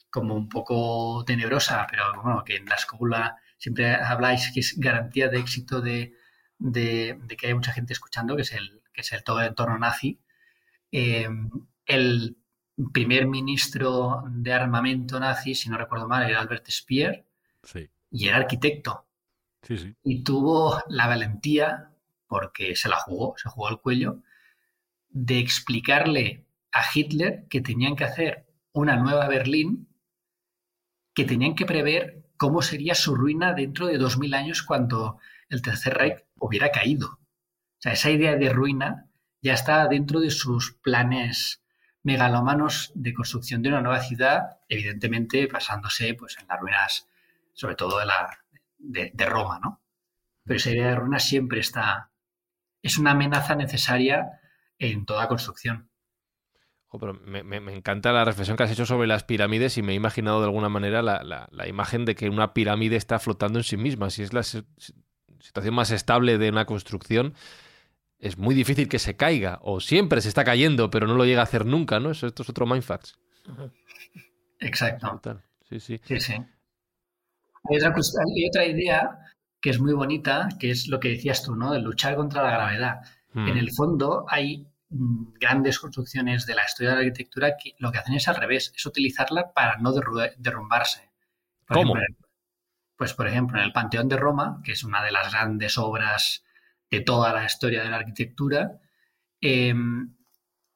como 0.09 0.35
un 0.35 0.49
poco 0.49 1.23
tenebrosa, 1.25 1.85
pero 1.89 2.21
bueno, 2.21 2.43
que 2.43 2.57
en 2.57 2.65
la 2.65 2.75
escuela 2.75 3.37
siempre 3.57 3.93
habláis 3.93 4.51
que 4.53 4.61
es 4.61 4.77
garantía 4.77 5.29
de 5.29 5.39
éxito 5.39 5.81
de, 5.81 6.13
que 6.73 7.47
hay 7.47 7.53
mucha 7.53 7.73
gente 7.73 7.93
escuchando, 7.93 8.35
que 8.35 8.43
es 8.43 8.53
el, 8.53 8.81
que 8.93 9.01
es 9.01 9.11
el 9.11 9.23
todo 9.23 9.41
el 9.41 9.47
entorno 9.47 9.77
nazi. 9.77 10.19
Eh, 10.91 11.29
el 11.85 12.37
primer 12.93 13.27
ministro 13.27 14.23
de 14.29 14.53
armamento 14.53 15.19
nazi, 15.19 15.55
si 15.55 15.69
no 15.69 15.77
recuerdo 15.77 16.07
mal, 16.07 16.29
era 16.29 16.39
Albert 16.39 16.69
Speer, 16.69 17.25
y 18.11 18.27
era 18.27 18.37
arquitecto. 18.37 19.05
Y 20.03 20.23
tuvo 20.23 20.81
la 20.87 21.07
valentía, 21.07 21.91
porque 22.27 22.75
se 22.75 22.89
la 22.89 22.95
jugó, 22.97 23.35
se 23.37 23.49
jugó 23.49 23.67
al 23.67 23.81
cuello, 23.81 24.21
de 25.09 25.39
explicarle 25.39 26.45
a 26.71 26.83
Hitler 26.93 27.47
que 27.49 27.61
tenían 27.61 27.95
que 27.95 28.03
hacer 28.03 28.47
una 28.71 28.95
nueva 28.95 29.27
Berlín, 29.27 29.87
que 31.13 31.25
tenían 31.25 31.55
que 31.55 31.65
prever 31.65 32.29
cómo 32.37 32.61
sería 32.61 32.95
su 32.95 33.15
ruina 33.15 33.53
dentro 33.53 33.87
de 33.87 33.97
dos 33.97 34.17
mil 34.17 34.33
años 34.33 34.63
cuando 34.63 35.19
el 35.49 35.61
Tercer 35.61 35.95
Reich 35.95 36.25
hubiera 36.35 36.71
caído. 36.71 37.07
O 37.07 37.81
sea, 37.81 37.93
esa 37.93 38.11
idea 38.11 38.35
de 38.35 38.49
ruina 38.49 39.09
ya 39.41 39.53
está 39.53 39.87
dentro 39.87 40.19
de 40.19 40.29
sus 40.29 40.73
planes 40.81 41.63
megalomanos 42.03 42.91
de 42.95 43.13
construcción 43.13 43.61
de 43.61 43.69
una 43.69 43.81
nueva 43.81 44.01
ciudad, 44.01 44.59
evidentemente 44.67 45.47
basándose 45.47 46.13
pues, 46.13 46.37
en 46.39 46.47
las 46.47 46.59
ruinas, 46.59 47.07
sobre 47.53 47.75
todo 47.75 47.99
de 47.99 48.05
la, 48.05 48.39
de, 48.77 49.25
Roma, 49.25 49.59
¿no? 49.61 49.81
Pero 50.43 50.57
esa 50.57 50.71
idea 50.71 50.87
de 50.89 50.95
ruina 50.95 51.19
siempre 51.19 51.59
está, 51.59 52.11
es 52.81 52.97
una 52.97 53.11
amenaza 53.11 53.55
necesaria 53.55 54.39
en 54.77 55.05
toda 55.05 55.27
construcción. 55.27 55.88
Pero 56.97 57.13
me, 57.13 57.57
encanta 57.73 58.11
la 58.11 58.25
reflexión 58.25 58.57
que 58.57 58.63
has 58.63 58.71
hecho 58.71 58.85
sobre 58.85 59.07
las 59.07 59.23
pirámides 59.23 59.77
y 59.77 59.83
me 59.83 59.91
he 59.91 59.95
imaginado 59.95 60.39
de 60.39 60.45
alguna 60.45 60.69
manera 60.69 61.03
la, 61.03 61.67
imagen 61.67 62.05
de 62.05 62.15
que 62.15 62.29
una 62.29 62.53
pirámide 62.53 62.95
está 62.95 63.19
flotando 63.19 63.59
en 63.59 63.63
sí 63.63 63.77
misma. 63.77 64.09
Si 64.09 64.23
es 64.23 64.33
la 64.33 64.41
situación 64.41 65.75
más 65.75 65.91
estable 65.91 66.39
de 66.39 66.49
una 66.49 66.65
construcción, 66.65 67.35
es 68.17 68.37
muy 68.37 68.55
difícil 68.55 68.87
que 68.87 68.97
se 68.97 69.15
caiga 69.15 69.59
o 69.61 69.79
siempre 69.79 70.21
se 70.21 70.29
está 70.29 70.43
cayendo, 70.43 70.89
pero 70.89 71.05
no 71.05 71.13
lo 71.13 71.25
llega 71.25 71.41
a 71.41 71.43
hacer 71.43 71.65
nunca, 71.65 71.99
¿no? 71.99 72.09
Eso, 72.09 72.25
esto 72.25 72.41
es 72.41 72.49
otro 72.49 72.65
mindfax. 72.65 73.19
Exacto. 74.59 75.21
Sí, 75.69 75.79
sí. 75.79 76.01
sí, 76.03 76.19
sí. 76.19 76.33
Hay 77.69 77.77
otra, 78.47 78.65
idea 78.65 79.19
que 79.61 79.69
es 79.69 79.79
muy 79.79 79.93
bonita, 79.93 80.49
que 80.59 80.71
es 80.71 80.87
lo 80.87 80.99
que 80.99 81.09
decías 81.09 81.43
tú, 81.43 81.55
¿no? 81.55 81.71
De 81.71 81.79
luchar 81.79 82.15
contra 82.15 82.41
la 82.41 82.51
gravedad. 82.51 83.01
Hmm. 83.33 83.47
En 83.47 83.57
el 83.57 83.71
fondo 83.71 84.25
hay 84.27 84.65
grandes 84.89 85.79
construcciones 85.79 86.45
de 86.45 86.55
la 86.55 86.65
historia 86.65 86.91
de 86.91 86.95
la 86.95 87.01
arquitectura 87.01 87.57
que 87.57 87.75
lo 87.77 87.91
que 87.91 87.99
hacen 87.99 88.15
es 88.15 88.27
al 88.27 88.35
revés, 88.35 88.73
es 88.75 88.85
utilizarla 88.85 89.53
para 89.53 89.77
no 89.77 89.93
derrumbarse. 89.93 91.09
¿Cómo? 91.67 91.93
pues, 92.97 93.13
por 93.13 93.27
ejemplo, 93.27 93.57
en 93.57 93.63
el 93.63 93.71
Panteón 93.71 94.09
de 94.09 94.17
Roma, 94.17 94.61
que 94.61 94.73
es 94.73 94.83
una 94.83 95.01
de 95.01 95.11
las 95.13 95.31
grandes 95.31 95.77
obras 95.77 96.43
de 96.91 96.99
toda 96.99 97.31
la 97.31 97.45
historia 97.45 97.81
de 97.81 97.89
la 97.89 97.95
arquitectura, 97.95 98.81
em, 99.39 100.15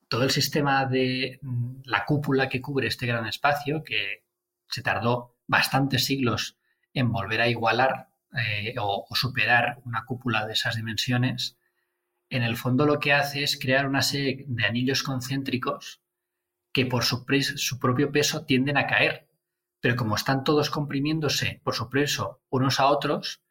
todo 0.07 0.23
el 0.23 0.31
sistema 0.31 0.85
de 0.85 1.39
mm, 1.41 1.81
la 1.83 2.05
cúpula 2.05 2.47
que 2.47 2.61
cubre 2.61 2.87
este 2.87 3.07
gran 3.07 3.25
espacio, 3.27 3.83
que 3.83 4.23
se 4.69 4.81
tardó 4.81 5.35
bastantes 5.47 6.05
siglos 6.05 6.57
en 6.93 7.11
volver 7.11 7.41
a 7.41 7.47
igualar 7.47 8.07
eh, 8.37 8.75
o, 8.79 9.05
superar 9.15 9.79
una 9.85 10.05
cúpula 10.05 10.45
de 10.45 10.53
esas 10.53 10.75
dimensiones, 10.75 11.57
en 12.29 12.43
el 12.43 12.57
fondo 12.57 12.85
lo 12.85 12.99
que 12.99 13.13
hace 13.13 13.43
es 13.43 13.59
crear 13.59 13.87
una 13.87 14.01
serie 14.01 14.45
de 14.47 14.65
anillos 14.65 15.03
concéntricos 15.03 16.01
que 16.73 16.85
por 16.85 17.03
su, 17.03 17.25
su 17.55 17.79
propio 17.79 18.11
peso 18.11 18.45
tienden 18.45 18.77
a 18.77 18.87
caer, 18.87 19.29
pero 19.79 19.95
como 19.95 20.15
están 20.15 20.43
todos 20.43 20.69
comprimiéndose 20.69 21.61
por 21.63 21.75
su 21.75 21.89
peso 21.89 22.41
unos 22.49 22.79
a 22.79 22.87
otros, 22.87 23.43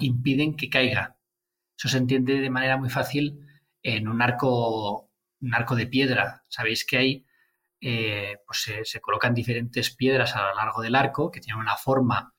impiden 0.00 0.56
que 0.56 0.68
caiga. 0.68 1.18
Eso 1.76 1.88
se 1.88 1.98
entiende 1.98 2.40
de 2.40 2.50
manera 2.50 2.76
muy 2.76 2.90
fácil 2.90 3.46
en 3.82 4.08
un 4.08 4.20
arco, 4.20 5.10
un 5.40 5.54
arco 5.54 5.76
de 5.76 5.86
piedra. 5.86 6.44
Sabéis 6.48 6.84
que 6.84 6.96
hay, 6.96 7.26
eh, 7.80 8.38
pues 8.46 8.66
se, 8.82 9.00
colocan 9.00 9.34
diferentes 9.34 9.94
piedras 9.94 10.34
a 10.34 10.48
lo 10.48 10.54
largo 10.56 10.82
del 10.82 10.96
arco 10.96 11.30
que 11.30 11.40
tienen 11.40 11.60
una 11.60 11.76
forma 11.76 12.34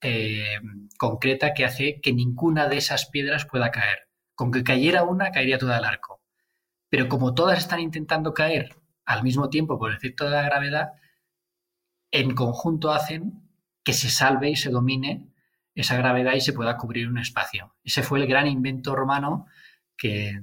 eh, 0.00 0.58
concreta 0.96 1.52
que 1.52 1.64
hace 1.64 2.00
que 2.00 2.12
ninguna 2.12 2.68
de 2.68 2.78
esas 2.78 3.06
piedras 3.10 3.44
pueda 3.44 3.70
caer. 3.70 4.07
Con 4.38 4.52
que 4.52 4.62
cayera 4.62 5.02
una, 5.02 5.32
caería 5.32 5.58
todo 5.58 5.74
el 5.74 5.82
arco. 5.84 6.22
Pero 6.88 7.08
como 7.08 7.34
todas 7.34 7.58
están 7.58 7.80
intentando 7.80 8.32
caer 8.32 8.76
al 9.04 9.24
mismo 9.24 9.50
tiempo 9.50 9.80
por 9.80 9.90
el 9.90 9.96
efecto 9.96 10.26
de 10.26 10.30
la 10.30 10.42
gravedad, 10.42 10.92
en 12.12 12.36
conjunto 12.36 12.92
hacen 12.92 13.42
que 13.82 13.92
se 13.92 14.08
salve 14.08 14.50
y 14.50 14.54
se 14.54 14.70
domine 14.70 15.26
esa 15.74 15.96
gravedad 15.96 16.34
y 16.34 16.40
se 16.40 16.52
pueda 16.52 16.76
cubrir 16.76 17.08
un 17.08 17.18
espacio. 17.18 17.74
Ese 17.82 18.04
fue 18.04 18.20
el 18.20 18.28
gran 18.28 18.46
invento 18.46 18.94
romano 18.94 19.46
que 19.96 20.40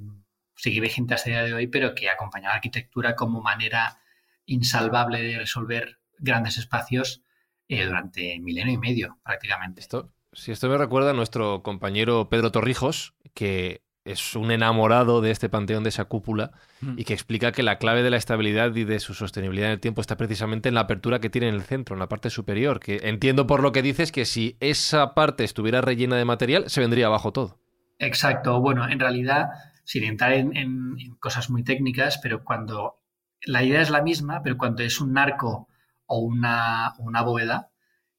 sigue 0.57 0.81
vigente 0.81 1.13
hasta 1.13 1.29
el 1.29 1.35
día 1.37 1.43
de 1.45 1.53
hoy, 1.53 1.67
pero 1.67 1.95
que 1.95 2.09
acompañó 2.09 2.47
a 2.47 2.49
la 2.49 2.55
arquitectura 2.55 3.15
como 3.15 3.41
manera 3.41 4.01
insalvable 4.45 5.21
de 5.21 5.37
resolver 5.37 5.99
grandes 6.19 6.57
espacios 6.57 7.23
eh, 7.69 7.85
durante 7.85 8.41
milenio 8.41 8.73
y 8.73 8.77
medio, 8.77 9.19
prácticamente. 9.23 9.79
Esto, 9.79 10.11
si 10.33 10.51
esto 10.51 10.67
me 10.67 10.77
recuerda 10.77 11.11
a 11.11 11.13
nuestro 11.13 11.63
compañero 11.63 12.27
Pedro 12.29 12.51
Torrijos, 12.51 13.15
que 13.33 13.84
es 14.05 14.35
un 14.35 14.51
enamorado 14.51 15.19
de 15.19 15.31
este 15.31 15.49
panteón, 15.49 15.83
de 15.83 15.89
esa 15.89 16.05
cúpula, 16.05 16.51
mm. 16.81 16.99
y 16.99 17.03
que 17.03 17.13
explica 17.13 17.51
que 17.51 17.63
la 17.63 17.77
clave 17.77 18.03
de 18.03 18.09
la 18.09 18.17
estabilidad 18.17 18.73
y 18.75 18.83
de 18.83 18.99
su 18.99 19.13
sostenibilidad 19.13 19.67
en 19.67 19.73
el 19.73 19.79
tiempo 19.79 20.01
está 20.01 20.15
precisamente 20.15 20.69
en 20.69 20.75
la 20.75 20.81
apertura 20.81 21.19
que 21.19 21.29
tiene 21.29 21.49
en 21.49 21.55
el 21.55 21.63
centro, 21.63 21.95
en 21.95 21.99
la 21.99 22.07
parte 22.07 22.29
superior. 22.29 22.79
Que 22.79 23.01
entiendo 23.03 23.47
por 23.47 23.61
lo 23.61 23.71
que 23.71 23.81
dices 23.81 24.11
que 24.11 24.25
si 24.25 24.57
esa 24.59 25.13
parte 25.13 25.43
estuviera 25.43 25.81
rellena 25.81 26.15
de 26.15 26.25
material, 26.25 26.69
se 26.69 26.81
vendría 26.81 27.07
abajo 27.07 27.33
todo. 27.33 27.59
Exacto. 27.99 28.61
Bueno, 28.61 28.87
en 28.87 28.99
realidad, 28.99 29.49
sin 29.83 30.03
entrar 30.03 30.33
en 30.33 30.95
cosas 31.19 31.49
muy 31.49 31.63
técnicas, 31.63 32.19
pero 32.21 32.43
cuando 32.43 33.01
la 33.45 33.63
idea 33.63 33.81
es 33.81 33.89
la 33.89 34.01
misma, 34.01 34.41
pero 34.43 34.57
cuando 34.57 34.83
es 34.83 34.99
un 35.01 35.17
arco 35.17 35.67
o 36.05 36.19
una, 36.19 36.93
una 36.99 37.21
bóveda, 37.21 37.71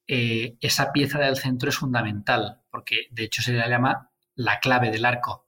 eh, 0.06 0.56
esa 0.60 0.92
pieza 0.92 1.18
del 1.18 1.36
centro 1.36 1.68
es 1.68 1.76
fundamental, 1.76 2.60
porque 2.70 3.08
de 3.10 3.24
hecho 3.24 3.42
se 3.42 3.52
le 3.52 3.68
llama 3.68 4.10
la 4.34 4.60
clave 4.60 4.90
del 4.90 5.04
arco. 5.04 5.45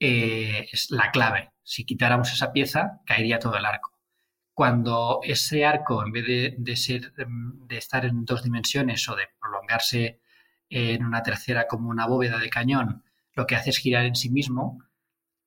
Eh, 0.00 0.68
es 0.72 0.90
la 0.90 1.10
clave. 1.10 1.52
Si 1.62 1.84
quitáramos 1.84 2.32
esa 2.32 2.52
pieza, 2.52 3.00
caería 3.06 3.38
todo 3.38 3.56
el 3.56 3.66
arco. 3.66 3.92
Cuando 4.54 5.20
ese 5.22 5.64
arco, 5.64 6.04
en 6.04 6.12
vez 6.12 6.26
de, 6.58 6.76
ser, 6.76 7.12
de 7.14 7.76
estar 7.76 8.04
en 8.04 8.24
dos 8.24 8.42
dimensiones 8.42 9.08
o 9.08 9.16
de 9.16 9.28
prolongarse 9.40 10.20
en 10.68 11.04
una 11.04 11.22
tercera 11.22 11.66
como 11.66 11.90
una 11.90 12.06
bóveda 12.06 12.38
de 12.38 12.50
cañón, 12.50 13.04
lo 13.34 13.46
que 13.46 13.54
hace 13.54 13.70
es 13.70 13.78
girar 13.78 14.04
en 14.04 14.16
sí 14.16 14.30
mismo, 14.30 14.82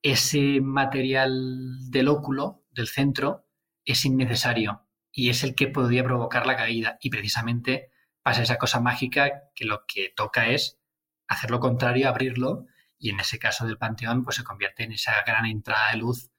ese 0.01 0.61
material 0.61 1.91
del 1.91 2.07
óculo, 2.07 2.63
del 2.71 2.87
centro, 2.87 3.45
es 3.85 4.05
innecesario 4.05 4.87
y 5.11 5.29
es 5.29 5.43
el 5.43 5.55
que 5.55 5.67
podría 5.67 6.03
provocar 6.03 6.45
la 6.45 6.55
caída. 6.55 6.97
Y 7.01 7.09
precisamente 7.09 7.91
pasa 8.23 8.43
esa 8.43 8.57
cosa 8.57 8.79
mágica 8.79 9.49
que 9.55 9.65
lo 9.65 9.85
que 9.85 10.13
toca 10.15 10.47
es 10.47 10.79
hacer 11.27 11.51
lo 11.51 11.59
contrario, 11.59 12.07
abrirlo, 12.07 12.65
y 13.01 13.09
en 13.09 13.19
ese 13.19 13.39
caso 13.39 13.65
del 13.65 13.77
Panteón, 13.77 14.23
pues 14.23 14.37
se 14.37 14.43
convierte 14.43 14.83
en 14.83 14.93
esa 14.93 15.21
gran 15.25 15.45
entrada 15.47 15.91
de 15.91 15.97
luz 15.97 16.29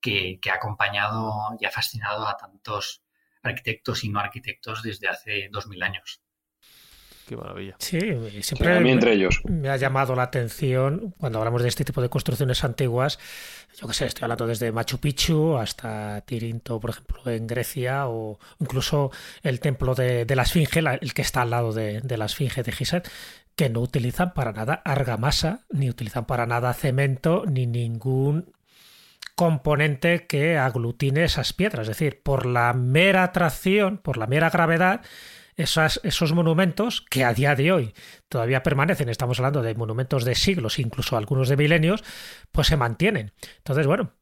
que, 0.00 0.38
que 0.40 0.50
ha 0.50 0.54
acompañado 0.54 1.32
y 1.60 1.66
ha 1.66 1.70
fascinado 1.70 2.28
a 2.28 2.36
tantos 2.36 3.02
arquitectos 3.42 4.04
y 4.04 4.08
no 4.08 4.20
arquitectos 4.20 4.82
desde 4.82 5.08
hace 5.08 5.48
dos 5.50 5.66
mil 5.66 5.82
años. 5.82 6.22
Qué 7.26 7.36
maravilla. 7.36 7.74
Sí, 7.78 7.98
siempre 8.42 8.80
me, 8.80 8.92
entre 8.92 9.14
ellos. 9.14 9.40
me 9.48 9.70
ha 9.70 9.76
llamado 9.76 10.14
la 10.14 10.24
atención 10.24 11.14
cuando 11.18 11.38
hablamos 11.38 11.62
de 11.62 11.68
este 11.68 11.84
tipo 11.84 12.02
de 12.02 12.10
construcciones 12.10 12.62
antiguas. 12.64 13.18
Yo 13.80 13.88
qué 13.88 13.94
sé, 13.94 14.06
estoy 14.06 14.24
hablando 14.24 14.46
desde 14.46 14.70
Machu 14.72 14.98
Picchu 14.98 15.56
hasta 15.56 16.20
Tirinto, 16.20 16.78
por 16.78 16.90
ejemplo, 16.90 17.22
en 17.26 17.46
Grecia, 17.46 18.08
o 18.08 18.38
incluso 18.60 19.10
el 19.42 19.58
templo 19.58 19.94
de, 19.94 20.26
la 20.28 20.42
Esfinge, 20.42 20.80
el 20.80 21.14
que 21.14 21.22
está 21.22 21.42
al 21.42 21.50
lado 21.50 21.72
de, 21.72 22.02
de 22.02 22.16
la 22.18 22.26
Esfinge 22.26 22.62
de 22.62 22.72
Gizeh, 22.72 23.02
que 23.56 23.70
no 23.70 23.80
utilizan 23.80 24.34
para 24.34 24.52
nada 24.52 24.82
argamasa, 24.84 25.60
ni 25.70 25.88
utilizan 25.88 26.26
para 26.26 26.46
nada 26.46 26.72
cemento, 26.74 27.44
ni 27.46 27.66
ningún 27.66 28.52
componente 29.36 30.26
que 30.26 30.58
aglutine 30.58 31.24
esas 31.24 31.52
piedras. 31.52 31.82
Es 31.82 31.98
decir, 31.98 32.22
por 32.22 32.46
la 32.46 32.72
mera 32.72 33.24
atracción, 33.24 33.98
por 33.98 34.16
la 34.16 34.26
mera 34.26 34.50
gravedad, 34.50 35.02
esos 35.56 36.32
monumentos 36.32 37.00
que 37.00 37.24
a 37.24 37.32
día 37.32 37.54
de 37.54 37.70
hoy 37.70 37.94
todavía 38.28 38.64
permanecen, 38.64 39.08
estamos 39.08 39.38
hablando 39.38 39.62
de 39.62 39.76
monumentos 39.76 40.24
de 40.24 40.34
siglos, 40.34 40.80
incluso 40.80 41.16
algunos 41.16 41.48
de 41.48 41.56
milenios, 41.56 42.02
pues 42.50 42.66
se 42.66 42.76
mantienen. 42.76 43.32
Entonces, 43.58 43.86
bueno, 43.86 44.12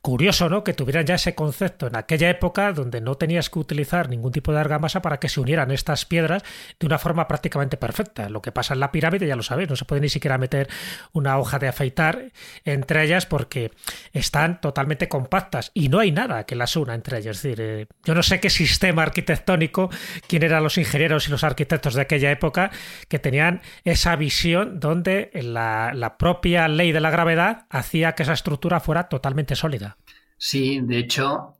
curioso, 0.00 0.48
¿no? 0.48 0.64
Que 0.64 0.72
tuvieran 0.72 1.04
ya 1.04 1.16
ese 1.16 1.34
concepto 1.34 1.86
en 1.86 1.96
aquella 1.96 2.30
época 2.30 2.72
donde 2.72 3.02
no 3.02 3.16
tenías 3.16 3.50
que 3.50 3.58
utilizar 3.58 4.08
ningún 4.08 4.32
tipo 4.32 4.52
de 4.52 4.60
argamasa 4.60 5.02
para 5.02 5.20
que 5.20 5.28
se 5.28 5.40
unieran 5.40 5.70
estas 5.70 6.06
piedras 6.06 6.42
de 6.80 6.86
una 6.86 6.98
forma 6.98 7.28
prácticamente 7.28 7.76
perfecta. 7.76 8.30
Lo 8.30 8.40
que 8.40 8.52
pasa 8.52 8.72
en 8.72 8.80
la 8.80 8.90
pirámide, 8.90 9.26
ya 9.26 9.36
lo 9.36 9.42
sabéis, 9.42 9.68
no 9.68 9.76
se 9.76 9.84
puede 9.84 10.00
ni 10.00 10.08
siquiera 10.08 10.38
meter 10.38 10.68
una 11.12 11.38
hoja 11.38 11.58
de 11.58 11.68
afeitar 11.68 12.32
entre 12.64 13.04
ellas 13.04 13.26
porque 13.26 13.70
están 14.14 14.62
totalmente 14.62 15.08
compactas 15.08 15.72
y 15.74 15.90
no 15.90 15.98
hay 15.98 16.10
nada 16.10 16.44
que 16.44 16.56
las 16.56 16.74
una 16.76 16.94
entre 16.94 17.18
ellas. 17.18 17.36
Es 17.36 17.42
decir, 17.42 17.60
eh, 17.60 17.86
yo 18.04 18.14
no 18.14 18.22
sé 18.22 18.40
qué 18.40 18.48
sistema 18.48 19.02
arquitectónico, 19.02 19.90
quién 20.26 20.42
eran 20.42 20.62
los 20.62 20.78
ingenieros 20.78 21.28
y 21.28 21.30
los 21.30 21.44
arquitectos 21.44 21.92
de 21.94 22.00
aquella 22.00 22.30
época 22.30 22.70
que 23.08 23.18
tenían 23.18 23.60
esa 23.84 24.16
visión 24.16 24.80
donde 24.80 25.30
la, 25.34 25.92
la 25.94 26.16
propia 26.16 26.66
ley 26.66 26.92
de 26.92 27.00
la 27.00 27.10
gravedad 27.10 27.66
hacía 27.68 28.14
que 28.14 28.22
esa 28.22 28.32
estructura 28.32 28.80
fuera 28.80 29.02
totalmente 29.02 29.17
totalmente 29.18 29.56
sólida. 29.56 29.98
Sí, 30.36 30.80
de 30.80 30.98
hecho, 30.98 31.56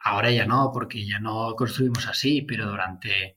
ahora 0.00 0.30
ya 0.30 0.46
no, 0.46 0.70
porque 0.72 1.06
ya 1.06 1.18
no 1.18 1.54
construimos 1.54 2.06
así, 2.06 2.40
pero 2.42 2.66
durante, 2.66 3.36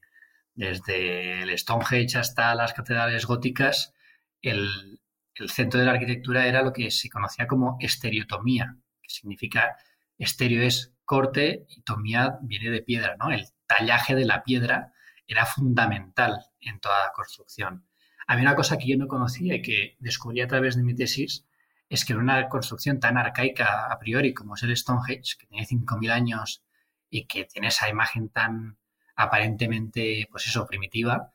desde 0.55 1.43
el 1.43 1.57
Stonehenge 1.57 2.17
hasta 2.17 2.55
las 2.55 2.74
catedrales 2.74 3.26
góticas, 3.26 3.93
el, 4.41 5.01
centro 5.47 5.80
de 5.80 5.86
la 5.86 5.91
arquitectura 5.93 6.47
era 6.47 6.63
lo 6.63 6.72
que 6.72 6.91
se 6.91 7.09
conocía 7.09 7.45
como 7.47 7.78
estereotomía, 7.80 8.78
que 9.01 9.09
significa 9.09 9.78
estéreo 10.17 10.63
es 10.63 10.93
corte 11.05 11.65
y 11.70 11.82
tomía 11.82 12.38
viene 12.41 12.70
de 12.70 12.82
piedra, 12.82 13.15
¿no? 13.17 13.32
El 13.32 13.45
tallaje 13.65 14.15
de 14.15 14.26
la 14.26 14.43
piedra 14.43 14.93
era 15.28 15.45
fundamental 15.45 16.38
en 16.59 16.80
toda 16.80 17.05
la 17.05 17.11
construcción. 17.13 17.86
Había 18.28 18.43
una 18.43 18.55
cosa 18.55 18.78
que 18.78 18.88
yo 18.88 18.97
no 18.97 19.07
conocía 19.07 19.55
y 19.55 19.61
que 19.61 19.97
descubrí 19.99 20.41
a 20.41 20.47
través 20.47 20.76
de 20.76 20.84
mi 20.84 20.93
tesis, 20.93 21.45
es 21.89 22.05
que 22.05 22.15
una 22.15 22.47
construcción 22.49 22.99
tan 22.99 23.17
arcaica 23.17 23.87
a 23.91 23.97
priori 23.99 24.33
como 24.33 24.55
es 24.55 24.63
el 24.63 24.77
Stonehenge, 24.77 25.37
que 25.37 25.47
tiene 25.47 25.65
5.000 25.65 26.11
años 26.11 26.63
y 27.09 27.25
que 27.25 27.45
tiene 27.45 27.67
esa 27.67 27.89
imagen 27.89 28.29
tan 28.29 28.77
aparentemente, 29.15 30.27
pues 30.31 30.47
eso, 30.47 30.67
primitiva, 30.67 31.33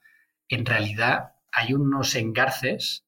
en 0.48 0.64
realidad 0.64 1.34
hay 1.52 1.74
unos 1.74 2.14
engarces 2.14 3.04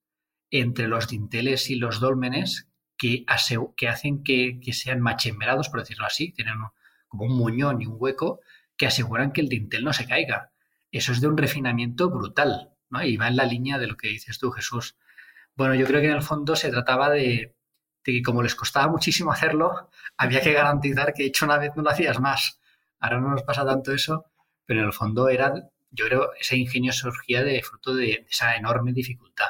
entre 0.50 0.88
los 0.88 1.08
dinteles 1.08 1.70
y 1.70 1.76
los 1.76 2.00
dólmenes 2.00 2.68
que, 2.98 3.24
que 3.76 3.88
hacen 3.88 4.22
que, 4.22 4.60
sean 4.72 5.00
machemberados, 5.00 5.68
por 5.68 5.80
decirlo 5.80 6.06
así, 6.06 6.32
tienen 6.32 6.56
como 7.08 7.24
un 7.24 7.36
muñón 7.36 7.80
y 7.80 7.86
un 7.86 7.96
hueco 7.98 8.40
que 8.76 8.86
aseguran 8.86 9.32
que 9.32 9.40
el 9.40 9.48
dintel 9.48 9.84
no 9.84 9.92
se 9.92 10.06
caiga. 10.06 10.52
Eso 10.90 11.12
es 11.12 11.20
de 11.20 11.28
un 11.28 11.36
refinamiento 11.36 12.10
brutal, 12.10 12.72
¿no? 12.90 13.02
Y 13.02 13.16
va 13.16 13.28
en 13.28 13.36
la 13.36 13.44
línea 13.44 13.78
de 13.78 13.86
lo 13.86 13.96
que 13.96 14.08
dices 14.08 14.38
tú, 14.38 14.50
Jesús, 14.50 14.96
bueno, 15.56 15.74
yo 15.74 15.86
creo 15.86 16.00
que 16.00 16.08
en 16.08 16.16
el 16.16 16.22
fondo 16.22 16.54
se 16.54 16.70
trataba 16.70 17.10
de, 17.10 17.56
que 18.04 18.22
como 18.22 18.42
les 18.42 18.54
costaba 18.54 18.88
muchísimo 18.88 19.32
hacerlo, 19.32 19.90
había 20.16 20.40
que 20.40 20.52
garantizar 20.52 21.12
que 21.12 21.24
hecho 21.24 21.44
una 21.44 21.58
vez 21.58 21.72
no 21.74 21.82
lo 21.82 21.90
hacías 21.90 22.20
más. 22.20 22.60
Ahora 23.00 23.20
no 23.20 23.30
nos 23.30 23.42
pasa 23.42 23.64
tanto 23.64 23.92
eso, 23.92 24.26
pero 24.64 24.80
en 24.80 24.86
el 24.86 24.92
fondo 24.92 25.28
era, 25.28 25.54
yo 25.90 26.06
creo, 26.06 26.32
ese 26.38 26.56
ingenio 26.56 26.92
surgía 26.92 27.42
de 27.42 27.62
fruto 27.62 27.94
de 27.94 28.26
esa 28.30 28.56
enorme 28.56 28.92
dificultad. 28.92 29.48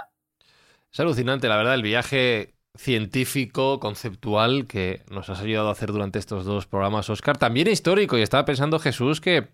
Es 0.92 1.00
alucinante, 1.00 1.48
la 1.48 1.56
verdad, 1.56 1.74
el 1.74 1.82
viaje 1.82 2.55
científico, 2.76 3.80
conceptual 3.80 4.66
que 4.66 5.02
nos 5.10 5.28
has 5.30 5.40
ayudado 5.40 5.68
a 5.68 5.72
hacer 5.72 5.92
durante 5.92 6.18
estos 6.18 6.44
dos 6.44 6.66
programas, 6.66 7.08
Oscar. 7.10 7.36
También 7.36 7.68
histórico, 7.68 8.18
y 8.18 8.22
estaba 8.22 8.44
pensando 8.44 8.78
Jesús 8.78 9.20
que 9.20 9.48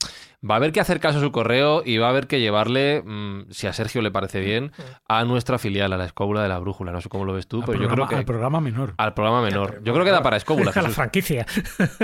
va 0.49 0.55
a 0.55 0.57
haber 0.57 0.73
que 0.73 0.81
hacer 0.81 0.99
caso 0.99 1.18
a 1.18 1.20
su 1.20 1.31
correo 1.31 1.83
y 1.85 1.99
va 1.99 2.07
a 2.07 2.11
haber 2.11 2.27
que 2.27 2.41
llevarle, 2.41 3.03
mm, 3.05 3.51
si 3.51 3.66
a 3.66 3.73
Sergio 3.73 4.03
le 4.03 4.11
parece 4.11 4.41
bien, 4.41 4.73
a 5.09 5.25
nuestra 5.25 5.59
filial, 5.59 5.93
a 5.93 5.97
la 5.97 6.05
Escóbula 6.05 6.43
de 6.43 6.49
la 6.49 6.59
Brújula. 6.59 6.91
No 6.93 7.01
sé 7.01 7.09
cómo 7.09 7.25
lo 7.25 7.33
ves 7.33 7.47
tú, 7.47 7.62
pero 7.64 7.81
yo 7.81 7.89
creo 7.89 8.09
que... 8.09 8.16
Al 8.16 8.25
programa 8.25 8.61
menor. 8.61 8.95
Al 8.97 9.14
programa 9.14 9.43
menor. 9.43 9.81
Yo 9.85 9.93
creo 9.93 10.05
que 10.05 10.11
da 10.11 10.23
para 10.23 10.37
Escóbula. 10.37 10.73
A 10.75 10.83
la 10.83 10.91
franquicia. 10.91 11.47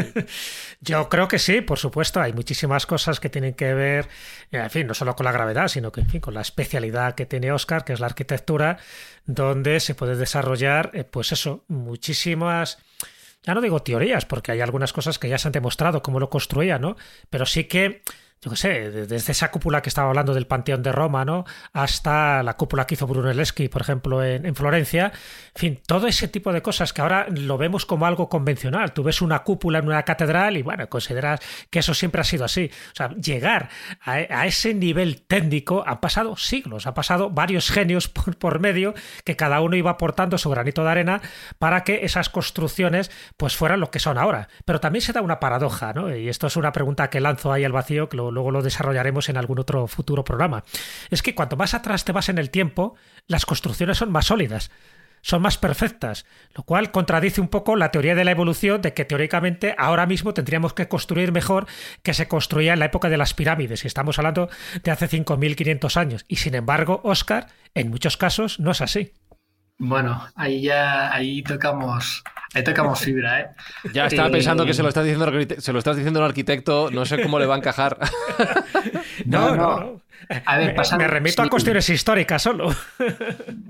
yo 0.80 1.08
creo 1.08 1.26
que 1.26 1.38
sí, 1.38 1.60
por 1.62 1.78
supuesto. 1.78 2.20
Hay 2.20 2.32
muchísimas 2.32 2.86
cosas 2.86 3.18
que 3.18 3.28
tienen 3.28 3.54
que 3.54 3.74
ver, 3.74 4.08
en 4.52 4.70
fin, 4.70 4.86
no 4.86 4.94
solo 4.94 5.16
con 5.16 5.24
la 5.24 5.32
gravedad, 5.32 5.68
sino 5.68 5.90
que, 5.90 6.00
en 6.00 6.08
fin, 6.08 6.20
con 6.20 6.34
la 6.34 6.42
especialidad 6.42 7.14
que 7.14 7.26
tiene 7.26 7.50
Oscar, 7.50 7.84
que 7.84 7.92
es 7.92 8.00
la 8.00 8.06
arquitectura, 8.06 8.78
donde 9.28 9.78
se 9.78 9.94
puede 9.94 10.16
desarrollar, 10.16 10.90
eh, 10.94 11.04
pues 11.04 11.30
eso, 11.30 11.64
muchísimas 11.68 12.78
ya 13.44 13.54
no 13.54 13.60
digo 13.60 13.80
teorías, 13.80 14.24
porque 14.24 14.52
hay 14.52 14.60
algunas 14.60 14.92
cosas 14.92 15.18
que 15.18 15.28
ya 15.28 15.38
se 15.38 15.48
han 15.48 15.52
demostrado 15.52 16.02
cómo 16.02 16.18
lo 16.18 16.28
construía, 16.28 16.78
¿no? 16.78 16.96
Pero 17.30 17.46
sí 17.46 17.64
que 17.64 18.02
yo 18.40 18.50
qué 18.52 18.56
sé, 18.56 18.90
desde 18.90 19.32
esa 19.32 19.50
cúpula 19.50 19.82
que 19.82 19.88
estaba 19.88 20.08
hablando 20.08 20.32
del 20.32 20.46
Panteón 20.46 20.82
de 20.82 20.92
Roma, 20.92 21.24
¿no? 21.24 21.44
Hasta 21.72 22.42
la 22.44 22.56
cúpula 22.56 22.86
que 22.86 22.94
hizo 22.94 23.06
Brunelleschi, 23.06 23.68
por 23.68 23.82
ejemplo, 23.82 24.22
en, 24.22 24.54
Florencia. 24.54 25.12
En 25.54 25.60
fin, 25.60 25.80
todo 25.86 26.06
ese 26.06 26.28
tipo 26.28 26.52
de 26.52 26.62
cosas 26.62 26.92
que 26.92 27.00
ahora 27.00 27.26
lo 27.28 27.58
vemos 27.58 27.84
como 27.84 28.06
algo 28.06 28.28
convencional. 28.28 28.92
Tú 28.92 29.02
ves 29.02 29.22
una 29.22 29.40
cúpula 29.40 29.80
en 29.80 29.86
una 29.86 30.04
catedral 30.04 30.56
y, 30.56 30.62
bueno, 30.62 30.88
consideras 30.88 31.40
que 31.68 31.80
eso 31.80 31.94
siempre 31.94 32.20
ha 32.20 32.24
sido 32.24 32.44
así. 32.44 32.70
O 32.92 32.94
sea, 32.94 33.08
llegar 33.10 33.70
a, 34.02 34.46
ese 34.46 34.72
nivel 34.72 35.22
técnico 35.22 35.82
han 35.86 35.98
pasado 35.98 36.36
siglos, 36.36 36.86
han 36.86 36.94
pasado 36.94 37.30
varios 37.30 37.70
genios 37.70 38.08
por, 38.08 38.36
por, 38.36 38.60
medio 38.60 38.94
que 39.24 39.36
cada 39.36 39.60
uno 39.60 39.76
iba 39.76 39.90
aportando 39.90 40.38
su 40.38 40.48
granito 40.50 40.84
de 40.84 40.90
arena 40.90 41.22
para 41.58 41.82
que 41.82 42.04
esas 42.04 42.28
construcciones 42.28 43.10
pues 43.36 43.56
fueran 43.56 43.80
lo 43.80 43.90
que 43.90 43.98
son 43.98 44.16
ahora. 44.16 44.48
Pero 44.64 44.78
también 44.78 45.02
se 45.02 45.12
da 45.12 45.22
una 45.22 45.40
paradoja, 45.40 45.92
¿no? 45.92 46.14
Y 46.14 46.28
esto 46.28 46.46
es 46.46 46.56
una 46.56 46.72
pregunta 46.72 47.10
que 47.10 47.20
lanzo 47.20 47.52
ahí 47.52 47.64
al 47.64 47.72
vacío, 47.72 48.08
que 48.08 48.16
lo 48.16 48.27
luego 48.30 48.50
lo 48.50 48.62
desarrollaremos 48.62 49.28
en 49.28 49.36
algún 49.36 49.58
otro 49.58 49.86
futuro 49.86 50.24
programa. 50.24 50.64
Es 51.10 51.22
que 51.22 51.34
cuanto 51.34 51.56
más 51.56 51.74
atrás 51.74 52.04
te 52.04 52.12
vas 52.12 52.28
en 52.28 52.38
el 52.38 52.50
tiempo, 52.50 52.94
las 53.26 53.46
construcciones 53.46 53.98
son 53.98 54.10
más 54.10 54.26
sólidas 54.26 54.70
son 55.22 55.42
más 55.42 55.58
perfectas, 55.58 56.26
lo 56.54 56.62
cual 56.62 56.90
contradice 56.90 57.40
un 57.40 57.48
poco 57.48 57.76
la 57.76 57.90
teoría 57.90 58.14
de 58.14 58.24
la 58.24 58.30
evolución 58.30 58.80
de 58.82 58.94
que 58.94 59.04
teóricamente 59.04 59.74
ahora 59.78 60.06
mismo 60.06 60.34
tendríamos 60.34 60.74
que 60.74 60.88
construir 60.88 61.32
mejor 61.32 61.66
que 62.02 62.14
se 62.14 62.28
construía 62.28 62.72
en 62.72 62.78
la 62.78 62.86
época 62.86 63.08
de 63.08 63.18
las 63.18 63.34
pirámides, 63.34 63.84
y 63.84 63.88
estamos 63.88 64.18
hablando 64.18 64.48
de 64.82 64.90
hace 64.90 65.08
5.500 65.08 65.96
años, 65.96 66.24
y 66.28 66.36
sin 66.36 66.54
embargo, 66.54 67.00
Oscar, 67.04 67.48
en 67.74 67.90
muchos 67.90 68.16
casos 68.16 68.60
no 68.60 68.70
es 68.70 68.80
así. 68.80 69.12
Bueno, 69.78 70.26
ahí 70.34 70.62
ya 70.62 71.14
ahí 71.14 71.42
tocamos 71.42 72.24
ahí 72.52 72.64
tocamos 72.64 73.00
fibra, 73.00 73.40
¿eh? 73.40 73.48
Ya 73.92 74.06
estaba 74.06 74.28
pensando 74.28 74.66
que 74.66 74.74
se 74.74 74.82
lo 74.82 74.88
estás 74.88 75.04
diciendo 75.04 75.30
se 75.58 75.72
lo 75.72 75.78
estás 75.78 75.96
diciendo 75.96 76.18
un 76.18 76.26
arquitecto, 76.26 76.90
no 76.90 77.06
sé 77.06 77.22
cómo 77.22 77.38
le 77.38 77.46
va 77.46 77.54
a 77.54 77.58
encajar. 77.58 77.96
no, 79.24 79.54
no. 79.54 80.02
A 80.44 80.58
ver, 80.58 80.74
pasan, 80.74 80.98
me, 80.98 81.06
remito 81.06 81.42
a 81.42 81.48
cuestiones 81.48 81.88
históricas 81.88 82.42
solo. 82.42 82.74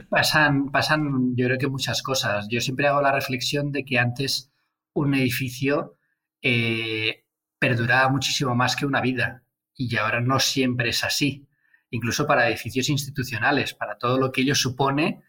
pasan, 0.09 0.71
pasan, 0.71 1.37
yo 1.37 1.45
creo 1.45 1.59
que 1.59 1.69
muchas 1.69 2.03
cosas. 2.03 2.49
Yo 2.49 2.63
siempre 2.63 2.89
hago 2.89 3.03
la 3.03 3.13
reflexión 3.13 3.71
de 3.71 3.85
que 3.85 3.99
antes 3.99 4.51
un 4.95 5.15
edificio 5.15 5.99
eh, 6.41 7.27
perduraba 7.59 8.09
muchísimo 8.09 8.55
más 8.55 8.77
que 8.77 8.87
una 8.87 9.03
vida 9.03 9.43
y 9.77 9.95
ahora 9.97 10.23
no 10.23 10.41
siempre 10.41 10.89
es 10.89 11.05
así. 11.05 11.47
Incluso 11.91 12.27
para 12.27 12.49
edificios 12.49 12.89
institucionales, 12.89 13.75
para 13.75 13.99
todo 13.99 14.19
lo 14.19 14.33
que 14.33 14.41
ello 14.41 14.55
supone 14.55 15.23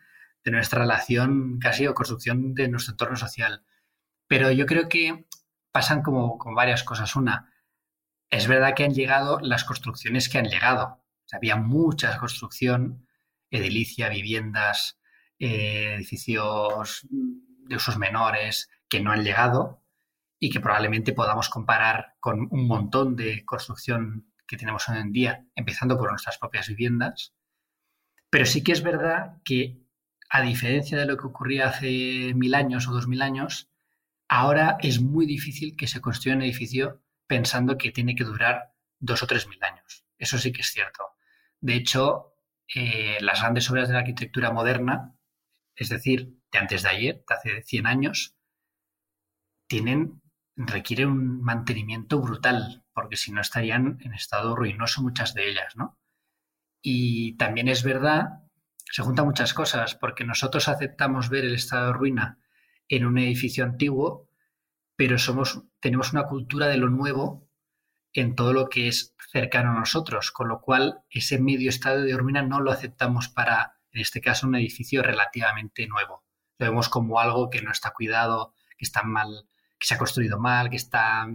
nuestra 0.52 0.80
relación 0.80 1.60
casi 1.60 1.88
o 1.88 1.94
construcción 1.94 2.54
de 2.54 2.68
nuestro 2.68 2.94
entorno 2.94 3.16
social. 3.16 3.64
Pero 4.28 4.52
yo 4.52 4.66
creo 4.66 4.90
que 4.90 5.26
pasan 5.72 6.02
como, 6.02 6.38
con 6.38 6.56
varias 6.56 6.84
cosas. 6.84 7.16
Una, 7.16 7.54
es 8.30 8.48
verdad 8.48 8.74
que 8.76 8.84
han 8.84 8.94
llegado 8.94 9.40
las 9.40 9.64
construcciones 9.64 10.30
que 10.30 10.38
han 10.38 10.50
llegado. 10.50 11.04
había 11.32 11.56
mucha 11.56 12.18
construcción, 12.18 13.08
edilicia, 13.52 14.10
viviendas, 14.10 15.00
eh, 15.40 15.96
edificios 15.96 17.08
de 17.10 17.76
usos 17.76 17.98
menores 17.98 18.70
que 18.88 19.00
no 19.00 19.12
han 19.12 19.24
llegado. 19.24 19.84
y 20.42 20.50
que 20.50 20.62
probablemente 20.62 21.12
podamos 21.12 21.50
comparar 21.50 22.16
con 22.22 22.48
un 22.50 22.66
montón 22.66 23.18
de 23.18 23.44
construcción 23.44 24.32
que 24.48 24.56
tenemos 24.56 24.88
hoy 24.88 24.98
en 24.98 25.12
día, 25.12 25.46
empezando 25.54 25.98
por 25.98 26.10
nuestras 26.10 26.38
propias 26.38 26.70
viviendas. 26.70 27.34
Pero 28.30 28.46
sí 28.46 28.64
que 28.64 28.72
es 28.72 28.82
verdad 28.82 29.42
que, 29.44 29.82
a 30.30 30.42
diferencia 30.42 30.98
de 30.98 31.06
lo 31.06 31.18
que 31.18 31.28
ocurría 31.28 31.68
hace 31.70 32.34
mil 32.36 32.54
años 32.54 32.88
o 32.88 32.94
dos 32.94 33.08
mil 33.08 33.22
años, 33.22 33.70
ahora 34.28 34.78
es 34.82 35.02
muy 35.02 35.26
difícil 35.26 35.76
que 35.76 35.88
se 35.88 36.02
construya 36.02 36.36
un 36.36 36.44
edificio 36.44 37.02
pensando 37.28 37.78
que 37.78 37.92
tiene 37.92 38.16
que 38.16 38.24
durar 38.24 38.74
dos 39.00 39.24
o 39.24 39.28
tres 39.28 39.48
mil 39.48 39.64
años. 39.64 40.06
Eso 40.18 40.38
sí 40.38 40.52
que 40.52 40.62
es 40.62 40.68
cierto. 40.68 41.04
De 41.62 41.76
hecho, 41.76 42.36
eh, 42.74 43.18
las 43.22 43.42
grandes 43.42 43.70
obras 43.72 43.88
de 43.88 43.96
la 43.96 44.02
arquitectura 44.02 44.52
moderna, 44.52 45.16
es 45.76 45.90
decir, 45.90 46.36
de 46.52 46.60
antes 46.60 46.84
de 46.84 46.90
ayer, 46.90 47.24
de 47.28 47.36
hace 47.36 47.64
100 47.64 47.88
años, 47.88 48.36
tienen, 49.68 50.22
requieren 50.56 51.10
un 51.10 51.42
mantenimiento 51.42 52.20
brutal, 52.20 52.84
porque 52.94 53.18
si 53.18 53.32
no 53.32 53.42
estarían 53.42 53.98
en 54.02 54.14
estado 54.14 54.56
ruinoso 54.56 55.02
muchas 55.02 55.34
de 55.34 55.50
ellas, 55.50 55.76
¿no? 55.76 55.98
Y 56.82 57.36
también 57.38 57.68
es 57.68 57.84
verdad, 57.84 58.44
se 58.92 59.04
juntan 59.04 59.26
muchas 59.26 59.54
cosas, 59.54 59.96
porque 59.96 60.26
nosotros 60.26 60.68
aceptamos 60.68 61.30
ver 61.30 61.46
el 61.46 61.56
estado 61.56 61.88
de 61.88 61.94
ruina 61.94 62.40
en 62.88 63.06
un 63.06 63.18
edificio 63.18 63.64
antiguo, 63.64 64.30
pero 64.96 65.18
somos, 65.18 65.64
tenemos 65.80 66.12
una 66.12 66.24
cultura 66.24 66.68
de 66.68 66.78
lo 66.78 66.90
nuevo 66.90 67.48
en 68.14 68.36
todo 68.36 68.54
lo 68.54 68.70
que 68.70 68.88
es 68.88 69.16
cercano 69.32 69.72
a 69.72 69.80
nosotros, 69.80 70.32
con 70.32 70.48
lo 70.48 70.62
cual 70.62 71.04
ese 71.10 71.40
medio 71.40 71.70
estado 71.70 72.02
de 72.02 72.18
ruina 72.18 72.42
no 72.42 72.60
lo 72.60 72.72
aceptamos 72.72 73.30
para, 73.30 73.78
en 73.92 74.02
este 74.02 74.22
caso, 74.22 74.48
un 74.48 74.56
edificio 74.56 75.04
relativamente 75.04 75.88
nuevo. 75.88 76.24
Lo 76.58 76.66
vemos 76.68 76.90
como 76.90 77.20
algo 77.20 77.50
que 77.50 77.62
no 77.62 77.72
está 77.72 77.92
cuidado, 77.92 78.54
que 78.78 78.86
está 78.86 79.04
mal, 79.04 79.48
que 79.78 79.88
se 79.88 79.94
ha 79.94 79.98
construido 79.98 80.40
mal, 80.40 80.70
que 80.70 80.76
está 80.78 81.28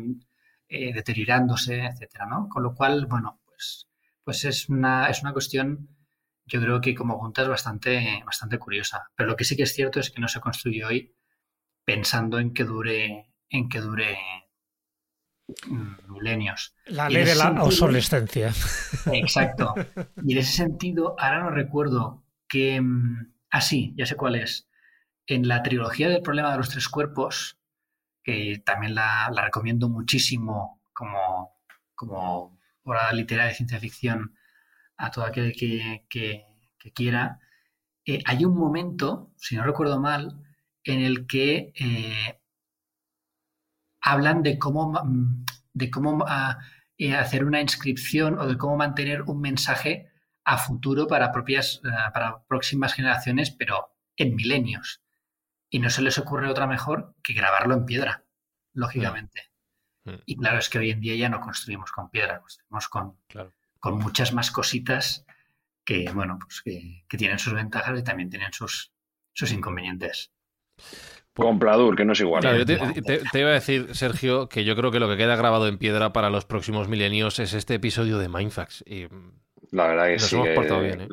eh, 0.68 0.92
deteriorándose, 0.92 1.84
etcétera, 1.86 2.26
¿no? 2.26 2.48
Con 2.48 2.62
lo 2.62 2.74
cual, 2.74 3.06
bueno, 3.06 3.40
pues, 3.46 3.88
pues 4.24 4.44
es 4.44 4.68
una, 4.68 5.08
es 5.08 5.22
una 5.22 5.32
cuestión, 5.32 5.93
yo 6.46 6.60
creo 6.60 6.80
que 6.80 6.94
como 6.94 7.18
juntas 7.18 7.48
bastante, 7.48 8.22
bastante 8.24 8.58
curiosa. 8.58 9.10
Pero 9.16 9.30
lo 9.30 9.36
que 9.36 9.44
sí 9.44 9.56
que 9.56 9.62
es 9.62 9.72
cierto 9.72 10.00
es 10.00 10.10
que 10.10 10.20
no 10.20 10.28
se 10.28 10.40
construye 10.40 10.84
hoy 10.84 11.14
pensando 11.84 12.38
en 12.38 12.52
que 12.52 12.64
dure, 12.64 13.32
en 13.48 13.68
que 13.68 13.80
dure 13.80 14.18
milenios. 16.08 16.74
La 16.86 17.08
ley 17.08 17.24
de 17.24 17.34
la 17.34 17.62
obsolescencia. 17.62 18.52
Exacto. 19.12 19.74
Y 20.24 20.32
en 20.32 20.38
ese 20.38 20.52
sentido, 20.52 21.16
ahora 21.18 21.42
no 21.42 21.50
recuerdo 21.50 22.24
que... 22.48 22.82
Ah, 23.50 23.60
sí, 23.60 23.94
ya 23.96 24.06
sé 24.06 24.16
cuál 24.16 24.36
es. 24.36 24.68
En 25.26 25.46
la 25.48 25.62
trilogía 25.62 26.08
del 26.08 26.22
problema 26.22 26.50
de 26.52 26.58
los 26.58 26.70
tres 26.70 26.88
cuerpos, 26.88 27.58
que 28.22 28.62
también 28.64 28.94
la, 28.94 29.30
recomiendo 29.36 29.88
muchísimo 29.88 30.82
como, 30.92 31.58
como 31.94 32.58
obra 32.82 33.12
literaria 33.12 33.50
de 33.50 33.56
ciencia 33.56 33.78
ficción 33.78 34.34
a 34.96 35.10
todo 35.10 35.24
aquel 35.24 35.52
que, 35.52 36.04
quiera, 36.94 37.40
eh, 38.04 38.20
hay 38.26 38.44
un 38.44 38.56
momento, 38.56 39.32
si 39.36 39.56
no 39.56 39.64
recuerdo 39.64 40.00
mal, 40.00 40.42
en 40.84 41.00
el 41.00 41.26
que 41.26 41.72
eh, 41.78 42.40
hablan 44.00 44.42
de 44.42 44.58
cómo, 44.58 44.92
de 45.72 45.90
cómo 45.90 46.24
ah, 46.28 46.58
eh, 46.98 47.14
hacer 47.14 47.44
una 47.44 47.60
inscripción 47.60 48.38
o 48.38 48.46
de 48.46 48.58
cómo 48.58 48.76
mantener 48.76 49.22
un 49.22 49.40
mensaje 49.40 50.10
a 50.44 50.58
futuro 50.58 51.06
para, 51.06 51.32
propias, 51.32 51.80
ah, 51.90 52.10
para 52.12 52.44
próximas 52.44 52.92
generaciones, 52.92 53.50
pero 53.50 53.96
en 54.16 54.36
milenios. 54.36 55.02
Y 55.70 55.78
no 55.78 55.90
se 55.90 56.02
les 56.02 56.18
ocurre 56.18 56.48
otra 56.48 56.66
mejor 56.66 57.16
que 57.22 57.32
grabarlo 57.32 57.74
en 57.74 57.86
piedra, 57.86 58.24
lógicamente. 58.74 59.50
Mm. 60.04 60.10
Mm. 60.10 60.22
Y 60.26 60.36
claro, 60.36 60.58
es 60.58 60.68
que 60.68 60.78
hoy 60.78 60.90
en 60.90 61.00
día 61.00 61.16
ya 61.16 61.30
no 61.30 61.40
construimos 61.40 61.90
con 61.90 62.10
piedra, 62.10 62.40
construimos 62.40 62.88
con, 62.88 63.18
con 63.84 63.98
muchas 63.98 64.32
más 64.32 64.50
cositas 64.50 65.26
que, 65.84 66.10
bueno, 66.14 66.38
pues 66.40 66.62
que, 66.62 67.04
que, 67.06 67.18
tienen 67.18 67.38
sus 67.38 67.52
ventajas 67.52 68.00
y 68.00 68.02
también 68.02 68.30
tienen 68.30 68.50
sus, 68.50 68.94
sus 69.34 69.52
inconvenientes. 69.52 70.32
Con 71.34 71.58
Pladur, 71.58 71.94
que 71.94 72.06
no 72.06 72.14
es 72.14 72.20
igual. 72.20 72.64
te, 72.64 73.38
iba 73.38 73.50
a 73.50 73.52
decir, 73.52 73.94
Sergio, 73.94 74.48
que 74.48 74.64
yo 74.64 74.74
creo 74.74 74.90
que 74.90 75.00
lo 75.00 75.08
que 75.10 75.18
queda 75.18 75.36
grabado 75.36 75.68
en 75.68 75.76
piedra 75.76 76.14
para 76.14 76.30
los 76.30 76.46
próximos 76.46 76.88
milenios 76.88 77.38
es 77.40 77.52
este 77.52 77.74
episodio 77.74 78.16
de 78.16 78.30
Mindfax. 78.30 78.84
Y 78.86 79.06
la 79.70 79.88
verdad 79.88 80.06
que 80.06 80.18
sí. 80.18 80.36
¿eh? 80.36 81.06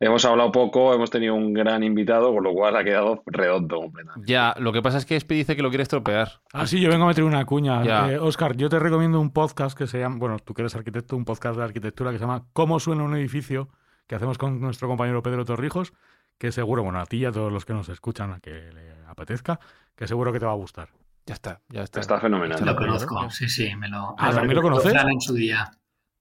Hemos 0.00 0.24
hablado 0.24 0.50
poco, 0.50 0.92
hemos 0.92 1.10
tenido 1.10 1.34
un 1.34 1.52
gran 1.52 1.82
invitado, 1.82 2.32
con 2.32 2.42
lo 2.42 2.52
cual 2.52 2.76
ha 2.76 2.82
quedado 2.82 3.22
redondo 3.26 3.76
completamente. 3.76 4.30
Ya, 4.30 4.54
lo 4.58 4.72
que 4.72 4.82
pasa 4.82 4.98
es 4.98 5.06
que 5.06 5.14
Espi 5.14 5.36
dice 5.36 5.54
que 5.54 5.62
lo 5.62 5.68
quiere 5.68 5.82
estropear. 5.82 6.40
Ah, 6.52 6.66
sí, 6.66 6.80
yo 6.80 6.88
vengo 6.88 7.04
a 7.04 7.08
meter 7.08 7.24
una 7.24 7.44
cuña. 7.44 8.10
Eh, 8.10 8.18
Oscar, 8.18 8.56
yo 8.56 8.68
te 8.68 8.78
recomiendo 8.78 9.20
un 9.20 9.30
podcast 9.30 9.78
que 9.78 9.86
se 9.86 10.00
llama, 10.00 10.16
bueno, 10.18 10.38
tú 10.38 10.54
que 10.54 10.62
eres 10.62 10.74
arquitecto, 10.74 11.16
un 11.16 11.24
podcast 11.24 11.56
de 11.56 11.64
arquitectura 11.64 12.10
que 12.10 12.18
se 12.18 12.24
llama 12.24 12.46
¿Cómo 12.52 12.80
suena 12.80 13.04
un 13.04 13.16
edificio? 13.16 13.68
que 14.06 14.16
hacemos 14.16 14.38
con 14.38 14.60
nuestro 14.60 14.88
compañero 14.88 15.22
Pedro 15.22 15.44
Torrijos 15.44 15.92
que 16.40 16.52
seguro, 16.52 16.82
bueno, 16.82 16.98
a 16.98 17.04
ti 17.04 17.18
y 17.18 17.26
a 17.26 17.32
todos 17.32 17.52
los 17.52 17.66
que 17.66 17.74
nos 17.74 17.90
escuchan, 17.90 18.32
a 18.32 18.40
que 18.40 18.72
le 18.72 18.94
apetezca, 19.06 19.60
que 19.94 20.08
seguro 20.08 20.32
que 20.32 20.40
te 20.40 20.46
va 20.46 20.52
a 20.52 20.56
gustar. 20.56 20.88
Ya 21.26 21.34
está, 21.34 21.60
ya 21.68 21.82
está. 21.82 22.00
Está 22.00 22.18
fenomenal. 22.18 22.64
Lo 22.64 22.74
conozco, 22.74 23.28
sí, 23.28 23.46
sí, 23.46 23.76
me 23.76 23.88
lo. 23.88 24.14
Ah, 24.18 24.32
¿también 24.32 24.56
lo 24.56 24.62
conoces? 24.62 24.94
en 24.94 25.20
su 25.20 25.34
día. 25.34 25.70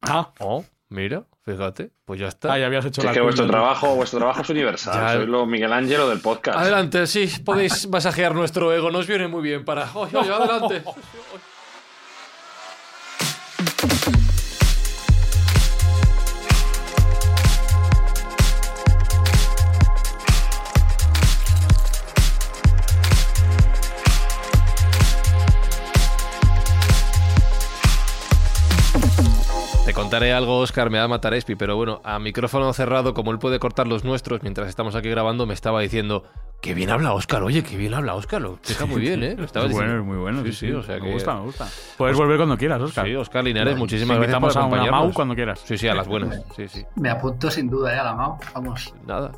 Ah, 0.02 0.30
oh, 0.40 0.66
mira, 0.90 1.24
fíjate, 1.44 1.92
pues 2.06 2.20
ya 2.20 2.28
está. 2.28 2.54
Ah, 2.54 2.60
ya 2.60 2.66
habías 2.66 2.86
hecho 2.86 3.02
la 3.02 3.12
es 3.12 3.16
que 3.16 3.22
vuestro 3.22 3.48
trabajo, 3.48 3.96
vuestro 3.96 4.20
trabajo 4.20 4.42
es 4.42 4.50
universal. 4.50 5.18
Soy 5.18 5.28
lo 5.28 5.46
Miguel 5.46 5.74
Ángelo 5.74 6.10
del 6.10 6.20
podcast. 6.20 6.60
Adelante, 6.60 7.08
sí, 7.08 7.30
podéis 7.44 7.88
masajear 7.88 8.36
nuestro 8.36 8.74
ego, 8.74 8.92
nos 8.92 9.08
viene 9.08 9.28
muy 9.28 9.42
bien 9.42 9.66
para. 9.66 9.90
Oye, 9.94 10.18
oye, 10.18 10.32
adelante. 10.32 10.84
contaré 30.20 30.34
algo, 30.34 30.58
Oscar, 30.58 30.90
me 30.90 30.98
va 30.98 31.06
a 31.06 31.08
matar 31.08 31.34
Espi, 31.34 31.56
pero 31.56 31.78
bueno, 31.78 32.02
a 32.04 32.20
micrófono 32.20 32.74
cerrado, 32.74 33.14
como 33.14 33.32
él 33.32 33.40
puede 33.40 33.58
cortar 33.58 33.88
los 33.88 34.04
nuestros 34.04 34.44
mientras 34.44 34.68
estamos 34.68 34.94
aquí 34.96 35.08
grabando, 35.08 35.46
me 35.46 35.54
estaba 35.54 35.80
diciendo, 35.80 36.26
qué 36.62 36.74
bien 36.74 36.90
habla 36.90 37.14
Oscar, 37.14 37.42
oye, 37.42 37.64
qué 37.64 37.78
bien 37.78 37.94
habla 37.94 38.16
Oscar, 38.16 38.42
lo 38.42 38.60
está 38.62 38.86
muy 38.86 39.00
bien, 39.00 39.24
¿eh? 39.24 39.38
estaba 39.42 39.68
muy 39.68 39.76
bueno, 39.76 40.04
muy 40.04 40.18
bueno. 40.18 40.44
Sí, 40.44 40.52
sí, 40.52 40.72
o 40.74 40.84
sea 40.84 41.00
me 41.00 41.14
gusta, 41.14 41.36
me 41.36 41.42
gusta. 41.44 41.70
Puedes 41.98 42.18
volver 42.18 42.36
cuando 42.36 42.58
quieras, 42.58 42.82
Oscar. 42.82 43.06
Sí, 43.06 43.16
Oscar 43.16 43.46
Linares, 43.46 43.78
muchísimas 43.78 44.18
gracias 44.18 44.42
por 44.42 44.52
acompañarnos. 44.52 44.94
a 44.94 44.98
una 44.98 45.06
MAU 45.06 45.14
cuando 45.14 45.36
quieras. 45.36 45.62
Sí, 45.64 45.78
sí, 45.78 45.88
a 45.88 45.96
las 45.96 46.08
buenas. 46.08 46.44
Sí, 46.56 46.68
sí. 46.68 46.86
Me 46.98 47.10
apunto 47.10 47.50
sin 47.50 47.70
duda, 47.70 47.96
¿eh? 47.96 48.00
A 48.00 48.04
la 48.04 48.14
MAU, 48.16 48.38
vamos. 48.54 48.94
Nada, 49.08 49.32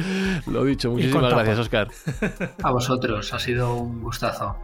lo 0.46 0.62
dicho, 0.62 0.92
muchísimas 0.92 1.32
gracias, 1.32 1.58
Oscar. 1.58 1.88
A 2.62 2.70
vosotros, 2.70 3.34
ha 3.34 3.40
sido 3.40 3.74
un 3.74 4.02
gustazo. 4.02 4.54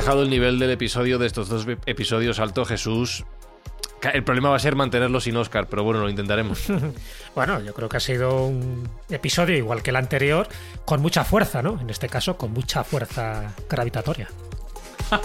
Dejado 0.00 0.22
el 0.22 0.30
nivel 0.30 0.58
del 0.58 0.70
episodio 0.70 1.18
de 1.18 1.26
estos 1.26 1.50
dos 1.50 1.66
episodios 1.84 2.38
alto, 2.38 2.64
Jesús. 2.64 3.26
El 4.14 4.24
problema 4.24 4.48
va 4.48 4.56
a 4.56 4.58
ser 4.58 4.74
mantenerlo 4.74 5.20
sin 5.20 5.36
Oscar, 5.36 5.66
pero 5.68 5.84
bueno, 5.84 6.00
lo 6.00 6.08
intentaremos. 6.08 6.64
bueno, 7.34 7.60
yo 7.60 7.74
creo 7.74 7.86
que 7.90 7.98
ha 7.98 8.00
sido 8.00 8.46
un 8.46 8.88
episodio 9.10 9.58
igual 9.58 9.82
que 9.82 9.90
el 9.90 9.96
anterior, 9.96 10.48
con 10.86 11.02
mucha 11.02 11.22
fuerza, 11.22 11.60
¿no? 11.60 11.78
En 11.78 11.90
este 11.90 12.08
caso, 12.08 12.38
con 12.38 12.50
mucha 12.52 12.82
fuerza 12.82 13.52
gravitatoria. 13.68 14.30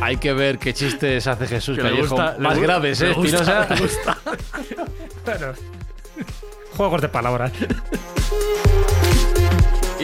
Hay 0.00 0.16
que 0.16 0.32
ver 0.32 0.58
qué 0.58 0.72
chistes 0.72 1.26
hace 1.26 1.46
Jesús 1.46 1.78
Callejo. 1.78 2.16
más 2.38 2.58
graves, 2.58 3.02
¿eh? 3.02 3.10
Espinosa. 3.10 3.68
bueno, 5.26 5.52
juegos 6.76 7.02
de 7.02 7.08
palabras. 7.10 7.52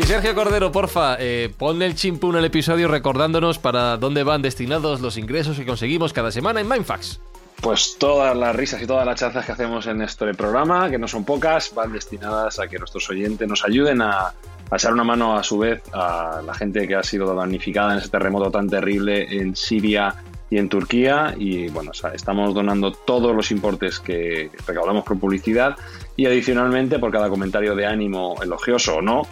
Y 0.00 0.04
Sergio 0.04 0.34
Cordero, 0.34 0.72
porfa, 0.72 1.16
eh, 1.18 1.52
ponle 1.58 1.84
el 1.84 1.94
chimpún 1.94 2.34
el 2.34 2.46
episodio 2.46 2.88
recordándonos 2.88 3.58
para 3.58 3.98
dónde 3.98 4.22
van 4.22 4.40
destinados 4.40 5.02
los 5.02 5.18
ingresos 5.18 5.58
que 5.58 5.66
conseguimos 5.66 6.14
cada 6.14 6.32
semana 6.32 6.62
en 6.62 6.68
Mindfax. 6.68 7.20
Pues 7.60 7.96
todas 7.98 8.34
las 8.34 8.56
risas 8.56 8.80
y 8.80 8.86
todas 8.86 9.04
las 9.04 9.20
chanzas 9.20 9.44
que 9.44 9.52
hacemos 9.52 9.86
en 9.86 10.00
este 10.00 10.32
programa, 10.32 10.88
que 10.88 10.96
no 10.96 11.06
son 11.06 11.26
pocas, 11.26 11.74
van 11.74 11.92
destinadas 11.92 12.58
a 12.58 12.66
que 12.66 12.78
nuestros 12.78 13.10
oyentes 13.10 13.46
nos 13.46 13.62
ayuden 13.62 14.00
a, 14.00 14.32
echar 14.72 14.94
una 14.94 15.04
mano 15.04 15.36
a 15.36 15.42
su 15.42 15.58
vez 15.58 15.82
a 15.92 16.40
la 16.46 16.54
gente 16.54 16.88
que 16.88 16.94
ha 16.94 17.02
sido 17.02 17.34
damnificada 17.34 17.92
en 17.92 17.98
ese 17.98 18.08
terremoto 18.08 18.50
tan 18.50 18.70
terrible 18.70 19.26
en 19.30 19.54
Siria 19.54 20.14
y 20.48 20.56
en 20.56 20.70
Turquía. 20.70 21.34
Y 21.36 21.68
bueno, 21.68 21.92
estamos 22.14 22.54
donando 22.54 22.92
todos 22.92 23.36
los 23.36 23.50
importes 23.50 24.00
que 24.00 24.50
recaudamos 24.66 25.04
por 25.04 25.18
publicidad 25.18 25.76
y 26.16 26.24
adicionalmente 26.24 26.98
por 26.98 27.12
cada 27.12 27.28
comentario 27.28 27.74
de 27.74 27.84
ánimo 27.84 28.36
elogioso 28.42 28.96
o 28.96 29.02
no, 29.02 29.26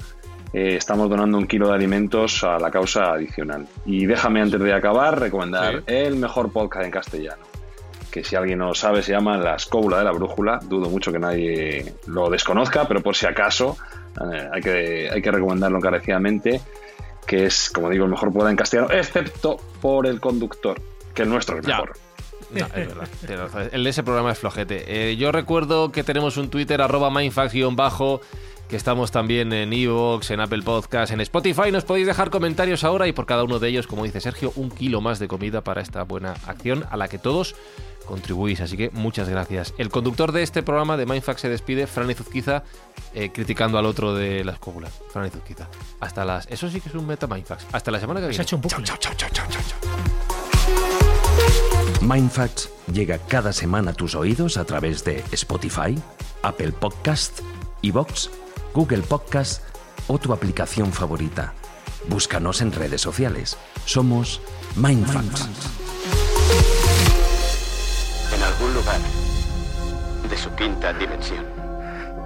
eh, 0.53 0.77
estamos 0.77 1.11
donando 1.11 1.39
un 1.39 1.47
kilo 1.47 1.69
de 1.69 1.75
alimentos 1.75 2.43
a 2.45 2.59
la 2.59 2.71
causa 2.71 3.13
adicional. 3.13 3.67
Y 3.85 4.07
déjame 4.07 4.41
antes 4.41 4.61
de 4.61 4.73
acabar 4.73 5.21
recomendar 5.21 5.83
el 5.87 6.17
mejor 6.17 6.51
podcast 6.53 6.85
en 6.85 6.91
castellano. 6.91 7.43
que 8.11 8.25
si 8.25 8.37
alguien 8.37 8.59
no 8.59 8.69
lo 8.69 8.75
sabe 8.75 9.03
se 9.03 9.13
llama 9.13 9.37
la 9.37 9.57
escóbula 9.57 9.99
de 9.99 10.05
la 10.05 10.13
brújula. 10.13 10.61
Dudo 10.63 10.89
mucho 10.89 11.13
que 11.13 11.19
nadie 11.19 11.95
lo 12.07 12.31
desconozca, 12.31 12.89
pero 12.89 13.03
por 13.03 13.15
si 13.15 13.27
acaso 13.27 13.77
eh, 14.21 14.49
hay, 14.53 14.63
que, 14.63 15.11
hay 15.13 15.21
que 15.21 15.31
recomendarlo 15.31 15.77
encarecidamente, 15.79 16.61
que 17.27 17.45
es, 17.45 17.71
como 17.71 17.91
digo, 17.91 18.05
el 18.05 18.11
mejor 18.11 18.33
poder 18.33 18.51
en 18.51 18.57
castellano, 18.57 18.91
excepto 18.91 19.59
por 19.81 20.07
el 20.07 20.21
conductor, 20.21 20.81
que 21.15 21.23
el 21.23 21.29
nuestro 21.29 21.59
es 21.59 21.67
mejor. 21.67 21.93
El 23.73 23.85
de 23.85 23.91
ese 23.91 24.03
programa 24.03 24.33
es 24.33 24.39
flojete. 24.39 25.11
Eh, 25.11 25.17
yo 25.17 25.33
recuerdo 25.33 25.93
que 25.93 26.03
tenemos 26.03 26.39
un 26.39 26.49
Twitter, 26.49 26.81
arroba 26.81 27.11
mindfax-bajo, 27.11 28.23
que 28.69 28.77
estamos 28.77 29.11
también 29.11 29.53
en 29.53 29.73
Evox, 29.73 30.31
en 30.31 30.41
Apple 30.41 30.63
Podcast, 30.63 31.13
en 31.13 31.21
Spotify. 31.23 31.73
Nos 31.73 31.85
podéis 31.85 32.07
dejar 32.07 32.31
comentarios 32.31 32.85
ahora 32.85 33.09
y 33.09 33.13
por 33.13 33.25
cada 33.25 33.45
uno 33.45 33.59
de 33.59 33.69
ellos, 33.69 33.87
como 33.87 34.05
dice 34.05 34.21
Sergio, 34.21 34.53
un 34.57 34.71
kilo 34.71 35.01
más 35.01 35.19
de 35.19 35.27
comida 35.27 35.63
para 35.63 35.81
esta 35.81 36.03
buena 36.05 36.35
acción 36.47 36.85
a 36.91 36.99
la 36.99 37.09
que 37.09 37.19
todos 37.19 37.57
contribuís. 38.07 38.61
Así 38.61 38.77
que 38.77 38.91
muchas 38.91 39.29
gracias. 39.29 39.73
El 39.79 39.89
conductor 39.89 40.33
de 40.33 40.43
este 40.43 40.63
programa 40.63 40.99
de 40.99 41.07
Mindfax 41.07 41.41
se 41.41 41.49
despide, 41.49 41.87
Fran 41.87 42.11
Izuzquiza, 42.11 42.63
eh, 43.15 43.31
criticando 43.33 43.79
al 43.79 43.87
otro 43.87 44.15
de 44.15 44.45
la 44.45 44.53
escóbula. 44.53 44.89
Fran 45.11 45.27
Izuzquiza. 45.27 45.69
Hasta 46.01 46.25
las. 46.27 46.47
Eso 46.49 46.69
sí 46.69 46.81
que 46.81 46.91
es 46.91 46.95
un 46.95 47.07
meta 47.07 47.27
Mindfax. 47.27 47.67
Hasta 47.73 47.91
la 47.91 48.01
semana 48.01 48.21
que 48.21 48.27
viene. 48.29 48.35
Se 48.35 48.43
ha 48.43 48.45
hecho 48.45 48.57
un 48.57 48.63
chao, 48.63 48.83
chao, 48.83 48.99
chao, 48.99 49.15
chao, 49.17 49.31
chao, 49.33 49.49
chao. 49.51 49.79
Mindfacts 52.03 52.71
llega 52.93 53.19
cada 53.19 53.53
semana 53.53 53.91
a 53.91 53.95
tus 53.95 54.15
oídos 54.15 54.57
a 54.57 54.65
través 54.65 55.05
de 55.05 55.25
Spotify, 55.33 55.99
Apple 56.43 56.73
Podcast, 56.73 57.41
Evox, 57.83 58.31
Google 58.79 59.03
Podcast 59.03 59.65
o 60.07 60.19
tu 60.19 60.33
aplicación 60.33 60.93
favorita. 60.93 61.53
Búscanos 62.07 62.61
en 62.61 62.71
redes 62.71 63.01
sociales. 63.01 63.59
Somos 63.85 64.41
Mindfacts. 64.77 65.49
En 68.33 68.41
algún 68.41 68.75
lugar 68.75 69.01
de 70.31 70.37
su 70.37 70.49
quinta 70.55 70.93
dimensión, 70.93 71.45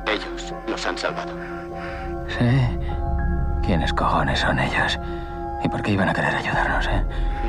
ellos 0.07 0.53
nos 0.69 0.85
han 0.85 0.99
salvado. 0.99 1.33
¿Sí? 2.29 2.45
¿Quiénes 3.65 3.91
cojones 3.95 4.41
son 4.41 4.59
ellos? 4.59 4.99
¿Y 5.65 5.71
por 5.71 5.81
qué 5.81 5.93
iban 5.93 6.11
a 6.11 6.13
querer 6.13 6.35
ayudarnos, 6.35 6.87
eh? 6.87 7.03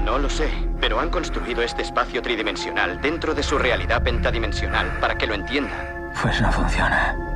No 0.05 0.17
lo 0.17 0.29
sé, 0.29 0.49
pero 0.79 1.01
han 1.01 1.09
construido 1.09 1.61
este 1.61 1.81
espacio 1.81 2.21
tridimensional 2.21 3.01
dentro 3.01 3.33
de 3.33 3.43
su 3.43 3.57
realidad 3.57 4.01
pentadimensional 4.01 4.97
para 5.01 5.17
que 5.17 5.27
lo 5.27 5.33
entiendan. 5.33 6.13
Pues 6.21 6.39
no 6.41 6.49
funciona. 6.53 7.32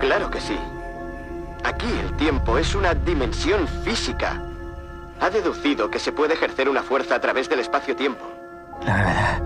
Claro 0.00 0.30
que 0.30 0.40
sí. 0.40 0.58
Aquí 1.64 1.86
el 2.00 2.16
tiempo 2.16 2.56
es 2.58 2.74
una 2.74 2.94
dimensión 2.94 3.66
física. 3.66 4.42
Ha 5.20 5.30
deducido 5.30 5.90
que 5.90 5.98
se 5.98 6.12
puede 6.12 6.34
ejercer 6.34 6.68
una 6.68 6.82
fuerza 6.82 7.16
a 7.16 7.20
través 7.20 7.48
del 7.48 7.60
espacio-tiempo. 7.60 8.24
La 8.86 8.96
gravedad. 8.96 9.42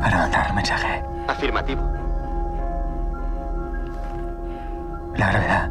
Para 0.00 0.16
mandar 0.18 0.46
el 0.48 0.54
mensaje. 0.54 1.02
Afirmativo. 1.28 1.82
La 5.16 5.30
gravedad 5.30 5.70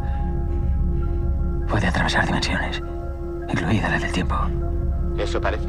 puede 1.68 1.88
atravesar 1.88 2.26
dimensiones, 2.26 2.84
incluida 3.48 3.90
la 3.90 3.98
del 3.98 4.12
tiempo. 4.12 4.36
Eso 5.18 5.40
parece. 5.40 5.68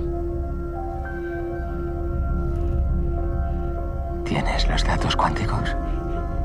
¿Tienes 4.24 4.68
los 4.68 4.84
datos 4.84 5.16
cuánticos? 5.16 5.76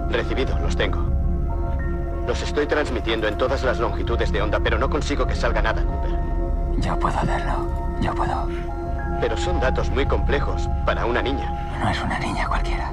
Recibido, 0.09 0.57
los 0.59 0.75
tengo. 0.75 1.05
Los 2.27 2.41
estoy 2.41 2.67
transmitiendo 2.67 3.27
en 3.27 3.37
todas 3.37 3.63
las 3.63 3.79
longitudes 3.79 4.31
de 4.31 4.41
onda, 4.41 4.59
pero 4.59 4.77
no 4.77 4.89
consigo 4.89 5.25
que 5.25 5.35
salga 5.35 5.61
nada, 5.61 5.83
Cooper. 5.83 6.11
Yo 6.79 6.99
puedo 6.99 7.17
hacerlo. 7.17 7.67
Yo 8.01 8.13
puedo. 8.13 8.47
Pero 9.19 9.37
son 9.37 9.59
datos 9.59 9.89
muy 9.89 10.05
complejos 10.05 10.69
para 10.85 11.05
una 11.05 11.21
niña. 11.21 11.51
No 11.79 11.89
es 11.89 12.01
una 12.01 12.19
niña 12.19 12.47
cualquiera. 12.47 12.91